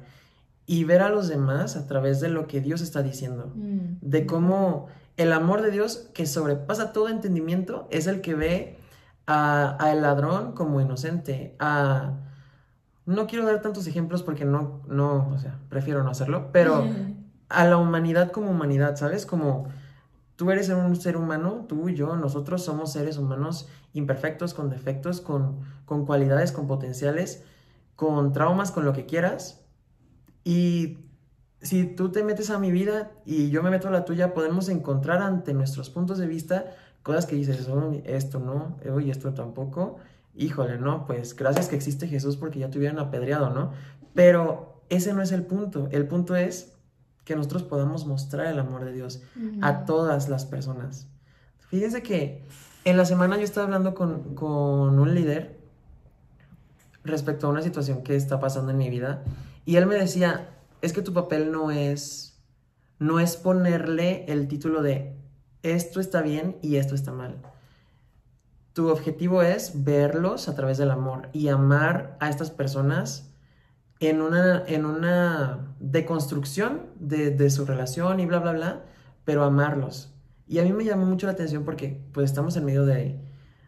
y 0.65 0.85
ver 0.85 1.03
a 1.03 1.09
los 1.09 1.29
demás 1.29 1.77
a 1.77 1.87
través 1.87 2.21
de 2.21 2.29
lo 2.29 2.47
que 2.47 2.61
Dios 2.61 2.81
está 2.81 3.03
diciendo, 3.03 3.53
Mm. 3.57 3.97
de 4.01 4.27
cómo 4.27 4.87
el 5.17 5.33
amor 5.33 5.63
de 5.63 5.71
Dios 5.73 6.09
que 6.15 6.25
sobrepasa 6.27 6.93
todo 6.93 7.09
entendimiento 7.09 7.89
es 7.91 8.07
el 8.07 8.21
que 8.21 8.35
ve 8.37 8.79
a- 9.27 9.77
al 9.81 10.03
ladrón 10.03 10.53
como 10.53 10.81
inocente, 10.81 11.57
a... 11.59 12.13
No 13.07 13.27
quiero 13.27 13.45
dar 13.47 13.61
tantos 13.63 13.87
ejemplos 13.87 14.23
porque 14.23 14.45
no, 14.45 14.83
no, 14.87 15.31
o 15.35 15.39
sea, 15.39 15.59
prefiero 15.71 16.05
no 16.05 16.11
hacerlo, 16.11 16.51
pero 16.53 16.87
a 17.49 17.65
la 17.65 17.77
humanidad 17.79 18.31
como 18.31 18.51
humanidad, 18.51 18.97
¿sabes? 18.97 19.25
Como 19.27 19.67
tú 20.39 20.53
eres 20.53 20.69
un 20.69 20.95
ser 20.95 21.17
humano, 21.17 21.67
tú 21.69 21.89
y 21.89 21.97
yo, 21.97 22.15
nosotros 22.15 22.63
somos 22.63 22.93
seres 22.93 23.19
humanos 23.19 23.69
imperfectos, 23.93 24.55
con 24.55 24.71
defectos, 24.71 25.21
con, 25.21 25.59
con 25.85 26.07
cualidades, 26.07 26.53
con 26.53 26.69
potenciales, 26.69 27.43
con 27.97 28.33
traumas, 28.33 28.71
con 28.71 28.85
lo 28.85 28.93
que 28.93 29.05
quieras. 29.05 29.65
Y 30.45 30.99
si 31.61 31.87
tú 31.87 32.13
te 32.13 32.23
metes 32.23 32.51
a 32.51 32.61
mi 32.61 32.71
vida 32.71 33.11
y 33.25 33.51
yo 33.51 33.65
me 33.65 33.71
meto 33.71 33.89
a 33.89 33.91
la 33.91 34.05
tuya, 34.05 34.33
podemos 34.33 34.69
encontrar 34.69 35.23
ante 35.23 35.55
nuestros 35.55 35.91
puntos 35.91 36.19
de 36.19 36.29
vista 36.29 36.67
cosas 37.03 37.27
que 37.27 37.35
dices, 37.35 37.69
"Oh, 37.69 37.91
esto 38.05 38.39
no, 38.39 38.77
y 39.01 39.11
esto 39.11 39.35
tampoco. 39.35 39.97
Híjole, 40.37 40.79
no, 40.79 41.05
pues 41.05 41.35
gracias 41.35 41.67
que 41.67 41.75
existe 41.75 42.07
Jesús 42.07 42.37
porque 42.37 42.61
ya 42.61 42.71
te 42.71 42.79
hubieran 42.79 43.01
apedreado, 43.01 43.51
¿no? 43.51 43.73
Pero 44.15 44.85
ese 44.89 45.13
no 45.15 45.21
es 45.21 45.33
el 45.33 45.43
punto. 45.43 45.89
El 45.91 46.07
punto 46.07 46.37
es 46.37 46.78
que 47.29 47.37
nosotros 47.37 47.63
podamos 47.63 48.07
mostrar 48.07 48.47
el 48.47 48.59
amor 48.59 48.87
de 48.87 48.93
Dios 48.95 49.21
a 49.61 49.85
todas 49.85 50.31
las 50.31 50.47
personas. 50.47 51.09
Fíjense 51.69 52.03
que 52.03 52.43
en 52.87 52.97
la 52.97 53.05
semana 53.05 53.37
yo 53.37 53.43
estaba 53.43 53.67
hablando 53.67 53.95
con, 53.95 54.35
con 54.35 54.99
un 54.99 55.15
líder 55.15 55.61
respecto 57.05 57.47
a 57.47 57.51
una 57.51 57.61
situación 57.61 58.03
que 58.03 58.17
está 58.17 58.41
pasando 58.41 58.71
en 58.71 58.79
mi 58.79 58.89
vida 58.89 59.25
y 59.67 59.77
él 59.77 59.85
me 59.85 59.97
decía, 59.97 60.57
es 60.81 60.95
que 60.95 61.03
tu 61.03 61.13
papel 61.13 61.53
no 61.53 61.71
es, 61.71 62.41
no 62.99 63.21
es 63.21 63.37
ponerle 63.37 64.25
el 64.29 64.49
título 64.49 64.81
de 64.81 65.15
esto 65.63 66.01
está 66.01 66.23
bien 66.23 66.57
y 66.63 66.77
esto 66.77 66.95
está 66.95 67.13
mal. 67.13 67.37
Tu 68.73 68.89
objetivo 68.89 69.43
es 69.43 69.85
verlos 69.85 70.49
a 70.49 70.55
través 70.55 70.79
del 70.79 70.91
amor 70.91 71.29
y 71.35 71.49
amar 71.49 72.17
a 72.21 72.31
estas 72.31 72.51
personas 72.51 73.28
en 74.01 74.23
una, 74.23 74.65
en 74.67 74.85
una 74.85 75.75
deconstrucción 75.81 76.83
de, 76.99 77.31
de 77.31 77.51
su 77.51 77.65
relación 77.65 78.21
y 78.21 78.27
bla, 78.27 78.39
bla, 78.39 78.53
bla, 78.53 78.85
pero 79.25 79.45
amarlos. 79.45 80.15
Y 80.47 80.59
a 80.59 80.63
mí 80.63 80.73
me 80.73 80.85
llamó 80.85 81.07
mucho 81.07 81.27
la 81.27 81.33
atención 81.33 81.65
porque 81.65 82.01
pues 82.13 82.31
estamos 82.31 82.57
en 82.57 82.65
medio 82.65 82.87
de, 82.87 83.21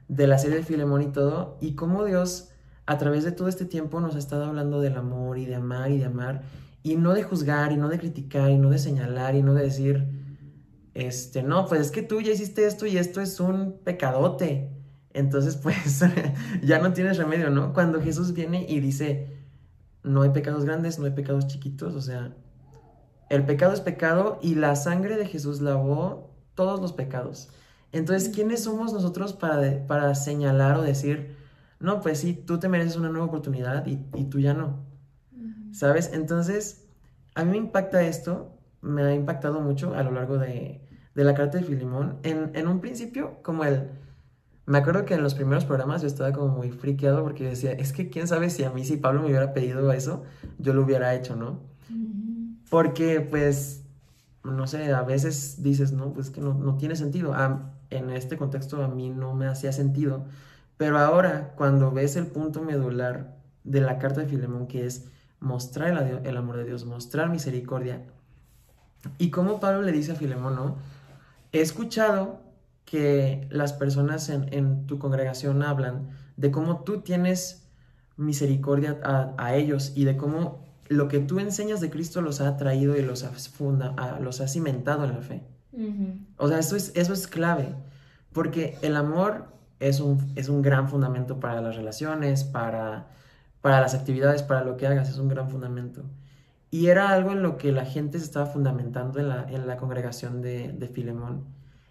de 0.09 0.27
la 0.27 0.39
serie 0.39 0.57
de 0.57 0.63
Filemón 0.63 1.03
y 1.03 1.13
todo, 1.13 1.59
y 1.61 1.75
cómo 1.75 2.05
Dios 2.05 2.51
a 2.87 2.99
través 2.99 3.25
de 3.25 3.33
todo 3.33 3.49
este 3.49 3.65
tiempo 3.65 4.01
nos 4.01 4.17
ha 4.17 4.19
estado 4.19 4.45
hablando 4.45 4.81
del 4.81 4.97
amor 4.97 5.39
y 5.39 5.47
de 5.47 5.55
amar 5.55 5.91
y 5.91 5.99
de 5.99 6.07
amar, 6.07 6.43
y 6.83 6.97
no 6.97 7.13
de 7.15 7.23
juzgar 7.23 7.73
y 7.73 7.77
no 7.77 7.89
de 7.89 7.99
criticar 7.99 8.51
y 8.51 8.57
no 8.57 8.71
de 8.71 8.79
señalar 8.79 9.35
y 9.37 9.43
no 9.43 9.55
de 9.55 9.65
decir, 9.65 10.09
este, 10.95 11.43
no, 11.43 11.67
pues 11.67 11.83
es 11.83 11.91
que 11.91 12.03
tú 12.03 12.21
ya 12.21 12.33
hiciste 12.33 12.67
esto 12.67 12.87
y 12.87 12.97
esto 12.97 13.21
es 13.21 13.39
un 13.39 13.79
pecadote. 13.85 14.73
Entonces, 15.13 15.57
pues 15.63 16.03
ya 16.63 16.79
no 16.81 16.93
tienes 16.93 17.17
remedio, 17.17 17.51
¿no? 17.51 17.73
Cuando 17.73 18.01
Jesús 18.01 18.33
viene 18.33 18.67
y 18.69 18.81
dice, 18.81 19.40
no 20.03 20.23
hay 20.23 20.31
pecados 20.31 20.65
grandes, 20.65 20.99
no 20.99 21.07
hay 21.07 21.13
pecados 21.13 21.47
chiquitos, 21.47 21.95
o 21.95 22.01
sea, 22.01 22.35
el 23.29 23.45
pecado 23.47 23.73
es 23.73 23.81
pecado 23.81 24.39
y 24.43 24.55
la 24.57 24.77
sangre 24.77 25.17
de 25.17 25.27
Jesús 25.27 25.61
lavó 25.61 26.31
todos 26.55 26.81
los 26.81 26.93
pecados. 26.93 27.49
Entonces, 27.93 28.29
¿quiénes 28.31 28.65
somos 28.65 28.93
nosotros 28.93 29.33
para, 29.35 29.59
de- 29.59 29.77
para 29.79 30.15
señalar 30.15 30.77
o 30.79 30.83
decir, 30.83 31.37
no, 31.81 32.01
pues 32.01 32.19
sí, 32.21 32.35
tú 32.35 32.59
te 32.59 32.69
mereces 32.69 32.97
una 32.97 33.09
nueva 33.11 33.27
oportunidad 33.27 33.87
y, 33.87 34.05
y 34.15 34.25
tú 34.27 34.41
ya 34.41 34.55
no? 34.55 34.87
Ujú. 35.33 35.73
¿Sabes? 35.73 36.11
Entonces, 36.13 36.87
a 37.35 37.45
mí 37.45 37.53
me 37.53 37.57
impacta 37.59 38.03
esto, 38.03 38.53
me 38.83 39.03
ha 39.03 39.15
impactado 39.15 39.61
mucho 39.61 39.95
a 39.95 40.03
lo 40.03 40.13
largo 40.13 40.39
de, 40.39 40.81
de 41.15 41.25
la 41.25 41.35
carta 41.35 41.59
de 41.59 41.65
Filimón. 41.65 42.19
En, 42.23 42.51
en 42.55 42.69
un 42.69 42.81
principio, 42.81 43.39
como 43.43 43.65
el... 43.65 43.91
Me 44.67 44.79
acuerdo 44.79 45.05
que 45.05 45.15
en 45.15 45.23
los 45.23 45.35
primeros 45.35 45.65
programas 45.65 46.03
yo 46.03 46.07
estaba 46.07 46.33
como 46.33 46.49
muy 46.49 46.71
friqueado 46.71 47.23
porque 47.23 47.45
decía, 47.45 47.73
es 47.73 47.93
que 47.93 48.09
quién 48.09 48.29
sabe 48.29 48.51
si 48.51 48.63
a 48.65 48.71
mí, 48.71 48.85
si 48.85 48.97
Pablo 48.97 49.21
me 49.23 49.27
hubiera 49.29 49.53
pedido 49.53 49.91
eso, 49.93 50.23
yo 50.59 50.75
lo 50.75 50.83
hubiera 50.83 51.15
hecho, 51.15 51.35
¿no? 51.35 51.59
Porque, 52.71 53.21
pues, 53.21 53.83
no 54.45 54.67
sé, 54.69 54.93
a 54.93 55.03
veces 55.03 55.63
dices, 55.63 55.93
no, 55.93 56.13
pues 56.13 56.31
que 56.31 56.41
no, 56.41 56.55
no 56.55 56.77
tiene 56.77 56.95
sentido. 56.97 57.35
A- 57.35 57.73
en 57.91 58.11
este 58.11 58.37
contexto 58.37 58.85
a 58.85 58.89
mí 58.89 59.11
no 59.11 59.35
me 59.35 59.49
hacía 59.49 59.73
sentido. 59.73 60.25
Pero 60.77 60.99
ahora, 60.99 61.53
cuando 61.57 61.91
ves 61.91 62.15
el 62.15 62.27
punto 62.29 62.63
medular 62.63 63.37
de 63.65 63.81
la 63.81 63.99
carta 63.99 64.21
de 64.21 64.29
Filemón, 64.29 64.69
que 64.69 64.87
es 64.87 65.07
mostrar 65.41 65.89
el, 65.89 66.25
el 66.27 66.37
amor 66.37 66.57
de 66.59 66.65
Dios, 66.65 66.85
mostrar 66.85 67.29
misericordia, 67.29 68.03
y 69.19 69.31
como 69.31 69.59
Pablo 69.59 69.83
le 69.83 69.91
dice 69.93 70.13
a 70.13 70.15
Filemón, 70.15 70.55
¿no? 70.55 70.77
He 71.53 71.61
escuchado 71.61 72.41
que 72.91 73.47
las 73.51 73.73
personas 73.73 74.29
en, 74.31 74.53
en 74.53 74.87
tu 74.89 74.99
congregación 74.99 75.63
hablan 75.63 76.09
de 76.37 76.51
cómo 76.51 76.81
tú 76.83 77.03
tienes 77.03 77.69
misericordia 78.17 78.99
a, 79.05 79.35
a 79.39 79.55
ellos 79.55 79.93
y 79.95 80.05
de 80.05 80.17
cómo 80.17 80.65
lo 80.89 81.07
que 81.07 81.21
tú 81.21 81.39
enseñas 81.39 81.81
de 81.81 81.89
Cristo 81.89 82.21
los 82.21 82.41
ha 82.41 82.49
atraído 82.49 82.97
y 82.97 83.03
los 83.03 83.23
ha, 83.23 83.31
funda, 83.31 83.95
a- 83.97 84.19
los 84.19 84.41
ha 84.41 84.49
cimentado 84.49 85.05
en 85.05 85.13
la 85.15 85.21
fe. 85.23 85.43
O 86.37 86.49
sea, 86.49 86.59
eso 86.59 86.75
es, 86.75 86.91
eso 86.97 87.13
es 87.13 87.29
clave, 87.29 87.77
porque 88.33 88.77
el 88.83 88.97
amor 88.97 89.45
es 89.79 90.01
un, 90.01 90.33
es 90.35 90.49
un 90.49 90.61
gran 90.61 90.89
fundamento 90.89 91.39
para 91.39 91.61
las 91.61 91.77
relaciones, 91.77 92.43
para, 92.43 93.07
para 93.61 93.81
las 93.81 93.95
actividades, 93.95 94.43
para 94.43 94.65
lo 94.65 94.77
que 94.77 94.89
hagas, 94.89 95.09
es 95.11 95.19
un 95.19 95.29
gran 95.29 95.49
fundamento. 95.49 96.03
Y 96.73 96.89
era 96.89 97.11
algo 97.11 97.31
en 97.31 97.43
lo 97.43 97.57
que 97.57 97.71
la 97.71 97.85
gente 97.85 98.19
se 98.19 98.25
estaba 98.25 98.47
fundamentando 98.47 99.21
en 99.21 99.29
la, 99.29 99.47
en 99.49 99.69
la 99.69 99.77
congregación 99.77 100.43
de, 100.43 100.73
de 100.73 100.89
Filemón. 100.89 101.45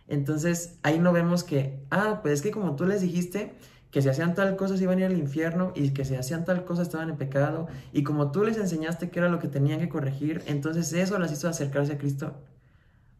Entonces, 0.09 0.79
ahí 0.83 0.99
no 0.99 1.13
vemos 1.13 1.43
que, 1.43 1.85
ah, 1.91 2.19
pues 2.21 2.35
es 2.35 2.41
que 2.41 2.51
como 2.51 2.75
tú 2.75 2.85
les 2.85 3.01
dijiste 3.01 3.53
que 3.91 4.01
si 4.01 4.09
hacían 4.09 4.35
tal 4.35 4.55
cosa 4.55 4.75
se 4.75 4.83
iban 4.83 4.97
a 4.97 5.01
ir 5.01 5.05
al 5.07 5.17
infierno 5.17 5.71
y 5.75 5.91
que 5.91 6.03
si 6.03 6.15
hacían 6.15 6.45
tal 6.45 6.65
cosa 6.65 6.81
estaban 6.81 7.09
en 7.09 7.17
pecado 7.17 7.67
y 7.93 8.03
como 8.03 8.31
tú 8.31 8.43
les 8.43 8.57
enseñaste 8.57 9.09
que 9.09 9.19
era 9.19 9.29
lo 9.29 9.39
que 9.39 9.47
tenían 9.47 9.79
que 9.79 9.89
corregir, 9.89 10.43
entonces 10.47 10.91
eso 10.93 11.17
las 11.17 11.31
hizo 11.31 11.47
acercarse 11.47 11.93
a 11.93 11.97
Cristo. 11.97 12.33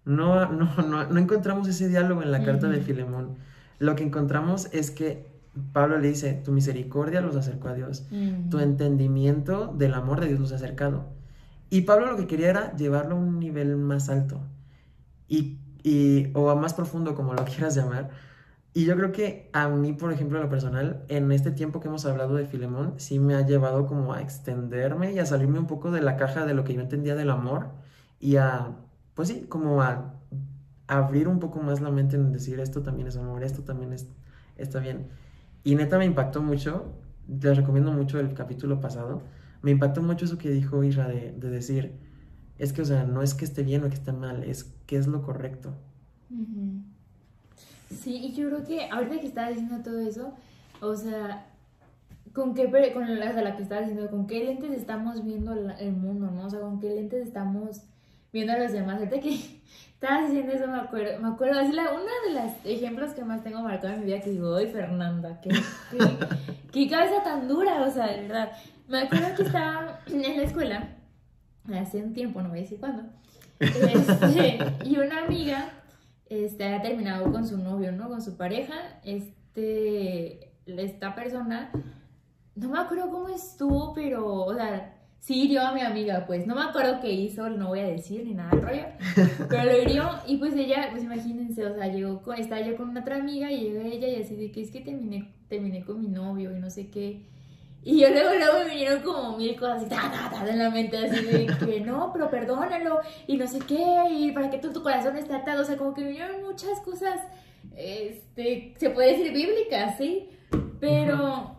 No, 0.04 0.52
no, 0.52 0.76
no, 0.78 1.06
no 1.06 1.20
encontramos 1.20 1.68
ese 1.68 1.88
diálogo 1.88 2.24
en 2.24 2.32
la 2.32 2.44
carta 2.44 2.68
de. 2.68 2.82
Filemón. 2.82 3.38
Lo 3.78 3.96
que 3.96 4.04
encontramos 4.04 4.70
es 4.72 4.92
que 4.92 5.28
Pablo 5.74 6.00
le 6.00 6.10
dice, 6.10 6.34
tu 6.34 6.52
misericordia 6.52 7.22
los 7.22 7.36
acercó 7.36 7.70
a 7.70 7.74
Dios, 7.74 8.08
tu 8.50 8.60
entendimiento 8.60 9.68
del 9.68 9.94
amor 9.94 10.22
de 10.22 10.28
Dios 10.28 10.40
los 10.40 10.52
ha 10.52 10.56
acercado. 10.56 11.06
Y 11.70 11.82
Pablo 11.82 12.08
lo 12.08 12.18
que 12.18 12.28
quería 12.28 12.50
era 12.50 12.76
llevarlo 12.76 13.16
a 13.16 13.20
un 13.20 13.40
nivel 13.40 13.76
más 13.76 14.10
alto 14.10 14.42
y, 15.28 15.60
y- 15.84 16.32
o 16.36 16.50
a 16.50 16.56
más 16.56 16.74
profundo, 16.74 17.16
como 17.16 17.34
lo 17.34 17.46
quieras 17.46 17.76
llamar. 17.76 18.10
Y 18.74 18.86
yo 18.86 18.96
creo 18.96 19.12
que 19.12 19.50
a 19.54 19.68
mí, 19.70 19.94
por 19.94 20.14
ejemplo, 20.14 20.38
en 20.38 20.44
lo 20.46 20.50
personal, 20.50 21.04
en 21.10 21.32
este 21.32 21.52
tiempo 21.52 21.80
que 21.80 21.88
hemos 21.88 22.06
hablado 22.06 22.36
de 22.36 22.46
Filemón, 22.46 22.94
sí 22.98 23.20
me 23.20 23.36
ha 23.36 23.46
llevado 23.46 23.88
como 23.88 24.14
a 24.14 24.22
extenderme 24.22 25.12
y 25.14 25.20
a 25.20 25.26
salirme 25.26 25.60
un 25.60 25.68
poco 25.68 25.92
de 25.92 26.02
la 26.02 26.18
caja 26.18 26.46
de 26.46 26.54
lo 26.54 26.64
que 26.64 26.74
yo 26.76 26.82
entendía 26.82 27.16
del 27.16 27.32
amor 27.32 27.70
y 28.20 28.38
a, 28.38 28.78
pues 29.16 29.30
sí, 29.30 29.46
como 29.50 29.82
a 29.82 30.14
abrir 30.88 31.28
un 31.28 31.40
poco 31.40 31.62
más 31.62 31.82
la 31.82 31.92
mente 31.92 32.16
en 32.16 32.32
decir 32.32 32.60
esto 32.60 32.82
también 32.82 33.08
es 33.08 33.18
amor, 33.18 33.44
esto 33.44 33.64
también 33.64 33.94
es, 33.94 34.08
está 34.58 34.80
bien. 34.80 35.10
Y 35.64 35.76
neta 35.76 35.98
me 35.98 36.06
impactó 36.06 36.42
mucho, 36.42 36.94
les 37.28 37.58
recomiendo 37.58 37.92
mucho 37.92 38.20
el 38.20 38.34
capítulo 38.34 38.80
pasado, 38.82 39.22
me 39.62 39.72
impactó 39.72 40.02
mucho 40.02 40.26
eso 40.26 40.38
que 40.38 40.50
dijo 40.50 40.84
Isra 40.84 41.08
de, 41.08 41.32
de 41.34 41.50
decir, 41.50 41.94
es 42.60 42.74
que, 42.74 42.82
o 42.82 42.86
sea, 42.86 43.06
no 43.06 43.22
es 43.22 43.34
que 43.34 43.46
esté 43.46 43.64
bien 43.64 43.84
o 43.84 43.90
que 43.90 43.96
esté 43.96 44.12
mal, 44.12 44.44
es 44.44 44.66
que 44.86 44.98
es 44.98 45.08
lo 45.08 45.24
correcto. 45.24 45.74
Sí, 47.90 48.18
y 48.18 48.34
yo 48.34 48.50
creo 48.50 48.64
que 48.66 48.90
ahorita 48.90 49.20
que 49.20 49.28
estaba 49.28 49.50
diciendo 49.50 49.82
todo 49.84 50.00
eso, 50.00 50.34
o 50.82 50.96
sea, 50.96 51.48
con 52.34 52.54
qué, 52.54 52.70
con 52.94 53.20
la, 53.20 53.34
la 53.34 53.56
que 53.56 53.64
estaba 53.64 53.82
diciendo, 53.82 54.10
con 54.12 54.28
qué 54.28 54.44
lentes 54.44 54.72
estamos 54.72 55.24
viendo 55.24 55.54
el 55.54 55.94
mundo, 55.94 56.30
¿no? 56.30 56.46
O 56.46 56.50
sea, 56.50 56.60
con 56.60 56.80
qué 56.80 56.90
lentes 56.90 57.26
estamos 57.26 57.82
viendo 58.32 58.54
a 58.54 58.58
los 58.58 58.72
demás. 58.72 59.00
Ahorita 59.00 59.20
que 59.20 59.30
estaba 59.94 60.28
diciendo 60.28 60.54
eso, 60.54 60.68
me 60.68 60.80
acuerdo, 60.80 61.20
me 61.20 61.30
acuerdo, 61.30 61.60
es 61.62 61.74
la, 61.74 61.94
una 61.94 62.12
de 62.28 62.34
los 62.34 62.66
ejemplos 62.66 63.12
que 63.12 63.24
más 63.24 63.44
tengo 63.44 63.62
marcado 63.62 63.94
en 63.94 64.02
mi 64.02 64.06
vida 64.08 64.22
que 64.22 64.32
digo, 64.32 64.56
¡ay, 64.56 64.68
Fernanda! 64.68 65.40
¿qué, 65.42 65.50
qué, 66.72 66.90
cabeza 66.90 67.24
tan 67.24 67.48
dura! 67.48 67.84
O 67.84 67.92
sea, 67.92 68.08
de 68.08 68.22
verdad. 68.22 68.52
Me 68.88 69.02
acuerdo 69.02 69.36
que 69.36 69.44
estaba 69.44 70.00
en 70.08 70.38
la 70.38 70.44
escuela, 70.44 70.90
hace 71.78 72.02
un 72.02 72.14
tiempo, 72.14 72.42
no 72.42 72.50
voy 72.50 72.60
a 72.60 72.62
decir 72.62 72.80
cuándo, 72.80 73.04
este, 73.60 74.60
y 74.86 74.98
una 74.98 75.26
amiga 75.26 75.70
este, 76.30 76.64
había 76.64 76.82
terminado 76.82 77.32
con 77.32 77.46
su 77.46 77.58
novio, 77.58 77.92
¿no? 77.92 78.08
Con 78.08 78.22
su 78.22 78.38
pareja, 78.38 78.76
este, 79.04 80.52
esta 80.66 81.16
persona, 81.16 81.72
no 82.56 82.70
me 82.70 82.80
acuerdo 82.80 83.10
cómo 83.10 83.30
estuvo, 83.30 83.94
pero, 83.94 84.46
o 84.46 84.54
sea, 84.54 84.96
sí 85.20 85.44
hirió 85.44 85.62
a 85.62 85.74
mi 85.74 85.82
amiga, 85.82 86.26
pues, 86.28 86.46
no 86.46 86.56
me 86.56 86.62
acuerdo 86.62 87.02
qué 87.02 87.12
hizo, 87.12 87.50
no 87.50 87.70
voy 87.70 87.80
a 87.80 87.88
decir 87.88 88.24
ni 88.26 88.34
nada 88.34 88.52
de 88.52 88.62
rollo, 88.62 88.86
pero 89.50 89.64
lo 89.66 89.82
hirió, 89.82 90.10
y 90.28 90.38
pues 90.38 90.54
ella, 90.56 90.90
pues 90.92 91.04
imagínense, 91.04 91.66
o 91.66 91.76
sea, 91.76 91.88
llegó 91.88 92.22
con, 92.22 92.38
estaba 92.38 92.62
yo 92.62 92.78
con 92.78 92.90
una 92.90 93.02
otra 93.02 93.18
amiga, 93.18 93.52
y 93.52 93.62
llegó 93.62 93.82
ella, 93.82 94.08
y 94.08 94.22
así 94.22 94.36
de 94.36 94.52
que 94.52 94.62
es 94.62 94.72
que 94.72 94.82
terminé, 94.82 95.34
terminé 95.48 95.84
con 95.84 96.00
mi 96.00 96.08
novio, 96.08 96.56
y 96.56 96.60
no 96.60 96.70
sé 96.70 96.90
qué, 96.90 97.26
y 97.84 98.00
yo 98.00 98.10
luego, 98.10 98.32
luego 98.38 98.60
me 98.60 98.70
vinieron 98.70 99.02
como 99.02 99.38
mil 99.38 99.56
cosas 99.58 99.78
así, 99.78 99.90
ta, 99.90 100.30
ta, 100.32 100.50
en 100.50 100.60
la 100.60 100.70
mente, 100.70 100.98
así 100.98 101.26
de 101.26 101.48
que 101.48 101.80
no, 101.80 102.12
pero 102.12 102.30
perdónalo, 102.30 103.00
y 103.26 103.38
no 103.38 103.48
sé 103.48 103.60
qué, 103.60 104.04
y 104.12 104.32
para 104.32 104.50
que 104.50 104.58
tu, 104.58 104.74
tu 104.74 104.84
corazón 104.84 105.16
esté 105.18 105.34
atado, 105.34 105.62
o 105.62 105.66
sea, 105.66 105.78
como 105.78 105.94
que 105.94 106.02
me 106.02 106.10
vinieron 106.10 106.44
muchas 106.44 106.82
cosas, 106.82 107.20
este, 107.76 108.74
se 108.78 108.90
puede 108.90 109.18
decir 109.18 109.32
bíblicas, 109.32 109.98
¿sí? 109.98 110.30
Pero, 110.80 111.58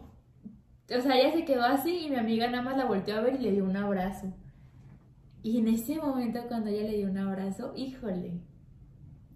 o 0.94 1.00
sea, 1.00 1.18
ella 1.18 1.32
se 1.32 1.44
quedó 1.44 1.64
así 1.64 2.06
y 2.06 2.10
mi 2.10 2.16
amiga 2.16 2.48
nada 2.48 2.62
más 2.62 2.76
la 2.76 2.84
volteó 2.84 3.16
a 3.16 3.20
ver 3.20 3.36
y 3.36 3.38
le 3.38 3.52
dio 3.52 3.64
un 3.64 3.76
abrazo. 3.76 4.32
Y 5.42 5.58
en 5.58 5.68
ese 5.68 5.96
momento 5.96 6.40
cuando 6.48 6.68
ella 6.68 6.82
le 6.82 6.98
dio 6.98 7.06
un 7.08 7.18
abrazo, 7.18 7.72
híjole, 7.74 8.40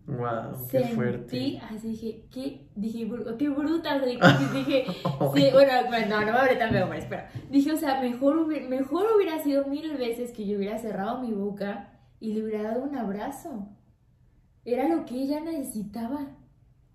Wow, 0.06 0.68
qué 0.70 0.84
fuerte. 0.88 1.58
así 1.62 1.88
dije, 1.88 2.24
¿qué? 2.30 2.68
Dije, 2.76 3.08
qué 3.38 3.48
bruta. 3.48 3.98
dije, 3.98 4.84
sí, 5.34 5.48
bueno, 5.52 5.72
no, 6.08 6.20
no 6.20 6.32
me 6.32 6.38
hablé 6.38 6.56
tan 6.56 6.70
feo, 6.72 6.90
pero 7.08 7.22
dije, 7.50 7.72
o 7.72 7.76
sea, 7.76 8.00
mejor, 8.00 8.46
mejor 8.68 9.06
hubiera 9.16 9.42
sido 9.42 9.66
mil 9.66 9.96
veces 9.96 10.32
que 10.32 10.46
yo 10.46 10.58
hubiera 10.58 10.78
cerrado 10.78 11.22
mi 11.22 11.32
boca 11.32 11.90
y 12.20 12.34
le 12.34 12.44
hubiera 12.44 12.64
dado 12.64 12.84
un 12.84 12.96
abrazo. 12.96 13.68
Era 14.66 14.88
lo 14.88 15.06
que 15.06 15.14
ella 15.14 15.40
necesitaba. 15.40 16.36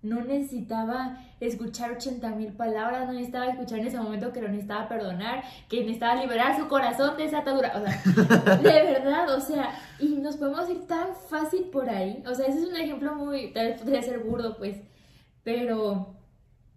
No 0.02 0.22
necesitaba 0.22 1.18
escuchar 1.40 1.92
80 1.92 2.30
mil 2.30 2.52
palabras, 2.52 3.06
no 3.06 3.12
necesitaba 3.12 3.48
escuchar 3.48 3.80
en 3.80 3.86
ese 3.88 3.98
momento 3.98 4.32
que 4.32 4.40
lo 4.40 4.48
necesitaba 4.48 4.88
perdonar, 4.88 5.44
que 5.68 5.80
necesitaba 5.80 6.20
liberar 6.22 6.58
su 6.58 6.68
corazón 6.68 7.16
de 7.16 7.24
esa 7.24 7.38
atadura. 7.38 7.72
O 7.76 7.80
sea, 7.82 8.56
de 8.56 8.82
verdad, 8.92 9.34
o 9.34 9.40
sea, 9.40 9.78
y 9.98 10.16
nos 10.16 10.36
podemos 10.36 10.68
ir 10.70 10.86
tan 10.86 11.14
fácil 11.28 11.64
por 11.64 11.88
ahí. 11.88 12.22
O 12.26 12.34
sea, 12.34 12.46
ese 12.46 12.60
es 12.60 12.68
un 12.68 12.76
ejemplo 12.76 13.14
muy, 13.14 13.52
tal 13.52 13.68
vez 13.68 13.80
podría 13.80 14.02
ser 14.02 14.20
burdo, 14.20 14.56
pues, 14.56 14.76
pero 15.44 16.16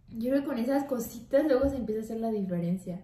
yo 0.09 0.29
creo 0.29 0.41
que 0.41 0.47
con 0.47 0.59
esas 0.59 0.83
cositas 0.85 1.45
luego 1.45 1.69
se 1.69 1.77
empieza 1.77 2.01
a 2.01 2.03
hacer 2.03 2.19
la 2.19 2.31
diferencia. 2.31 3.01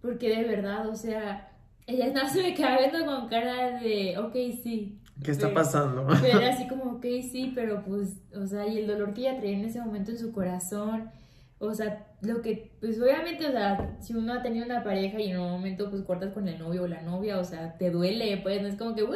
Porque 0.00 0.28
de 0.28 0.44
verdad, 0.44 0.88
o 0.88 0.96
sea, 0.96 1.48
ella 1.86 2.08
no 2.14 2.28
se 2.28 2.42
me 2.42 2.54
queda 2.54 2.78
viendo 2.78 3.06
con 3.06 3.28
cara 3.28 3.80
de, 3.80 4.18
ok, 4.18 4.34
sí, 4.62 4.98
¿Qué 5.22 5.30
está 5.30 5.52
pasando? 5.54 6.06
Pero 6.22 6.38
era 6.38 6.54
así 6.54 6.66
como, 6.66 6.92
ok, 6.92 7.04
sí, 7.30 7.52
pero 7.54 7.84
pues, 7.84 8.16
o 8.34 8.46
sea, 8.46 8.66
y 8.66 8.78
el 8.78 8.86
dolor 8.86 9.14
que 9.14 9.22
ella 9.22 9.38
traía 9.38 9.56
en 9.56 9.64
ese 9.64 9.80
momento 9.80 10.10
en 10.10 10.18
su 10.18 10.32
corazón, 10.32 11.10
o 11.58 11.72
sea, 11.72 12.06
lo 12.20 12.42
que, 12.42 12.72
pues 12.80 13.00
obviamente, 13.00 13.46
o 13.46 13.52
sea, 13.52 13.96
si 14.00 14.14
uno 14.14 14.32
ha 14.32 14.42
tenido 14.42 14.66
una 14.66 14.82
pareja 14.82 15.20
y 15.20 15.30
en 15.30 15.38
un 15.38 15.50
momento 15.50 15.90
pues 15.90 16.02
cortas 16.02 16.32
con 16.32 16.48
el 16.48 16.58
novio 16.58 16.82
o 16.82 16.86
la 16.86 17.02
novia, 17.02 17.38
o 17.38 17.44
sea, 17.44 17.78
te 17.78 17.90
duele, 17.90 18.38
pues 18.38 18.60
no 18.60 18.68
es 18.68 18.76
como 18.76 18.94
que, 18.94 19.02
o 19.02 19.12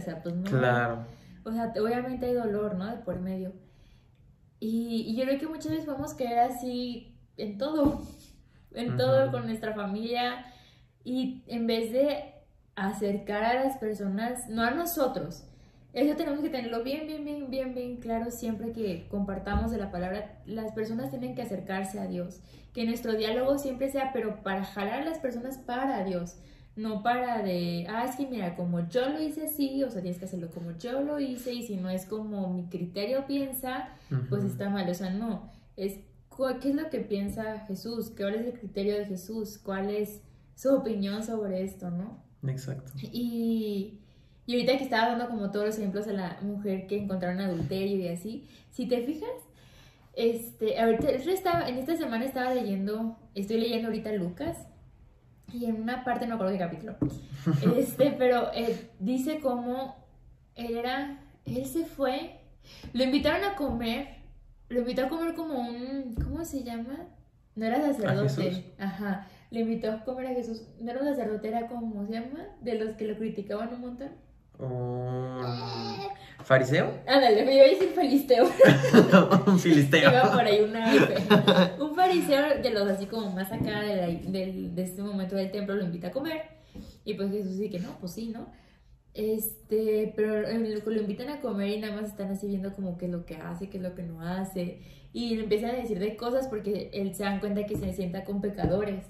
sea, 0.00 0.22
pues 0.22 0.34
no. 0.34 0.44
Claro. 0.44 1.04
O 1.44 1.52
sea, 1.52 1.72
obviamente 1.80 2.26
hay 2.26 2.34
dolor, 2.34 2.76
¿no? 2.76 2.86
De 2.86 2.98
por 2.98 3.20
medio. 3.20 3.52
Y, 4.60 5.04
y 5.08 5.16
yo 5.16 5.24
creo 5.24 5.38
que 5.38 5.46
muchas 5.46 5.70
veces 5.72 5.84
podemos 5.84 6.14
caer 6.14 6.38
así 6.38 7.18
en 7.36 7.58
todo, 7.58 8.02
en 8.72 8.96
todo 8.96 9.30
con 9.30 9.46
nuestra 9.46 9.74
familia, 9.74 10.46
y 11.02 11.42
en 11.48 11.66
vez 11.66 11.92
de 11.92 12.33
acercar 12.76 13.44
a 13.44 13.64
las 13.64 13.78
personas, 13.78 14.48
no 14.48 14.62
a 14.62 14.70
nosotros. 14.70 15.44
Eso 15.94 16.16
tenemos 16.16 16.40
que 16.40 16.48
tenerlo 16.48 16.82
bien, 16.82 17.06
bien, 17.06 17.24
bien, 17.24 17.50
bien, 17.50 17.72
bien 17.72 17.96
claro 17.98 18.32
siempre 18.32 18.72
que 18.72 19.06
compartamos 19.08 19.70
de 19.70 19.78
la 19.78 19.92
palabra. 19.92 20.42
Las 20.44 20.72
personas 20.72 21.10
tienen 21.10 21.36
que 21.36 21.42
acercarse 21.42 22.00
a 22.00 22.08
Dios. 22.08 22.40
Que 22.72 22.84
nuestro 22.84 23.12
diálogo 23.12 23.58
siempre 23.58 23.92
sea, 23.92 24.12
pero 24.12 24.42
para 24.42 24.64
jalar 24.64 25.02
a 25.02 25.04
las 25.04 25.18
personas 25.18 25.58
para 25.58 26.02
Dios. 26.02 26.34
No 26.74 27.04
para 27.04 27.42
de, 27.42 27.86
ah, 27.88 28.04
es 28.08 28.16
que 28.16 28.26
mira, 28.26 28.56
como 28.56 28.88
yo 28.88 29.08
lo 29.08 29.22
hice 29.22 29.44
así, 29.44 29.84
o 29.84 29.90
sea, 29.92 30.02
tienes 30.02 30.18
que 30.18 30.24
hacerlo 30.24 30.50
como 30.50 30.76
yo 30.76 31.00
lo 31.02 31.20
hice, 31.20 31.52
y 31.52 31.62
si 31.62 31.76
no 31.76 31.88
es 31.88 32.06
como 32.06 32.52
mi 32.52 32.64
criterio 32.64 33.26
piensa, 33.28 33.90
pues 34.28 34.42
está 34.42 34.70
mal. 34.70 34.90
O 34.90 34.94
sea, 34.94 35.10
no. 35.10 35.52
Es, 35.76 36.00
¿qué 36.60 36.70
es 36.70 36.74
lo 36.74 36.90
que 36.90 36.98
piensa 36.98 37.60
Jesús? 37.68 38.12
¿Cuál 38.16 38.34
es 38.34 38.46
el 38.46 38.58
criterio 38.58 38.98
de 38.98 39.06
Jesús? 39.06 39.58
¿Cuál 39.58 39.90
es 39.90 40.20
su 40.56 40.74
opinión 40.74 41.22
sobre 41.22 41.62
esto, 41.62 41.92
no? 41.92 42.24
Exacto. 42.48 42.92
Y, 43.12 43.98
y 44.46 44.54
ahorita 44.54 44.76
que 44.78 44.84
estaba 44.84 45.08
dando 45.08 45.28
como 45.28 45.50
todos 45.50 45.66
los 45.66 45.78
ejemplos 45.78 46.06
a 46.06 46.12
la 46.12 46.38
mujer 46.42 46.86
que 46.86 46.98
encontraron 46.98 47.40
adulterio 47.40 47.96
y 47.98 48.08
así, 48.08 48.48
si 48.70 48.86
te 48.86 49.02
fijas, 49.04 49.30
este, 50.16 50.78
ahorita, 50.78 51.10
estaba, 51.10 51.68
en 51.68 51.78
esta 51.78 51.96
semana 51.96 52.24
estaba 52.24 52.54
leyendo, 52.54 53.16
estoy 53.34 53.58
leyendo 53.58 53.88
ahorita 53.88 54.12
Lucas, 54.12 54.58
y 55.52 55.66
en 55.66 55.80
una 55.80 56.04
parte 56.04 56.26
no 56.26 56.34
acuerdo 56.34 56.52
qué 56.52 56.58
capítulo, 56.58 56.96
este, 57.76 58.14
pero 58.18 58.52
eh, 58.54 58.90
dice 58.98 59.40
cómo 59.40 59.96
él 60.54 60.76
era, 60.76 61.20
él 61.46 61.64
se 61.66 61.84
fue, 61.86 62.40
lo 62.92 63.02
invitaron 63.02 63.44
a 63.44 63.56
comer, 63.56 64.16
lo 64.68 64.80
invitó 64.80 65.06
a 65.06 65.08
comer 65.08 65.34
como 65.34 65.58
un, 65.58 66.14
¿cómo 66.22 66.44
se 66.44 66.62
llama? 66.62 67.06
No 67.56 67.66
era 67.66 67.80
sacerdote, 67.80 68.74
ajá, 68.78 69.28
le 69.54 69.60
invitó 69.60 69.90
a 69.90 70.04
comer 70.04 70.26
a 70.26 70.34
Jesús. 70.34 70.62
No 70.80 70.90
era 70.90 71.00
un 71.00 71.06
sacerdote, 71.06 71.48
era 71.48 71.68
como, 71.68 72.04
se 72.06 72.14
llama? 72.14 72.48
De 72.60 72.74
los 72.74 72.96
que 72.96 73.06
lo 73.06 73.16
criticaban 73.16 73.72
un 73.72 73.80
montón. 73.80 74.10
¿Un 74.58 76.44
fariseo? 76.44 76.92
Ándale, 77.06 77.44
me 77.44 77.54
iba 77.54 77.64
a 77.64 77.68
decir 77.68 77.88
filisteo. 77.88 78.44
un 79.46 79.58
filisteo. 79.58 80.10
Iba 80.10 80.32
por 80.32 80.42
ahí 80.42 80.60
una... 80.60 80.92
un 81.80 81.94
fariseo 81.94 82.62
de 82.62 82.70
los 82.70 82.88
así 82.88 83.06
como 83.06 83.30
más 83.30 83.50
acá 83.52 83.80
de, 83.82 84.22
de, 84.26 84.70
de 84.74 84.82
este 84.82 85.02
momento 85.02 85.36
del 85.36 85.50
templo 85.50 85.74
lo 85.74 85.84
invita 85.84 86.08
a 86.08 86.12
comer. 86.12 86.42
Y 87.04 87.14
pues 87.14 87.30
Jesús 87.30 87.56
dice 87.56 87.70
que 87.70 87.78
no, 87.78 87.96
pues 88.00 88.12
sí, 88.12 88.28
¿no? 88.28 88.48
Este, 89.12 90.12
pero 90.16 90.42
lo 90.42 91.00
invitan 91.00 91.28
a 91.28 91.40
comer 91.40 91.68
y 91.68 91.80
nada 91.80 91.94
más 91.94 92.10
están 92.10 92.32
así 92.32 92.48
viendo 92.48 92.72
como 92.72 92.98
qué 92.98 93.06
es 93.06 93.12
lo 93.12 93.24
que 93.24 93.36
hace, 93.36 93.70
qué 93.70 93.76
es 93.76 93.82
lo 93.82 93.94
que 93.94 94.02
no 94.02 94.20
hace. 94.20 94.80
Y 95.12 95.36
le 95.36 95.44
empiezan 95.44 95.70
a 95.70 95.74
decir 95.74 96.00
de 96.00 96.16
cosas 96.16 96.48
porque 96.48 96.90
él 96.92 97.14
se 97.14 97.22
dan 97.22 97.38
cuenta 97.38 97.66
que 97.66 97.76
se 97.76 97.92
sienta 97.92 98.24
con 98.24 98.40
pecadores. 98.40 99.04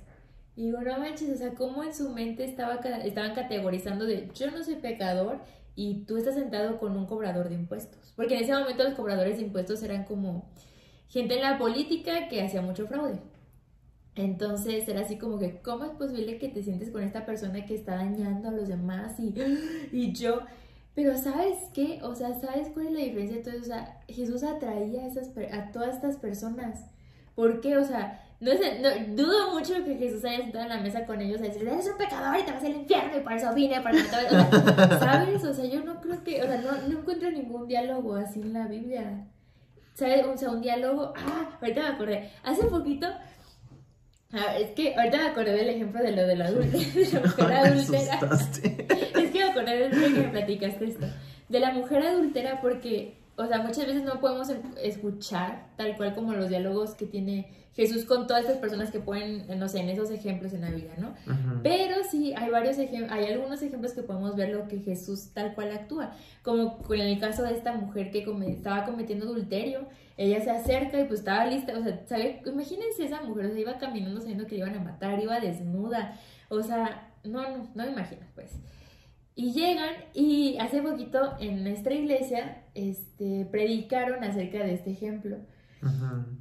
Y 0.57 0.67
digo, 0.67 0.81
no 0.81 0.99
manches, 0.99 1.31
o 1.31 1.37
sea, 1.37 1.55
cómo 1.55 1.83
en 1.83 1.95
su 1.95 2.11
mente 2.11 2.45
estaba, 2.45 2.75
estaban 2.77 3.35
categorizando 3.35 4.05
de 4.05 4.31
yo 4.35 4.51
no 4.51 4.62
soy 4.62 4.77
pecador 4.77 5.40
y 5.75 6.05
tú 6.05 6.17
estás 6.17 6.35
sentado 6.35 6.79
con 6.79 6.97
un 6.97 7.07
cobrador 7.07 7.49
de 7.49 7.57
impuestos. 7.57 8.12
Porque 8.14 8.37
en 8.37 8.45
ese 8.45 8.53
momento 8.53 8.85
los 8.85 8.95
cobradores 8.95 9.37
de 9.37 9.43
impuestos 9.45 9.83
eran 9.83 10.05
como 10.05 10.49
gente 11.09 11.35
en 11.35 11.43
la 11.43 11.59
política 11.59 12.29
que 12.29 12.43
hacía 12.43 12.62
mucho 12.62 12.87
fraude. 12.87 13.19
Entonces 14.14 14.88
era 14.88 15.01
así 15.01 15.19
como 15.19 15.38
que, 15.38 15.61
¿cómo 15.61 15.85
es 15.85 15.90
posible 15.90 16.38
que 16.38 16.49
te 16.49 16.62
sientes 16.62 16.90
con 16.90 17.03
esta 17.03 17.27
persona 17.27 17.67
que 17.67 17.75
está 17.75 17.97
dañando 17.97 18.49
a 18.49 18.53
los 18.53 18.69
demás 18.69 19.19
y, 19.19 19.35
y 19.93 20.12
yo? 20.12 20.43
Pero 20.95 21.19
¿sabes 21.19 21.57
qué? 21.73 21.99
O 22.03 22.14
sea, 22.14 22.38
¿sabes 22.40 22.69
cuál 22.73 22.87
es 22.87 22.93
la 22.93 23.01
diferencia? 23.01 23.38
Entonces, 23.38 23.62
o 23.62 23.67
sea, 23.67 24.01
Jesús 24.09 24.45
atraía 24.45 25.03
a, 25.03 25.07
esas, 25.09 25.31
a 25.53 25.73
todas 25.73 25.97
estas 25.97 26.17
personas. 26.19 26.87
¿Por 27.35 27.61
qué? 27.61 27.77
O 27.77 27.85
sea, 27.85 28.24
no, 28.40 28.51
sé, 28.53 28.81
no, 28.81 28.90
dudo 29.14 29.53
mucho 29.53 29.85
que 29.85 29.97
Jesús 29.97 30.25
haya 30.25 30.38
sentado 30.38 30.64
en 30.64 30.70
la 30.70 30.81
mesa 30.81 31.07
con 31.07 31.20
ellos 31.20 31.40
a 31.40 31.44
decir, 31.44 31.66
eres 31.66 31.88
un 31.88 31.97
pecador 31.97 32.38
y 32.38 32.44
te 32.44 32.53
vas 32.53 32.64
al 32.64 32.77
infierno 32.77 33.16
y 33.16 33.20
por 33.20 33.33
eso 33.33 33.55
vine, 33.55 33.81
para 33.81 33.97
o 33.97 34.99
¿sabes? 34.99 35.44
O 35.44 35.55
sea, 35.55 35.64
yo 35.64 35.83
no 35.85 36.01
creo 36.01 36.23
que, 36.25 36.42
o 36.42 36.47
sea, 36.47 36.61
no, 36.61 36.73
no 36.88 36.99
encuentro 36.99 37.31
ningún 37.31 37.68
diálogo 37.68 38.16
así 38.16 38.40
en 38.40 38.53
la 38.53 38.66
Biblia. 38.66 39.27
¿Sabes? 39.94 40.27
O 40.27 40.37
sea, 40.37 40.51
un 40.51 40.61
diálogo, 40.61 41.12
ah, 41.16 41.57
ahorita 41.61 41.83
me 41.83 41.88
acordé, 41.88 42.31
hace 42.42 42.64
poquito, 42.66 43.07
ah, 44.33 44.57
es 44.59 44.73
que 44.73 44.94
ahorita 44.97 45.18
me 45.18 45.29
acordé 45.29 45.53
del 45.53 45.68
ejemplo 45.68 46.03
de 46.03 46.12
lo 46.12 46.27
de 46.27 46.37
la, 46.37 46.47
adultera, 46.47 46.85
de 46.94 47.12
la 47.12 47.20
mujer 47.20 47.53
adultera. 47.53 48.20
es 49.23 49.31
que 49.31 49.38
me 49.38 49.44
acordé 49.44 49.88
del 49.88 50.14
que 50.14 50.20
me 50.20 50.29
platicaste 50.29 50.85
esto. 50.87 51.07
De 51.49 51.61
la 51.61 51.73
mujer 51.73 52.03
adultera, 52.03 52.61
porque, 52.61 53.24
o 53.37 53.47
sea, 53.47 53.59
muchas 53.59 53.87
veces 53.87 54.05
no 54.05 54.20
podemos 54.20 54.49
em, 54.49 54.61
escuchar 54.83 55.66
tal 55.77 55.97
cual 55.97 56.14
como 56.14 56.33
los 56.35 56.49
diálogos 56.49 56.94
que 56.94 57.07
tiene 57.07 57.49
Jesús 57.75 58.05
con 58.05 58.29
todas 58.29 58.42
estas 58.42 58.59
personas 58.59 58.92
que 58.92 59.01
ponen, 59.01 59.47
no 59.59 59.68
sé, 59.68 59.81
en 59.81 59.88
esos 59.88 60.11
ejemplos 60.11 60.53
en 60.53 60.61
la 60.61 60.70
vida, 60.70 60.92
¿no? 60.97 61.12
Pero 61.64 61.97
sí, 62.09 62.33
hay 62.37 62.49
varios 62.49 62.79
ejemplos, 62.79 63.11
hay 63.11 63.33
algunos 63.33 63.61
ejemplos 63.62 63.92
que 63.92 64.03
podemos 64.03 64.37
ver 64.37 64.51
lo 64.51 64.68
que 64.68 64.79
Jesús 64.79 65.31
tal 65.35 65.55
cual 65.55 65.73
actúa, 65.73 66.12
como 66.42 66.79
en 66.90 67.01
el 67.01 67.18
caso 67.18 67.42
de 67.42 67.53
esta 67.53 67.73
mujer 67.73 68.12
que 68.12 68.25
estaba 68.47 68.85
cometiendo 68.85 69.27
adulterio, 69.27 69.88
ella 70.16 70.40
se 70.40 70.51
acerca 70.51 71.01
y 71.01 71.05
pues 71.07 71.20
estaba 71.20 71.47
lista, 71.47 71.77
o 71.77 71.83
sea, 71.83 72.01
¿sabe? 72.07 72.42
imagínense 72.47 73.07
esa 73.07 73.23
mujer, 73.23 73.47
o 73.47 73.51
sea, 73.51 73.59
iba 73.59 73.79
caminando 73.79 74.20
sabiendo 74.20 74.47
que 74.47 74.55
le 74.55 74.61
iban 74.61 74.77
a 74.77 74.81
matar, 74.81 75.20
iba 75.20 75.40
desnuda, 75.40 76.16
o 76.49 76.62
sea, 76.62 77.11
no, 77.25 77.42
no, 77.42 77.68
no 77.75 77.85
me 77.85 77.90
imagino, 77.90 78.23
pues. 78.37 78.53
Y 79.37 79.53
llegan 79.53 79.94
y 80.12 80.57
hace 80.59 80.81
poquito 80.81 81.35
en 81.40 81.64
nuestra 81.64 81.94
iglesia 81.94 82.64
este, 82.75 83.47
predicaron 83.51 84.23
acerca 84.23 84.59
de 84.59 84.75
este 84.75 84.92
ejemplo 84.92 85.38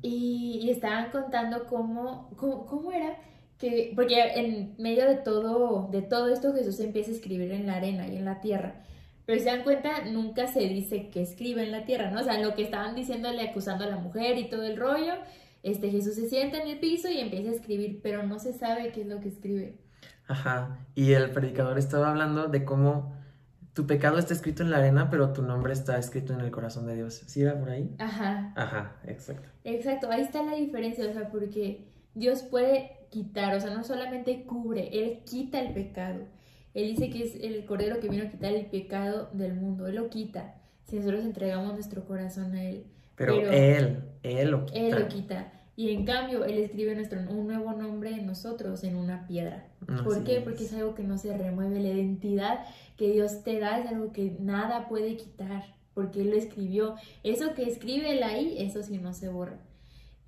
y, 0.01 0.69
estaban 0.69 1.11
contando 1.11 1.65
cómo, 1.67 2.29
cómo, 2.37 2.91
era 2.91 3.17
que, 3.57 3.91
porque 3.95 4.19
en 4.35 4.75
medio 4.77 5.07
de 5.07 5.15
todo, 5.15 5.89
de 5.91 6.01
todo 6.01 6.27
esto 6.29 6.53
Jesús 6.53 6.79
empieza 6.79 7.11
a 7.11 7.15
escribir 7.15 7.51
en 7.51 7.67
la 7.67 7.75
arena 7.75 8.07
y 8.07 8.17
en 8.17 8.25
la 8.25 8.41
tierra. 8.41 8.83
Pero 9.25 9.39
se 9.39 9.45
dan 9.45 9.63
cuenta, 9.63 10.05
nunca 10.05 10.47
se 10.47 10.61
dice 10.61 11.09
que 11.09 11.21
escribe 11.21 11.63
en 11.63 11.71
la 11.71 11.85
tierra, 11.85 12.11
¿no? 12.11 12.21
O 12.21 12.23
sea, 12.23 12.39
lo 12.41 12.55
que 12.55 12.63
estaban 12.63 12.95
diciéndole, 12.95 13.41
acusando 13.41 13.85
a 13.85 13.87
la 13.87 13.97
mujer 13.97 14.37
y 14.37 14.49
todo 14.49 14.63
el 14.63 14.77
rollo, 14.77 15.13
este 15.61 15.89
Jesús 15.91 16.15
se 16.15 16.27
sienta 16.27 16.61
en 16.61 16.67
el 16.67 16.79
piso 16.79 17.09
y 17.09 17.19
empieza 17.19 17.49
a 17.49 17.53
escribir, 17.53 18.01
pero 18.03 18.23
no 18.23 18.39
se 18.39 18.53
sabe 18.53 18.91
qué 18.91 19.01
es 19.01 19.07
lo 19.07 19.21
que 19.21 19.29
escribe. 19.29 19.75
Ajá, 20.27 20.79
y 20.95 21.13
el 21.13 21.31
predicador 21.31 21.77
estaba 21.77 22.09
hablando 22.09 22.47
de 22.47 22.63
cómo 22.63 23.13
tu 23.73 23.87
pecado 23.87 24.19
está 24.19 24.33
escrito 24.33 24.63
en 24.63 24.69
la 24.69 24.77
arena, 24.77 25.09
pero 25.09 25.33
tu 25.33 25.41
nombre 25.41 25.73
está 25.73 25.97
escrito 25.97 26.33
en 26.33 26.41
el 26.41 26.51
corazón 26.51 26.85
de 26.85 26.95
Dios. 26.95 27.23
¿Sí 27.25 27.41
era 27.41 27.59
por 27.59 27.69
ahí? 27.69 27.93
Ajá. 27.97 28.53
Ajá, 28.55 28.95
exacto. 29.05 29.49
Exacto, 29.63 30.09
ahí 30.11 30.21
está 30.21 30.43
la 30.43 30.55
diferencia, 30.55 31.09
o 31.09 31.13
sea, 31.13 31.29
porque 31.29 31.87
Dios 32.13 32.43
puede 32.43 33.07
quitar, 33.09 33.55
o 33.55 33.59
sea, 33.59 33.71
no 33.71 33.83
solamente 33.83 34.43
cubre, 34.43 34.89
Él 34.93 35.23
quita 35.25 35.59
el 35.59 35.73
pecado. 35.73 36.21
Él 36.73 36.87
dice 36.89 37.09
que 37.09 37.23
es 37.23 37.35
el 37.35 37.65
Cordero 37.65 37.99
que 37.99 38.09
vino 38.09 38.23
a 38.23 38.29
quitar 38.29 38.53
el 38.53 38.67
pecado 38.67 39.29
del 39.33 39.53
mundo, 39.55 39.87
Él 39.87 39.95
lo 39.95 40.09
quita, 40.09 40.55
si 40.85 40.97
nosotros 40.97 41.25
entregamos 41.25 41.73
nuestro 41.73 42.05
corazón 42.05 42.55
a 42.55 42.63
Él. 42.63 42.85
Pero, 43.15 43.35
Él, 43.35 44.03
Él 44.23 44.51
lo 44.51 44.65
quita. 44.65 44.79
Él 44.79 44.91
lo 44.91 45.07
quita. 45.07 45.51
Y 45.75 45.91
en 45.91 46.05
cambio, 46.05 46.45
Él 46.45 46.59
escribe 46.59 46.95
nuestro, 46.95 47.19
un 47.19 47.47
nuevo 47.47 47.73
nombre 47.73 48.11
en 48.11 48.27
nosotros, 48.27 48.83
en 48.83 48.95
una 48.95 49.25
piedra. 49.25 49.67
¿Por 50.03 50.23
qué? 50.23 50.39
Porque 50.41 50.65
es 50.65 50.73
algo 50.73 50.93
que 50.93 51.03
no 51.03 51.17
se 51.17 51.35
remueve. 51.35 51.79
La 51.79 51.89
identidad 51.89 52.65
que 52.95 53.11
Dios 53.11 53.43
te 53.43 53.59
da 53.59 53.79
es 53.79 53.87
algo 53.87 54.11
que 54.11 54.37
nada 54.39 54.87
puede 54.87 55.17
quitar, 55.17 55.63
porque 55.95 56.21
Él 56.21 56.29
lo 56.29 56.35
escribió. 56.35 56.95
Eso 57.23 57.55
que 57.55 57.63
escribe 57.63 58.11
Él 58.11 58.23
ahí, 58.23 58.55
eso 58.59 58.83
sí 58.83 58.99
no 58.99 59.13
se 59.13 59.29
borra. 59.29 59.57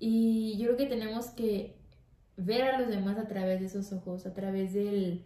Y 0.00 0.58
yo 0.58 0.66
creo 0.66 0.76
que 0.76 0.86
tenemos 0.86 1.26
que 1.28 1.76
ver 2.36 2.62
a 2.62 2.80
los 2.80 2.88
demás 2.88 3.16
a 3.16 3.28
través 3.28 3.60
de 3.60 3.66
esos 3.66 3.92
ojos, 3.92 4.26
a 4.26 4.34
través 4.34 4.74
del, 4.74 5.24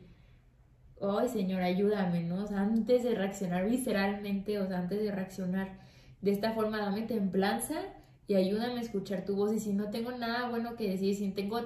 ay 1.01 1.29
Señor, 1.29 1.63
ayúdame, 1.63 2.23
¿no? 2.23 2.45
O 2.45 2.47
sea, 2.47 2.61
antes 2.61 3.03
de 3.03 3.15
reaccionar 3.15 3.69
visceralmente, 3.69 4.59
o 4.61 4.67
sea, 4.69 4.79
antes 4.79 5.03
de 5.03 5.11
reaccionar 5.11 5.81
de 6.21 6.31
esta 6.31 6.53
forma, 6.53 6.79
dame 6.79 7.03
templanza 7.03 7.81
y 8.31 8.37
ayúdame 8.37 8.79
a 8.79 8.83
escuchar 8.83 9.25
tu 9.25 9.35
voz. 9.35 9.53
Y 9.53 9.59
si 9.59 9.73
no 9.73 9.91
tengo 9.91 10.13
nada 10.13 10.49
bueno 10.49 10.77
que 10.77 10.89
decir, 10.89 11.17
si 11.17 11.33
tengo, 11.33 11.63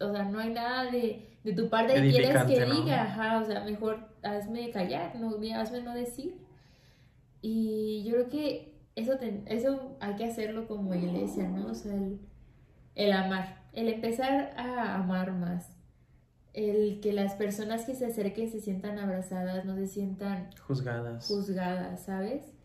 o 0.00 0.12
sea, 0.12 0.24
no 0.24 0.40
hay 0.40 0.52
nada 0.52 0.90
de, 0.90 1.38
de 1.44 1.52
tu 1.52 1.68
parte 1.68 1.94
que 1.94 2.10
quieres 2.10 2.42
que 2.42 2.64
diga, 2.64 3.02
ajá, 3.04 3.40
o 3.40 3.44
sea, 3.44 3.62
mejor 3.62 4.08
hazme 4.24 4.72
callar, 4.72 5.14
no, 5.14 5.36
hazme 5.54 5.82
no 5.82 5.94
decir. 5.94 6.38
Y 7.40 8.02
yo 8.04 8.14
creo 8.14 8.28
que 8.28 8.74
eso, 8.96 9.12
eso 9.46 9.96
hay 10.00 10.16
que 10.16 10.24
hacerlo 10.24 10.66
como 10.66 10.92
iglesia, 10.92 11.46
¿no? 11.46 11.68
O 11.68 11.74
sea, 11.74 11.94
el, 11.94 12.18
el 12.96 13.12
amar, 13.12 13.62
el 13.72 13.86
empezar 13.86 14.54
a 14.56 14.96
amar 14.96 15.34
más 15.34 15.70
el 16.52 16.98
que 17.00 17.12
las 17.12 17.34
personas 17.34 17.84
que 17.84 17.94
se 17.94 18.06
acerquen 18.06 18.50
se 18.50 18.60
sientan 18.60 18.98
abrazadas, 18.98 19.64
no 19.64 19.76
se 19.76 19.86
sientan 19.86 20.50
juzgadas. 20.66 21.28
Juzgadas, 21.28 22.02
¿sabes? 22.02 22.55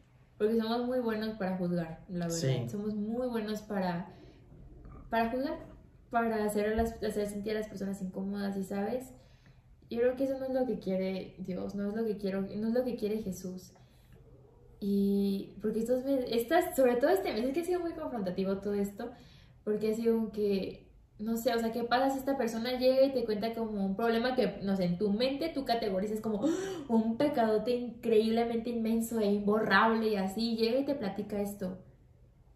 Porque 0.42 0.58
somos 0.58 0.88
muy 0.88 0.98
buenos 0.98 1.38
para 1.38 1.56
juzgar, 1.56 2.04
la 2.10 2.26
verdad. 2.26 2.68
Somos 2.68 2.96
muy 2.96 3.28
buenos 3.28 3.62
para, 3.62 4.12
para 5.12 5.30
juzgar, 5.30 5.60
para 6.10 6.44
hacer, 6.44 6.76
las, 6.76 6.94
hacer 7.04 7.28
sentir 7.28 7.52
a 7.52 7.60
las 7.60 7.68
personas 7.68 8.02
incómodas 8.02 8.58
y, 8.58 8.64
¿sabes? 8.64 9.14
Yo 9.92 10.00
creo 10.00 10.16
que 10.16 10.24
eso 10.24 10.40
no 10.40 10.46
es 10.46 10.52
lo 10.52 10.66
que 10.66 10.80
quiere 10.80 11.36
Dios, 11.38 11.76
no 11.76 11.88
es 11.88 11.96
lo 11.96 12.04
que, 12.04 12.18
quiero, 12.18 12.42
no 12.42 12.70
es 12.70 12.74
lo 12.74 12.84
que 12.84 12.96
quiere 12.96 13.22
Jesús. 13.22 13.74
Y 14.80 15.60
porque 15.62 15.82
estos 15.82 16.04
estas, 16.08 16.76
sobre 16.76 16.96
todo 16.96 17.12
este 17.12 17.32
mes, 17.34 17.46
es 17.46 17.54
que 17.54 17.60
ha 17.60 17.66
sido 17.66 17.82
muy 17.82 17.94
confrontativo 17.94 18.58
todo 18.58 18.74
esto, 18.74 19.12
porque 19.64 19.92
ha 19.92 19.96
sido 19.96 20.32
que 20.32 20.91
no 21.22 21.38
sé, 21.38 21.54
o 21.54 21.60
sea, 21.60 21.72
¿qué 21.72 21.84
pasa 21.84 22.10
si 22.10 22.20
esta 22.20 22.38
persona 22.38 22.78
llega 22.78 23.04
y 23.04 23.14
te 23.14 23.26
cuenta 23.26 23.54
como 23.54 23.86
un 23.86 23.96
problema 23.96 24.36
que, 24.36 24.60
no 24.64 24.76
sé, 24.76 24.86
en 24.86 24.98
tu 24.98 25.12
mente 25.12 25.50
tú 25.50 25.66
categorizas 25.66 26.22
como 26.22 26.46
¡Ah! 26.46 26.50
un 26.90 27.18
pecadote 27.18 27.72
increíblemente 27.72 28.70
inmenso 28.70 29.20
e 29.20 29.28
imborrable 29.28 30.10
y 30.10 30.16
así, 30.16 30.56
llega 30.56 30.80
y 30.80 30.86
te 30.86 30.96
platica 30.96 31.40
esto? 31.42 31.78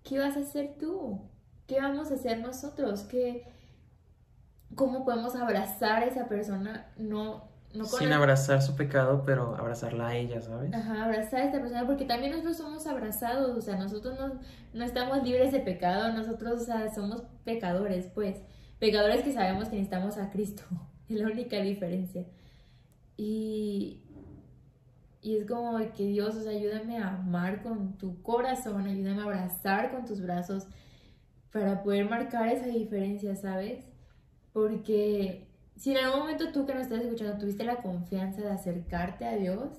¿Qué 0.04 0.20
vas 0.20 0.38
a 0.38 0.42
hacer 0.42 0.76
tú? 0.80 1.22
¿Qué 1.68 1.80
vamos 1.80 2.12
a 2.12 2.16
hacer 2.16 2.40
nosotros? 2.40 3.02
¿Qué, 3.04 3.48
¿Cómo 4.76 5.06
podemos 5.06 5.36
abrazar 5.36 6.04
a 6.04 6.06
esa 6.06 6.28
persona? 6.28 6.92
No, 6.98 7.55
no 7.76 7.86
Sin 7.86 8.12
abrazar 8.14 8.62
su 8.62 8.76
pecado, 8.76 9.24
pero 9.26 9.56
abrazarla 9.56 10.08
a 10.08 10.16
ella, 10.16 10.42
¿sabes? 10.42 10.74
Ajá, 10.74 11.06
abrazar 11.06 11.42
a 11.42 11.46
esta 11.46 11.60
persona, 11.60 11.86
porque 11.86 12.06
también 12.06 12.32
nosotros 12.32 12.58
somos 12.58 12.88
abrazados, 12.88 13.58
o 13.58 13.62
sea, 13.62 13.78
nosotros 13.78 14.18
no, 14.20 14.40
no 14.74 14.84
estamos 14.84 15.24
libres 15.24 15.52
de 15.52 15.60
pecado, 15.60 16.12
nosotros 16.14 16.62
o 16.62 16.66
sea, 16.66 16.94
somos 16.94 17.24
pecadores, 17.44 18.08
pues 18.14 18.38
pecadores 18.80 19.24
que 19.24 19.34
sabemos 19.34 19.70
que 19.70 19.76
necesitamos 19.76 20.18
a 20.18 20.30
Cristo. 20.30 20.64
Es 21.08 21.20
la 21.20 21.28
única 21.28 21.62
diferencia. 21.62 22.26
Y, 23.16 24.02
y 25.22 25.38
es 25.38 25.46
como 25.46 25.78
que 25.94 26.08
Dios, 26.08 26.36
o 26.36 26.50
ayúdame 26.50 26.98
a 26.98 27.16
amar 27.16 27.62
con 27.62 27.96
tu 28.00 28.24
corazón, 28.24 28.88
ayúdame 28.88 29.22
a 29.22 29.26
abrazar 29.26 29.92
con 29.92 30.06
tus 30.06 30.20
brazos 30.20 30.66
para 31.52 31.84
poder 31.84 32.10
marcar 32.10 32.48
esa 32.48 32.66
diferencia, 32.66 33.36
¿sabes? 33.36 33.86
Porque 34.52 35.48
si 35.76 35.92
en 35.92 35.98
algún 35.98 36.22
momento 36.22 36.52
tú 36.52 36.66
que 36.66 36.74
nos 36.74 36.84
estás 36.84 37.02
escuchando 37.02 37.38
tuviste 37.38 37.64
la 37.64 37.78
confianza 37.78 38.42
de 38.42 38.52
acercarte 38.52 39.26
a 39.26 39.36
Dios, 39.36 39.70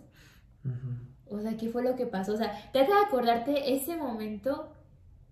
o 1.28 1.40
sea, 1.40 1.56
¿qué 1.56 1.68
fue 1.68 1.82
lo 1.82 1.96
que 1.96 2.06
pasó? 2.06 2.34
O 2.34 2.36
sea, 2.36 2.52
trata 2.72 2.98
de 2.98 3.06
acordarte 3.06 3.74
ese 3.74 3.96
momento 3.96 4.72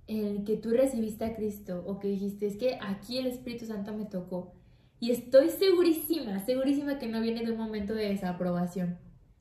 el 0.07 0.45
que 0.45 0.57
tú 0.57 0.71
recibiste 0.71 1.25
a 1.25 1.35
Cristo 1.35 1.83
o 1.87 1.99
que 1.99 2.09
dijiste, 2.09 2.47
es 2.47 2.57
que 2.57 2.79
aquí 2.81 3.19
el 3.19 3.27
Espíritu 3.27 3.67
Santo 3.67 3.95
me 3.95 4.05
tocó. 4.05 4.55
Y 5.01 5.11
estoy 5.11 5.51
segurísima, 5.51 6.45
segurísima 6.45 6.99
que 6.99 7.09
no 7.09 7.21
viene 7.21 7.45
de 7.45 7.53
un 7.53 7.59
momento 7.59 7.95
de 7.95 8.09
desaprobación. 8.09 8.99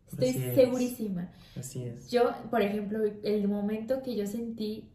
Estoy 0.08 0.34
segurísima. 0.54 1.32
Así 1.58 1.84
es. 1.84 2.12
Yo, 2.12 2.34
por 2.50 2.62
ejemplo, 2.62 3.00
el 3.24 3.48
momento 3.48 4.02
que 4.04 4.16
yo 4.16 4.28
sentí 4.28 4.93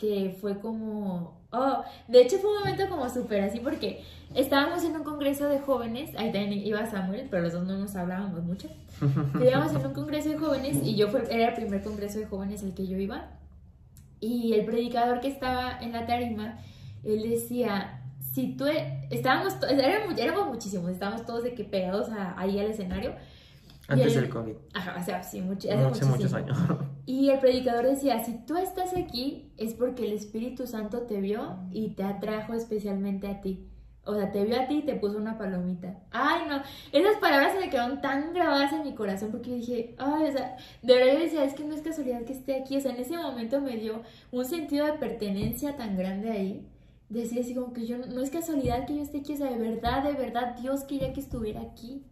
que 0.00 0.36
fue 0.40 0.58
como, 0.58 1.40
oh, 1.52 1.84
de 2.08 2.22
hecho 2.22 2.38
fue 2.38 2.50
un 2.50 2.58
momento 2.60 2.88
como 2.88 3.08
súper 3.10 3.42
así 3.42 3.60
porque 3.60 4.02
estábamos 4.34 4.82
en 4.84 4.96
un 4.96 5.04
congreso 5.04 5.48
de 5.48 5.60
jóvenes, 5.60 6.10
ahí 6.16 6.32
también 6.32 6.52
iba 6.54 6.86
Samuel, 6.86 7.28
pero 7.30 7.42
los 7.42 7.52
dos 7.52 7.66
no 7.66 7.78
nos 7.78 7.94
hablábamos 7.94 8.42
mucho. 8.42 8.68
Estábamos 9.40 9.74
en 9.74 9.86
un 9.86 9.92
congreso 9.92 10.30
de 10.30 10.38
jóvenes 10.38 10.78
y 10.82 10.96
yo 10.96 11.08
fue, 11.08 11.22
era 11.30 11.48
el 11.48 11.54
primer 11.54 11.82
congreso 11.82 12.18
de 12.18 12.26
jóvenes 12.26 12.62
al 12.62 12.74
que 12.74 12.86
yo 12.86 12.96
iba 12.96 13.28
y 14.20 14.54
el 14.54 14.64
predicador 14.64 15.20
que 15.20 15.28
estaba 15.28 15.78
en 15.80 15.92
la 15.92 16.06
tarima, 16.06 16.58
él 17.04 17.22
decía, 17.28 18.02
si 18.32 18.56
tú, 18.56 18.66
e-", 18.66 19.06
estábamos, 19.10 19.56
éramos, 19.62 20.18
éramos 20.18 20.48
muchísimos, 20.48 20.90
estábamos 20.90 21.24
todos 21.26 21.42
de 21.44 21.54
que 21.54 21.64
pegados 21.64 22.08
ahí 22.36 22.58
al 22.58 22.70
escenario. 22.70 23.14
Antes 23.90 24.14
del 24.14 24.28
COVID. 24.28 24.54
Ajá, 24.74 24.96
o 25.00 25.04
sea, 25.04 25.22
sí, 25.22 25.40
hace, 25.40 26.04
muchos 26.04 26.32
años. 26.32 26.56
Y 27.06 27.30
el 27.30 27.40
predicador 27.40 27.86
decía, 27.86 28.24
si 28.24 28.38
tú 28.46 28.56
estás 28.56 28.96
aquí 28.96 29.52
es 29.56 29.74
porque 29.74 30.06
el 30.06 30.12
Espíritu 30.12 30.66
Santo 30.68 31.02
te 31.02 31.20
vio 31.20 31.58
y 31.72 31.94
te 31.94 32.04
atrajo 32.04 32.54
especialmente 32.54 33.26
a 33.26 33.40
ti. 33.40 33.66
O 34.04 34.14
sea, 34.14 34.30
te 34.30 34.44
vio 34.44 34.60
a 34.60 34.66
ti 34.66 34.78
y 34.78 34.82
te 34.82 34.94
puso 34.94 35.18
una 35.18 35.36
palomita. 35.36 35.98
Ay, 36.10 36.42
no. 36.48 36.62
Esas 36.92 37.18
palabras 37.18 37.52
se 37.52 37.60
me 37.60 37.68
quedaron 37.68 38.00
tan 38.00 38.32
grabadas 38.32 38.72
en 38.72 38.84
mi 38.84 38.94
corazón 38.94 39.30
porque 39.30 39.54
dije, 39.54 39.94
ay, 39.98 40.28
o 40.28 40.32
sea, 40.32 40.56
de 40.82 40.94
verdad 40.94 41.14
yo 41.14 41.18
decía, 41.20 41.44
es 41.44 41.54
que 41.54 41.64
no 41.64 41.74
es 41.74 41.82
casualidad 41.82 42.22
que 42.22 42.32
esté 42.32 42.60
aquí. 42.60 42.76
O 42.76 42.80
sea, 42.80 42.92
en 42.92 43.00
ese 43.00 43.16
momento 43.16 43.60
me 43.60 43.76
dio 43.76 44.02
un 44.30 44.44
sentido 44.44 44.86
de 44.86 44.94
pertenencia 44.94 45.76
tan 45.76 45.96
grande 45.96 46.30
ahí. 46.30 46.66
Decía 47.08 47.42
así 47.42 47.54
como 47.54 47.72
que 47.72 47.86
yo, 47.86 47.98
no 47.98 48.22
es 48.22 48.30
casualidad 48.30 48.86
que 48.86 48.96
yo 48.96 49.02
esté 49.02 49.18
aquí. 49.18 49.34
O 49.34 49.36
sea, 49.36 49.50
de 49.50 49.58
verdad, 49.58 50.04
de 50.04 50.12
verdad, 50.12 50.56
Dios 50.60 50.84
quería 50.84 51.12
que 51.12 51.20
estuviera 51.20 51.60
aquí. 51.60 52.04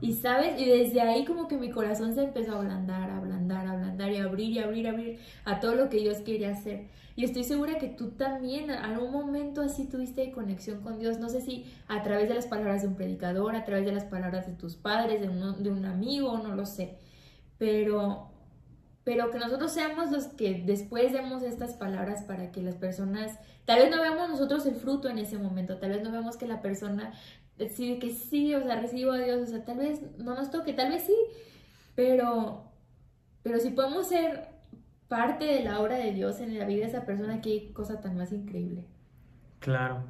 Y 0.00 0.14
sabes, 0.14 0.60
y 0.60 0.64
desde 0.66 1.00
ahí 1.00 1.24
como 1.24 1.48
que 1.48 1.56
mi 1.56 1.70
corazón 1.70 2.14
se 2.14 2.22
empezó 2.22 2.52
a 2.52 2.58
ablandar, 2.58 3.10
a 3.10 3.18
ablandar, 3.18 3.66
a 3.66 3.72
ablandar 3.72 4.10
y 4.10 4.16
abrir 4.18 4.52
y 4.52 4.58
abrir, 4.58 4.88
abrir 4.88 5.18
a 5.44 5.60
todo 5.60 5.74
lo 5.74 5.88
que 5.88 5.98
Dios 5.98 6.18
quería 6.18 6.50
hacer. 6.50 6.88
Y 7.16 7.24
estoy 7.24 7.42
segura 7.44 7.78
que 7.78 7.88
tú 7.88 8.10
también 8.10 8.70
en 8.70 8.78
algún 8.78 9.10
momento 9.12 9.60
así 9.60 9.86
tuviste 9.88 10.30
conexión 10.30 10.82
con 10.82 10.98
Dios. 11.00 11.18
No 11.18 11.28
sé 11.28 11.40
si 11.40 11.66
a 11.88 12.02
través 12.02 12.28
de 12.28 12.34
las 12.36 12.46
palabras 12.46 12.82
de 12.82 12.88
un 12.88 12.94
predicador, 12.94 13.56
a 13.56 13.64
través 13.64 13.84
de 13.86 13.92
las 13.92 14.04
palabras 14.04 14.46
de 14.46 14.52
tus 14.52 14.76
padres, 14.76 15.20
de 15.20 15.28
un, 15.28 15.62
de 15.62 15.70
un 15.70 15.84
amigo, 15.84 16.38
no 16.38 16.54
lo 16.54 16.64
sé. 16.66 16.96
pero, 17.58 18.30
pero 19.04 19.30
que 19.30 19.38
nosotros 19.38 19.72
seamos 19.72 20.10
los 20.12 20.26
que 20.26 20.62
después 20.66 21.12
demos 21.12 21.42
estas 21.42 21.74
palabras 21.74 22.22
para 22.24 22.52
que 22.52 22.62
las 22.62 22.76
personas, 22.76 23.38
tal 23.64 23.80
vez 23.80 23.90
no 23.90 24.00
veamos 24.02 24.28
nosotros 24.28 24.66
el 24.66 24.76
fruto 24.76 25.08
en 25.08 25.18
ese 25.18 25.38
momento, 25.38 25.78
tal 25.78 25.90
vez 25.90 26.02
no 26.02 26.12
veamos 26.12 26.36
que 26.36 26.46
la 26.46 26.62
persona 26.62 27.12
decide 27.58 27.98
que 27.98 28.10
sí, 28.10 28.54
o 28.54 28.62
sea, 28.62 28.80
recibo 28.80 29.12
a 29.12 29.18
Dios, 29.18 29.42
o 29.42 29.46
sea, 29.46 29.64
tal 29.64 29.78
vez 29.78 30.00
no 30.18 30.34
nos 30.34 30.50
toque, 30.50 30.72
tal 30.72 30.90
vez 30.90 31.02
sí, 31.02 31.16
pero, 31.94 32.70
pero 33.42 33.58
si 33.58 33.70
podemos 33.70 34.08
ser 34.08 34.48
parte 35.08 35.44
de 35.44 35.64
la 35.64 35.80
obra 35.80 35.96
de 35.96 36.12
Dios 36.12 36.40
en 36.40 36.58
la 36.58 36.66
vida 36.66 36.84
de 36.84 36.90
esa 36.90 37.04
persona, 37.04 37.40
qué 37.40 37.72
cosa 37.72 38.00
tan 38.00 38.16
más 38.16 38.32
increíble. 38.32 38.86
Claro. 39.58 40.04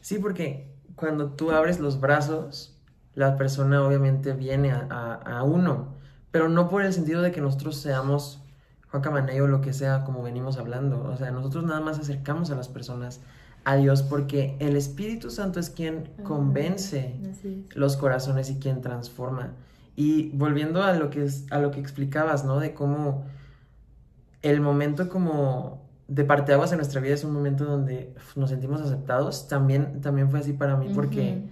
Sí, 0.00 0.18
porque 0.18 0.72
cuando 0.94 1.32
tú 1.32 1.50
abres 1.50 1.80
los 1.80 2.00
brazos, 2.00 2.78
la 3.14 3.36
persona 3.36 3.84
obviamente 3.84 4.32
viene 4.32 4.72
a, 4.72 5.42
uno, 5.44 5.96
pero 6.30 6.48
no 6.48 6.68
por 6.68 6.82
el 6.82 6.92
sentido 6.92 7.22
de 7.22 7.32
que 7.32 7.40
nosotros 7.40 7.76
seamos 7.76 8.42
Juan 8.88 9.30
o 9.40 9.46
lo 9.46 9.60
que 9.60 9.72
sea, 9.72 10.04
como 10.04 10.22
venimos 10.22 10.58
hablando. 10.58 11.02
O 11.04 11.16
sea, 11.16 11.30
nosotros 11.30 11.64
nada 11.64 11.80
más 11.80 11.98
acercamos 11.98 12.50
a 12.50 12.54
las 12.54 12.68
personas 12.68 13.20
a 13.64 13.76
Dios 13.76 14.02
porque 14.02 14.56
el 14.58 14.76
Espíritu 14.76 15.30
Santo 15.30 15.60
es 15.60 15.70
quien 15.70 16.10
convence 16.24 17.14
los 17.74 17.96
corazones 17.96 18.50
y 18.50 18.58
quien 18.58 18.80
transforma. 18.80 19.54
Y 19.94 20.30
volviendo 20.30 20.82
a 20.82 20.94
lo 20.94 21.10
que 21.10 21.24
es, 21.24 21.46
a 21.50 21.58
lo 21.58 21.70
que 21.70 21.80
explicabas, 21.80 22.44
¿no? 22.44 22.58
De 22.58 22.74
cómo 22.74 23.24
el 24.42 24.60
momento 24.60 25.08
como 25.08 25.82
de 26.08 26.24
parteaguas 26.24 26.72
en 26.72 26.78
nuestra 26.78 27.00
vida 27.00 27.14
es 27.14 27.24
un 27.24 27.32
momento 27.32 27.64
donde 27.64 28.14
nos 28.34 28.50
sentimos 28.50 28.80
aceptados. 28.80 29.48
También, 29.48 30.00
también 30.00 30.30
fue 30.30 30.40
así 30.40 30.52
para 30.52 30.76
mí 30.76 30.90
porque, 30.94 31.42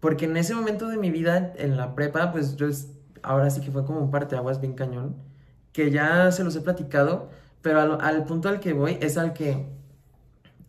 porque 0.00 0.24
en 0.24 0.36
ese 0.36 0.54
momento 0.54 0.88
de 0.88 0.96
mi 0.96 1.10
vida, 1.10 1.52
en 1.56 1.76
la 1.76 1.94
prepa, 1.94 2.32
pues 2.32 2.56
yo 2.56 2.68
ahora 3.22 3.50
sí 3.50 3.60
que 3.60 3.70
fue 3.70 3.84
como 3.84 4.00
un 4.00 4.10
parteaguas 4.10 4.60
bien 4.60 4.74
cañón, 4.74 5.16
que 5.72 5.90
ya 5.90 6.32
se 6.32 6.44
los 6.44 6.56
he 6.56 6.60
platicado, 6.62 7.28
pero 7.60 7.80
al, 7.80 8.00
al 8.00 8.24
punto 8.24 8.48
al 8.48 8.60
que 8.60 8.72
voy 8.72 8.96
es 9.00 9.18
al 9.18 9.32
que 9.34 9.66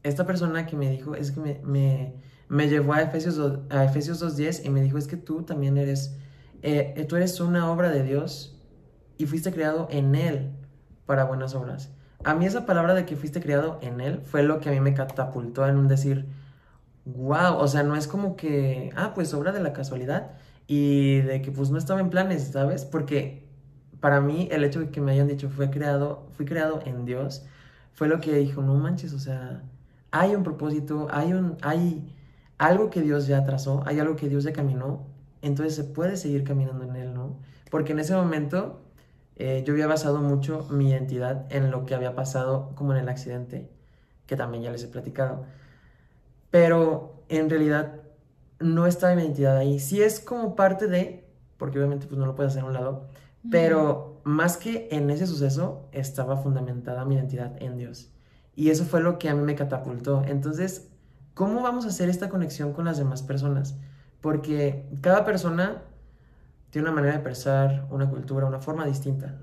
esta 0.08 0.26
persona 0.26 0.66
que 0.66 0.76
me 0.76 0.90
dijo, 0.90 1.16
es 1.16 1.32
que 1.32 1.40
me, 1.40 1.62
me, 1.64 2.14
me 2.50 2.70
llevó 2.70 2.94
a 2.94 3.02
Efesios, 3.02 3.60
a 3.70 3.84
Efesios 3.84 4.24
2.10 4.24 4.66
y 4.66 4.70
me 4.70 4.82
dijo, 4.82 4.98
es 4.98 5.08
que 5.08 5.18
tú 5.18 5.44
también 5.44 5.78
eres, 5.78 6.16
eh, 6.62 7.06
tú 7.08 7.16
eres 7.16 7.40
una 7.40 7.72
obra 7.72 7.90
de 7.90 8.04
Dios 8.04 8.60
y 9.18 9.26
fuiste 9.26 9.52
creado 9.52 9.88
en 9.92 10.16
Él 10.16 10.52
para 11.06 11.26
buenas 11.26 11.56
obras. 11.56 11.92
A 12.24 12.34
mí 12.34 12.46
esa 12.46 12.66
palabra 12.66 12.94
de 12.94 13.06
que 13.06 13.16
fuiste 13.16 13.42
creado 13.42 13.80
en 13.82 14.02
Él 14.02 14.22
fue 14.24 14.44
lo 14.44 14.60
que 14.60 14.70
a 14.70 14.72
mí 14.72 14.80
me 14.80 14.94
catapultó 14.94 15.68
en 15.68 15.78
un 15.78 15.88
decir, 15.88 16.28
wow, 17.06 17.56
o 17.58 17.68
sea, 17.68 17.84
no 17.84 17.96
es 17.96 18.08
como 18.08 18.36
que, 18.36 18.92
ah, 18.96 19.14
pues 19.14 19.34
obra 19.34 19.52
de 19.52 19.62
la 19.62 19.74
casualidad 19.74 20.32
y 20.68 21.22
de 21.22 21.42
que 21.42 21.52
pues 21.52 21.70
no 21.70 21.78
estaba 21.78 22.02
en 22.02 22.10
planes, 22.10 22.50
¿sabes? 22.52 22.86
Porque 22.86 23.48
para 24.00 24.22
mí 24.22 24.50
el 24.52 24.64
hecho 24.64 24.80
de 24.82 24.90
que 24.90 25.02
me 25.02 25.14
hayan 25.14 25.28
dicho 25.28 25.50
fue 25.50 25.70
creado, 25.70 26.28
fui 26.34 26.46
creado 26.46 26.82
en 26.86 27.06
Dios, 27.06 27.46
fue 27.94 28.08
lo 28.08 28.20
que 28.20 28.36
dijo, 28.36 28.62
no 28.62 28.76
manches, 28.76 29.14
o 29.14 29.20
sea, 29.20 29.64
hay 30.12 30.36
un 30.36 30.44
propósito, 30.44 31.08
hay, 31.12 31.34
un, 31.34 31.58
hay 31.62 32.16
algo 32.58 32.90
que 32.90 33.02
Dios 33.02 33.28
ya 33.28 33.44
trazó, 33.46 33.84
hay 33.86 34.00
algo 34.00 34.16
que 34.16 34.30
Dios 34.30 34.44
ya 34.44 34.54
caminó, 34.54 35.06
entonces 35.42 35.76
se 35.76 35.84
puede 35.84 36.18
seguir 36.18 36.44
caminando 36.44 36.84
en 36.84 36.96
Él, 36.96 37.14
¿no? 37.14 37.38
Porque 37.70 37.92
en 37.92 38.00
ese 38.00 38.16
momento 38.16 38.82
eh, 39.36 39.64
yo 39.66 39.74
había 39.74 39.88
basado 39.88 40.20
mucho 40.20 40.66
mi 40.70 40.90
identidad 40.90 41.46
en 41.52 41.70
lo 41.70 41.86
que 41.86 41.94
había 41.94 42.16
pasado 42.16 42.72
como 42.76 42.94
en 42.94 43.00
el 43.00 43.10
accidente, 43.10 43.70
que 44.26 44.36
también 44.36 44.64
ya 44.64 44.72
les 44.72 44.84
he 44.84 44.88
platicado. 44.88 45.46
Pero 46.50 47.24
en 47.30 47.50
realidad 47.50 48.02
no 48.60 48.88
está 48.88 49.14
mi 49.16 49.22
identidad 49.22 49.58
ahí. 49.58 49.80
Sí 49.80 50.02
es 50.02 50.20
como 50.20 50.56
parte 50.56 50.88
de, 50.88 51.26
porque 51.58 51.78
obviamente 51.78 52.08
pues 52.08 52.18
no 52.18 52.26
lo 52.26 52.36
puedes 52.36 52.54
hacer 52.54 52.64
a 52.64 52.68
un 52.68 52.74
lado, 52.74 53.08
pero 53.52 54.22
más 54.24 54.58
que 54.58 54.88
en 54.92 55.10
ese 55.10 55.28
suceso 55.28 55.88
estaba 55.92 56.38
fundamentada 56.38 57.06
mi 57.06 57.16
identidad 57.16 57.62
en 57.62 57.78
Dios. 57.78 58.10
Y 58.58 58.72
eso 58.72 58.86
fue 58.86 59.02
lo 59.02 59.20
que 59.20 59.30
a 59.30 59.36
mí 59.36 59.44
me 59.44 59.54
catapultó. 59.54 60.24
Entonces, 60.26 60.90
¿cómo 61.36 61.62
vamos 61.62 61.86
a 61.86 61.90
hacer 61.90 62.10
esta 62.10 62.28
conexión 62.28 62.74
con 62.74 62.86
las 62.86 62.98
demás 62.98 63.22
personas? 63.22 63.78
Porque 64.20 64.90
cada 65.02 65.26
persona 65.26 65.84
tiene 66.72 66.88
una 66.88 66.96
manera 66.96 67.18
de 67.18 67.24
pensar, 67.24 67.86
una 67.92 68.10
cultura, 68.10 68.48
una 68.48 68.60
forma 68.60 68.84
distinta. 68.88 69.36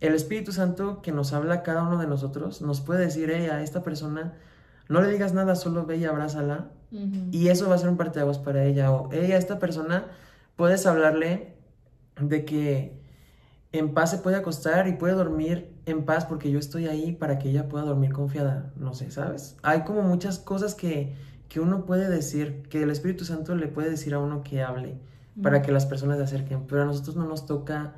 El 0.00 0.14
Espíritu 0.14 0.52
Santo 0.52 1.00
que 1.00 1.12
nos 1.12 1.32
habla 1.32 1.54
a 1.54 1.62
cada 1.62 1.82
uno 1.82 1.96
de 1.96 2.06
nosotros 2.06 2.60
nos 2.60 2.82
puede 2.82 3.06
decir, 3.06 3.30
hey, 3.32 3.46
a 3.50 3.62
esta 3.62 3.82
persona 3.82 4.34
no 4.90 5.00
le 5.00 5.08
digas 5.08 5.32
nada, 5.32 5.54
solo 5.54 5.86
ve 5.86 5.96
y 5.96 6.04
abrázala. 6.04 6.68
Y 6.90 7.48
eso 7.48 7.70
va 7.70 7.76
a 7.76 7.78
ser 7.78 7.88
un 7.88 7.96
parteaguas 7.96 8.38
para 8.38 8.64
ella. 8.64 8.92
O, 8.92 9.08
hey, 9.10 9.32
a 9.32 9.38
esta 9.38 9.58
persona 9.58 10.08
puedes 10.56 10.84
hablarle 10.84 11.56
de 12.20 12.44
que 12.44 13.00
en 13.72 13.94
paz 13.94 14.10
se 14.10 14.18
puede 14.18 14.36
acostar 14.36 14.88
y 14.88 14.92
puede 14.92 15.14
dormir 15.14 15.77
en 15.90 16.04
paz 16.04 16.24
porque 16.24 16.50
yo 16.50 16.58
estoy 16.58 16.86
ahí 16.86 17.12
para 17.12 17.38
que 17.38 17.50
ella 17.50 17.68
pueda 17.68 17.84
dormir 17.84 18.12
confiada. 18.12 18.72
No 18.76 18.94
sé, 18.94 19.10
¿sabes? 19.10 19.56
Hay 19.62 19.82
como 19.82 20.02
muchas 20.02 20.38
cosas 20.38 20.74
que, 20.74 21.14
que 21.48 21.60
uno 21.60 21.84
puede 21.84 22.08
decir, 22.08 22.62
que 22.68 22.82
el 22.82 22.90
Espíritu 22.90 23.24
Santo 23.24 23.54
le 23.54 23.68
puede 23.68 23.90
decir 23.90 24.14
a 24.14 24.18
uno 24.18 24.42
que 24.42 24.62
hable 24.62 24.98
para 25.42 25.62
que 25.62 25.70
las 25.70 25.86
personas 25.86 26.18
se 26.18 26.24
acerquen, 26.24 26.66
pero 26.66 26.82
a 26.82 26.84
nosotros 26.84 27.14
no 27.14 27.24
nos 27.24 27.46
toca 27.46 27.94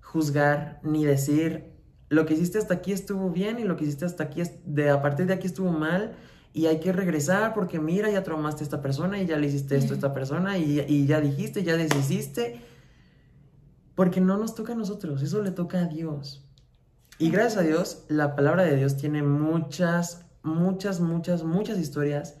juzgar 0.00 0.80
ni 0.82 1.04
decir 1.04 1.78
lo 2.08 2.24
que 2.24 2.34
hiciste 2.34 2.58
hasta 2.58 2.74
aquí 2.74 2.92
estuvo 2.92 3.30
bien 3.30 3.58
y 3.58 3.64
lo 3.64 3.76
que 3.76 3.84
hiciste 3.84 4.06
hasta 4.06 4.24
aquí 4.24 4.42
de 4.64 4.88
a 4.88 5.02
partir 5.02 5.26
de 5.26 5.34
aquí 5.34 5.46
estuvo 5.46 5.70
mal 5.70 6.14
y 6.54 6.66
hay 6.66 6.80
que 6.80 6.92
regresar 6.92 7.52
porque 7.52 7.78
mira 7.78 8.10
ya 8.10 8.22
traumaste 8.22 8.62
a 8.62 8.64
esta 8.64 8.80
persona 8.80 9.20
y 9.20 9.26
ya 9.26 9.36
le 9.36 9.46
hiciste 9.46 9.76
esto 9.76 9.92
a 9.92 9.96
esta 9.96 10.14
persona 10.14 10.56
y, 10.56 10.80
y 10.88 11.06
ya 11.06 11.20
dijiste 11.20 11.62
ya 11.62 11.76
deshiciste 11.76 12.62
porque 13.94 14.20
no 14.20 14.38
nos 14.38 14.54
toca 14.54 14.72
a 14.72 14.76
nosotros, 14.76 15.22
eso 15.22 15.42
le 15.42 15.50
toca 15.50 15.80
a 15.80 15.86
Dios. 15.86 16.47
Y 17.18 17.30
gracias 17.30 17.56
a 17.56 17.66
Dios, 17.66 18.04
la 18.08 18.36
palabra 18.36 18.62
de 18.62 18.76
Dios 18.76 18.96
tiene 18.96 19.22
muchas, 19.22 20.24
muchas, 20.42 21.00
muchas, 21.00 21.42
muchas 21.42 21.78
historias, 21.78 22.38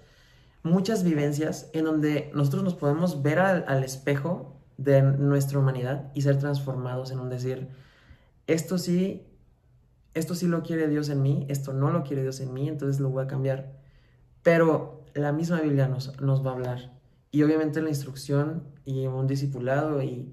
muchas 0.62 1.02
vivencias 1.02 1.68
en 1.72 1.84
donde 1.84 2.30
nosotros 2.34 2.62
nos 2.62 2.74
podemos 2.74 3.22
ver 3.22 3.40
al, 3.40 3.82
espejo 3.84 4.56
de 4.76 5.02
nuestra 5.02 5.58
humanidad 5.58 6.10
y 6.14 6.22
ser 6.22 6.38
transformados 6.38 7.10
en 7.10 7.18
un 7.18 7.28
decir, 7.28 7.68
esto 8.46 8.78
sí, 8.78 9.26
esto 10.14 10.34
sí 10.34 10.46
lo 10.46 10.62
quiere 10.62 10.88
Dios 10.88 11.08
en 11.08 11.22
mí, 11.22 11.46
esto 11.48 11.72
no 11.72 11.90
lo 11.90 12.04
quiere 12.04 12.22
Dios 12.22 12.40
en 12.40 12.54
mí, 12.54 12.68
entonces 12.68 13.00
lo 13.00 13.10
voy 13.10 13.24
a 13.24 13.28
cambiar. 13.28 13.72
Pero 14.42 15.04
la 15.14 15.32
misma 15.32 15.60
Biblia 15.60 15.88
nos, 15.88 16.20
nos 16.20 16.44
va 16.46 16.50
a 16.50 16.54
hablar. 16.54 16.92
Y 17.30 17.42
obviamente 17.42 17.82
la 17.82 17.88
instrucción 17.88 18.62
y 18.84 19.06
un 19.06 19.26
discipulado 19.26 20.02
y 20.02 20.32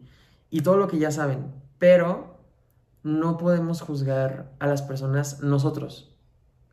y 0.56 0.62
todo 0.62 0.78
lo 0.78 0.88
que 0.88 0.98
ya 0.98 1.12
saben, 1.12 1.52
pero 1.80 2.35
no 3.06 3.38
podemos 3.38 3.82
juzgar 3.82 4.52
a 4.58 4.66
las 4.66 4.82
personas 4.82 5.44
nosotros. 5.44 6.12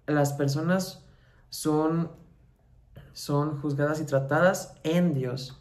Las 0.06 0.32
personas 0.32 1.04
son, 1.50 2.10
son 3.12 3.60
juzgadas 3.60 4.00
y 4.00 4.06
tratadas 4.06 4.74
en 4.82 5.12
Dios, 5.12 5.60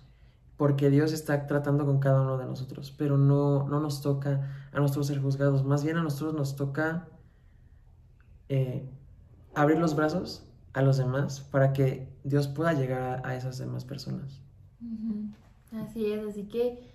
porque 0.56 0.90
Dios 0.90 1.12
está 1.12 1.46
tratando 1.46 1.86
con 1.86 2.00
cada 2.00 2.22
uno 2.22 2.38
de 2.38 2.46
nosotros, 2.46 2.96
pero 2.98 3.18
no, 3.18 3.68
no 3.68 3.82
nos 3.82 4.02
toca 4.02 4.70
a 4.72 4.80
nosotros 4.80 5.08
ser 5.08 5.22
juzgados, 5.22 5.66
más 5.66 5.84
bien 5.84 5.98
a 5.98 6.04
nosotros 6.04 6.36
nos 6.36 6.56
toca 6.56 7.10
eh, 8.48 8.90
abrir 9.54 9.78
los 9.78 9.94
brazos 9.94 10.48
a 10.72 10.82
los 10.82 10.96
demás 10.96 11.42
para 11.42 11.74
que 11.74 12.08
Dios 12.24 12.48
pueda 12.48 12.72
llegar 12.72 13.22
a, 13.26 13.36
esas 13.36 13.58
demás 13.58 13.84
personas. 13.84 14.40
Así 15.74 16.14
es, 16.14 16.26
así 16.26 16.46
que 16.46 16.91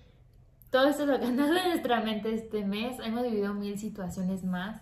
todo 0.77 0.89
esto 0.89 1.03
es 1.03 1.09
lo 1.09 1.19
que 1.19 1.25
anda 1.25 1.63
en 1.63 1.69
nuestra 1.69 2.01
mente 2.01 2.31
este 2.35 2.63
mes. 2.63 2.97
Hemos 3.03 3.23
vivido 3.23 3.51
mil 3.55 3.79
situaciones 3.79 4.43
más. 4.43 4.79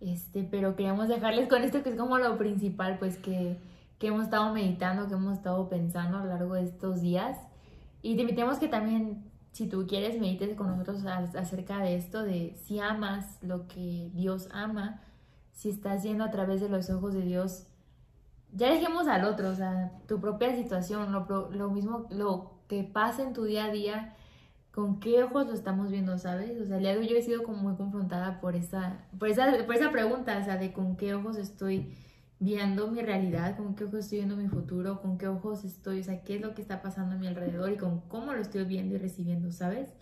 Este, 0.00 0.42
pero 0.42 0.76
queríamos 0.76 1.08
dejarles 1.08 1.48
con 1.48 1.62
esto 1.62 1.82
que 1.82 1.90
es 1.90 1.96
como 1.96 2.18
lo 2.18 2.36
principal, 2.36 2.98
pues 2.98 3.16
que, 3.16 3.56
que 3.98 4.08
hemos 4.08 4.24
estado 4.24 4.52
meditando, 4.52 5.08
que 5.08 5.14
hemos 5.14 5.38
estado 5.38 5.70
pensando 5.70 6.18
a 6.18 6.24
lo 6.24 6.28
largo 6.28 6.54
de 6.56 6.64
estos 6.64 7.00
días. 7.00 7.38
Y 8.02 8.16
te 8.16 8.20
invitamos 8.20 8.58
que 8.58 8.68
también, 8.68 9.24
si 9.52 9.66
tú 9.66 9.86
quieres, 9.88 10.20
medites 10.20 10.54
con 10.56 10.66
nosotros 10.66 11.02
acerca 11.06 11.78
de 11.78 11.96
esto, 11.96 12.22
de 12.22 12.54
si 12.66 12.78
amas 12.78 13.38
lo 13.40 13.66
que 13.66 14.10
Dios 14.12 14.50
ama, 14.52 15.00
si 15.54 15.70
estás 15.70 16.02
yendo 16.02 16.24
a 16.24 16.30
través 16.30 16.60
de 16.60 16.68
los 16.68 16.90
ojos 16.90 17.14
de 17.14 17.22
Dios. 17.22 17.66
Ya 18.52 18.70
dejemos 18.70 19.08
al 19.08 19.24
otro, 19.24 19.48
o 19.48 19.54
sea, 19.54 19.90
tu 20.06 20.20
propia 20.20 20.54
situación, 20.54 21.12
lo, 21.12 21.50
lo 21.50 21.70
mismo, 21.70 22.06
lo 22.10 22.50
que 22.68 22.84
pasa 22.84 23.22
en 23.22 23.32
tu 23.32 23.44
día 23.44 23.64
a 23.64 23.70
día 23.70 24.14
con 24.74 24.98
qué 24.98 25.22
ojos 25.22 25.46
lo 25.46 25.52
estamos 25.54 25.92
viendo, 25.92 26.18
¿sabes? 26.18 26.60
O 26.60 26.66
sea, 26.66 26.80
yo 26.80 27.16
he 27.16 27.22
sido 27.22 27.44
como 27.44 27.58
muy 27.58 27.76
confrontada 27.76 28.40
por 28.40 28.56
esa, 28.56 29.06
por 29.20 29.28
esa, 29.28 29.64
por 29.66 29.76
esa 29.76 29.92
pregunta, 29.92 30.36
o 30.36 30.44
sea, 30.44 30.56
de 30.56 30.72
con 30.72 30.96
qué 30.96 31.14
ojos 31.14 31.36
estoy 31.36 31.94
viendo 32.40 32.88
mi 32.88 33.00
realidad, 33.00 33.56
con 33.56 33.76
qué 33.76 33.84
ojos 33.84 34.00
estoy 34.00 34.18
viendo 34.18 34.36
mi 34.36 34.48
futuro, 34.48 35.00
con 35.00 35.16
qué 35.16 35.28
ojos 35.28 35.64
estoy, 35.64 36.00
o 36.00 36.02
sea, 36.02 36.24
qué 36.24 36.36
es 36.36 36.42
lo 36.42 36.56
que 36.56 36.62
está 36.62 36.82
pasando 36.82 37.14
a 37.14 37.18
mi 37.18 37.28
alrededor 37.28 37.70
y 37.70 37.76
con 37.76 38.00
cómo 38.08 38.32
lo 38.32 38.40
estoy 38.40 38.64
viendo 38.64 38.96
y 38.96 38.98
recibiendo, 38.98 39.52
¿sabes? 39.52 39.94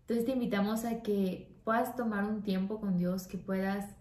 Entonces 0.00 0.24
te 0.24 0.32
invitamos 0.32 0.84
a 0.84 1.00
que 1.02 1.56
puedas 1.62 1.94
tomar 1.94 2.24
un 2.24 2.42
tiempo 2.42 2.80
con 2.80 2.96
Dios, 2.96 3.28
que 3.28 3.38
puedas, 3.38 3.94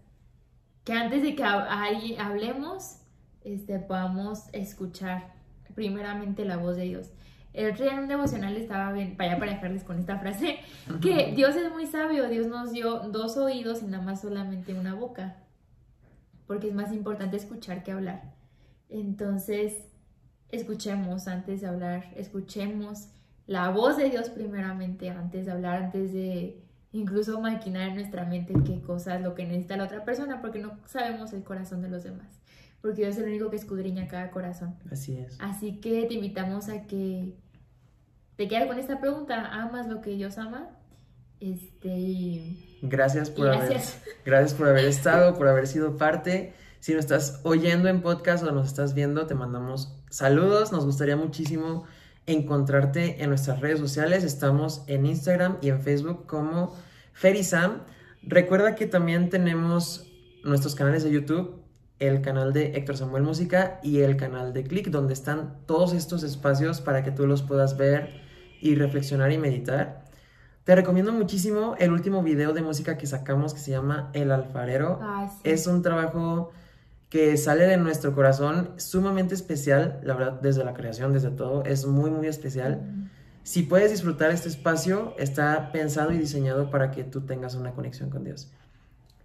que 0.86 0.94
antes 0.94 1.22
de 1.22 1.36
que 1.36 1.44
hablemos, 1.44 2.98
este, 3.42 3.78
podamos 3.78 4.46
escuchar 4.54 5.36
primeramente 5.76 6.46
la 6.46 6.58
voz 6.58 6.78
de 6.78 6.84
Dios. 6.86 7.12
El 7.54 7.72
otro 7.72 7.86
día 7.86 7.94
en 7.94 8.00
un 8.00 8.08
devocional 8.08 8.58
estaba, 8.58 8.92
bien, 8.92 9.16
para 9.16 9.38
para 9.38 9.52
dejarles 9.52 9.84
con 9.84 10.00
esta 10.00 10.18
frase, 10.18 10.58
que 11.02 11.34
Dios 11.36 11.56
es 11.56 11.72
muy 11.72 11.86
sabio, 11.86 12.28
Dios 12.28 12.48
nos 12.48 12.72
dio 12.72 13.00
dos 13.12 13.38
oídos 13.38 13.84
y 13.84 13.86
nada 13.86 14.04
más 14.04 14.22
solamente 14.22 14.74
una 14.74 14.96
boca, 14.96 15.38
porque 16.48 16.70
es 16.70 16.74
más 16.74 16.92
importante 16.92 17.38
escuchar 17.38 17.84
que 17.84 17.92
hablar. 17.92 18.34
Entonces, 18.90 19.76
escuchemos 20.50 21.28
antes 21.28 21.62
de 21.62 21.68
hablar, 21.68 22.12
escuchemos 22.16 23.10
la 23.46 23.70
voz 23.70 23.98
de 23.98 24.10
Dios 24.10 24.30
primeramente 24.30 25.10
antes 25.10 25.46
de 25.46 25.52
hablar, 25.52 25.84
antes 25.84 26.14
de 26.14 26.64
incluso 26.92 27.42
maquinar 27.42 27.90
en 27.90 27.96
nuestra 27.96 28.26
mente 28.26 28.54
qué 28.66 28.82
cosas, 28.82 29.22
lo 29.22 29.36
que 29.36 29.46
necesita 29.46 29.78
la 29.78 29.86
otra 29.86 30.06
persona, 30.06 30.42
porque 30.42 30.60
no 30.60 30.78
sabemos 30.86 31.34
el 31.34 31.44
corazón 31.44 31.82
de 31.82 31.90
los 31.90 32.04
demás, 32.04 32.40
porque 32.84 33.04
Dios 33.04 33.16
es 33.16 33.24
el 33.24 33.30
único 33.30 33.50
que 33.50 33.56
escudriña 33.56 34.10
cada 34.10 34.30
corazón. 34.30 34.76
Así 34.92 35.18
es. 35.18 35.38
Así 35.40 35.80
que 35.80 36.04
te 36.04 36.16
invitamos 36.16 36.68
a 36.68 36.86
que 36.86 37.34
te 38.36 38.50
quedes 38.50 38.68
con 38.68 38.78
esta 38.78 39.00
pregunta, 39.00 39.54
¿amas 39.54 39.88
lo 39.88 40.02
que 40.02 40.10
Dios 40.12 40.38
ama? 40.38 40.70
Este, 41.40 42.80
gracias 42.82 43.30
por 43.30 43.46
gracias. 43.46 44.02
haber 44.02 44.16
gracias 44.26 44.54
por 44.54 44.68
haber 44.68 44.84
estado, 44.84 45.34
por 45.38 45.48
haber 45.48 45.68
sido 45.68 45.96
parte. 45.96 46.56
Si 46.82 46.92
nos 46.92 47.06
estás 47.06 47.40
oyendo 47.44 47.88
en 47.88 48.02
podcast 48.02 48.44
o 48.44 48.52
nos 48.52 48.68
estás 48.68 48.94
viendo, 48.94 49.28
te 49.28 49.34
mandamos 49.34 49.98
saludos. 50.10 50.74
Nos 50.74 50.86
gustaría 50.86 51.16
muchísimo 51.16 51.86
encontrarte 52.26 53.24
en 53.24 53.30
nuestras 53.30 53.62
redes 53.62 53.80
sociales. 53.80 54.26
Estamos 54.26 54.84
en 54.88 55.06
Instagram 55.06 55.58
y 55.62 55.70
en 55.70 55.80
Facebook 55.80 56.26
como 56.26 56.76
Ferisam. 57.14 57.84
Recuerda 58.24 58.76
que 58.76 58.88
también 58.88 59.30
tenemos 59.30 60.06
nuestros 60.44 60.76
canales 60.76 61.06
de 61.06 61.12
YouTube, 61.12 61.63
el 62.00 62.22
canal 62.22 62.54
de 62.54 62.76
Héctor 62.76 62.98
Samuel 62.98 63.24
Música 63.24 63.80
y 63.84 64.00
el 64.00 64.18
canal 64.18 64.54
de 64.54 64.64
Click, 64.64 64.90
donde 64.90 65.14
están 65.14 65.58
todos 65.66 65.94
estos 65.94 66.24
espacios 66.24 66.82
para 66.82 67.04
que 67.04 67.12
tú 67.12 67.28
los 67.28 67.42
puedas 67.42 67.78
ver 67.78 68.22
y 68.62 68.76
reflexionar 68.76 69.32
y 69.32 69.38
meditar. 69.38 70.04
Te 70.64 70.76
recomiendo 70.76 71.12
muchísimo 71.12 71.76
el 71.78 71.92
último 71.92 72.24
video 72.24 72.54
de 72.54 72.62
música 72.62 72.98
que 72.98 73.06
sacamos 73.06 73.54
que 73.54 73.60
se 73.60 73.72
llama 73.72 74.10
El 74.14 74.32
Alfarero. 74.32 75.00
Es 75.44 75.68
un 75.68 75.82
trabajo 75.82 76.52
que 77.10 77.38
sale 77.38 77.68
de 77.68 77.78
nuestro 77.78 78.16
corazón, 78.16 78.72
sumamente 78.78 79.36
especial, 79.36 80.00
la 80.04 80.16
verdad, 80.16 80.40
desde 80.42 80.64
la 80.64 80.74
creación, 80.74 81.14
desde 81.14 81.30
todo, 81.30 81.64
es 81.64 81.86
muy, 81.86 82.10
muy 82.10 82.28
especial. 82.28 83.10
Si 83.44 83.64
puedes 83.64 83.92
disfrutar 83.92 84.32
este 84.32 84.48
espacio, 84.48 85.14
está 85.20 85.72
pensado 85.72 86.14
y 86.14 86.18
diseñado 86.18 86.72
para 86.72 86.92
que 86.92 87.04
tú 87.04 87.22
tengas 87.22 87.56
una 87.56 87.74
conexión 87.74 88.10
con 88.10 88.24
Dios. 88.24 88.52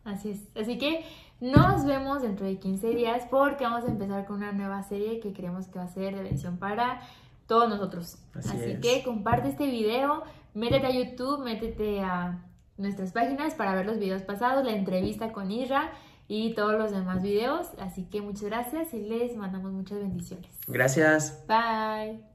Así 0.04 0.30
es. 0.30 0.40
Así 0.60 0.76
que 0.76 1.04
nos 1.40 1.84
vemos 1.84 2.22
dentro 2.22 2.46
de 2.46 2.58
15 2.58 2.88
días 2.90 3.26
porque 3.30 3.64
vamos 3.64 3.84
a 3.84 3.88
empezar 3.88 4.26
con 4.26 4.36
una 4.36 4.52
nueva 4.52 4.82
serie 4.82 5.20
que 5.20 5.32
creemos 5.32 5.68
que 5.68 5.78
va 5.78 5.84
a 5.84 5.88
ser 5.88 6.14
de 6.16 6.22
bendición 6.22 6.58
para 6.58 7.00
todos 7.46 7.68
nosotros. 7.68 8.18
Así, 8.34 8.78
que 8.80 9.02
comparte 9.04 9.48
este 9.48 9.66
video, 9.66 10.22
métete 10.54 10.86
a 10.86 10.90
YouTube, 10.90 11.44
métete 11.44 12.00
a 12.00 12.44
nuestras 12.76 13.12
páginas 13.12 13.54
para 13.54 13.74
ver 13.74 13.86
los 13.86 13.98
videos 13.98 14.22
pasados, 14.22 14.64
la 14.64 14.72
entrevista 14.72 15.32
con 15.32 15.50
Isra 15.50 15.92
y 16.28 16.54
todos 16.54 16.74
los 16.74 16.90
demás 16.90 17.22
videos. 17.22 17.68
Así 17.78 18.04
que 18.04 18.20
muchas 18.20 18.44
gracias 18.44 18.92
y 18.92 19.00
les 19.00 19.36
mandamos 19.36 19.72
muchas 19.72 19.98
bendiciones. 19.98 20.50
Gracias. 20.66 21.44
Bye. 21.48 22.27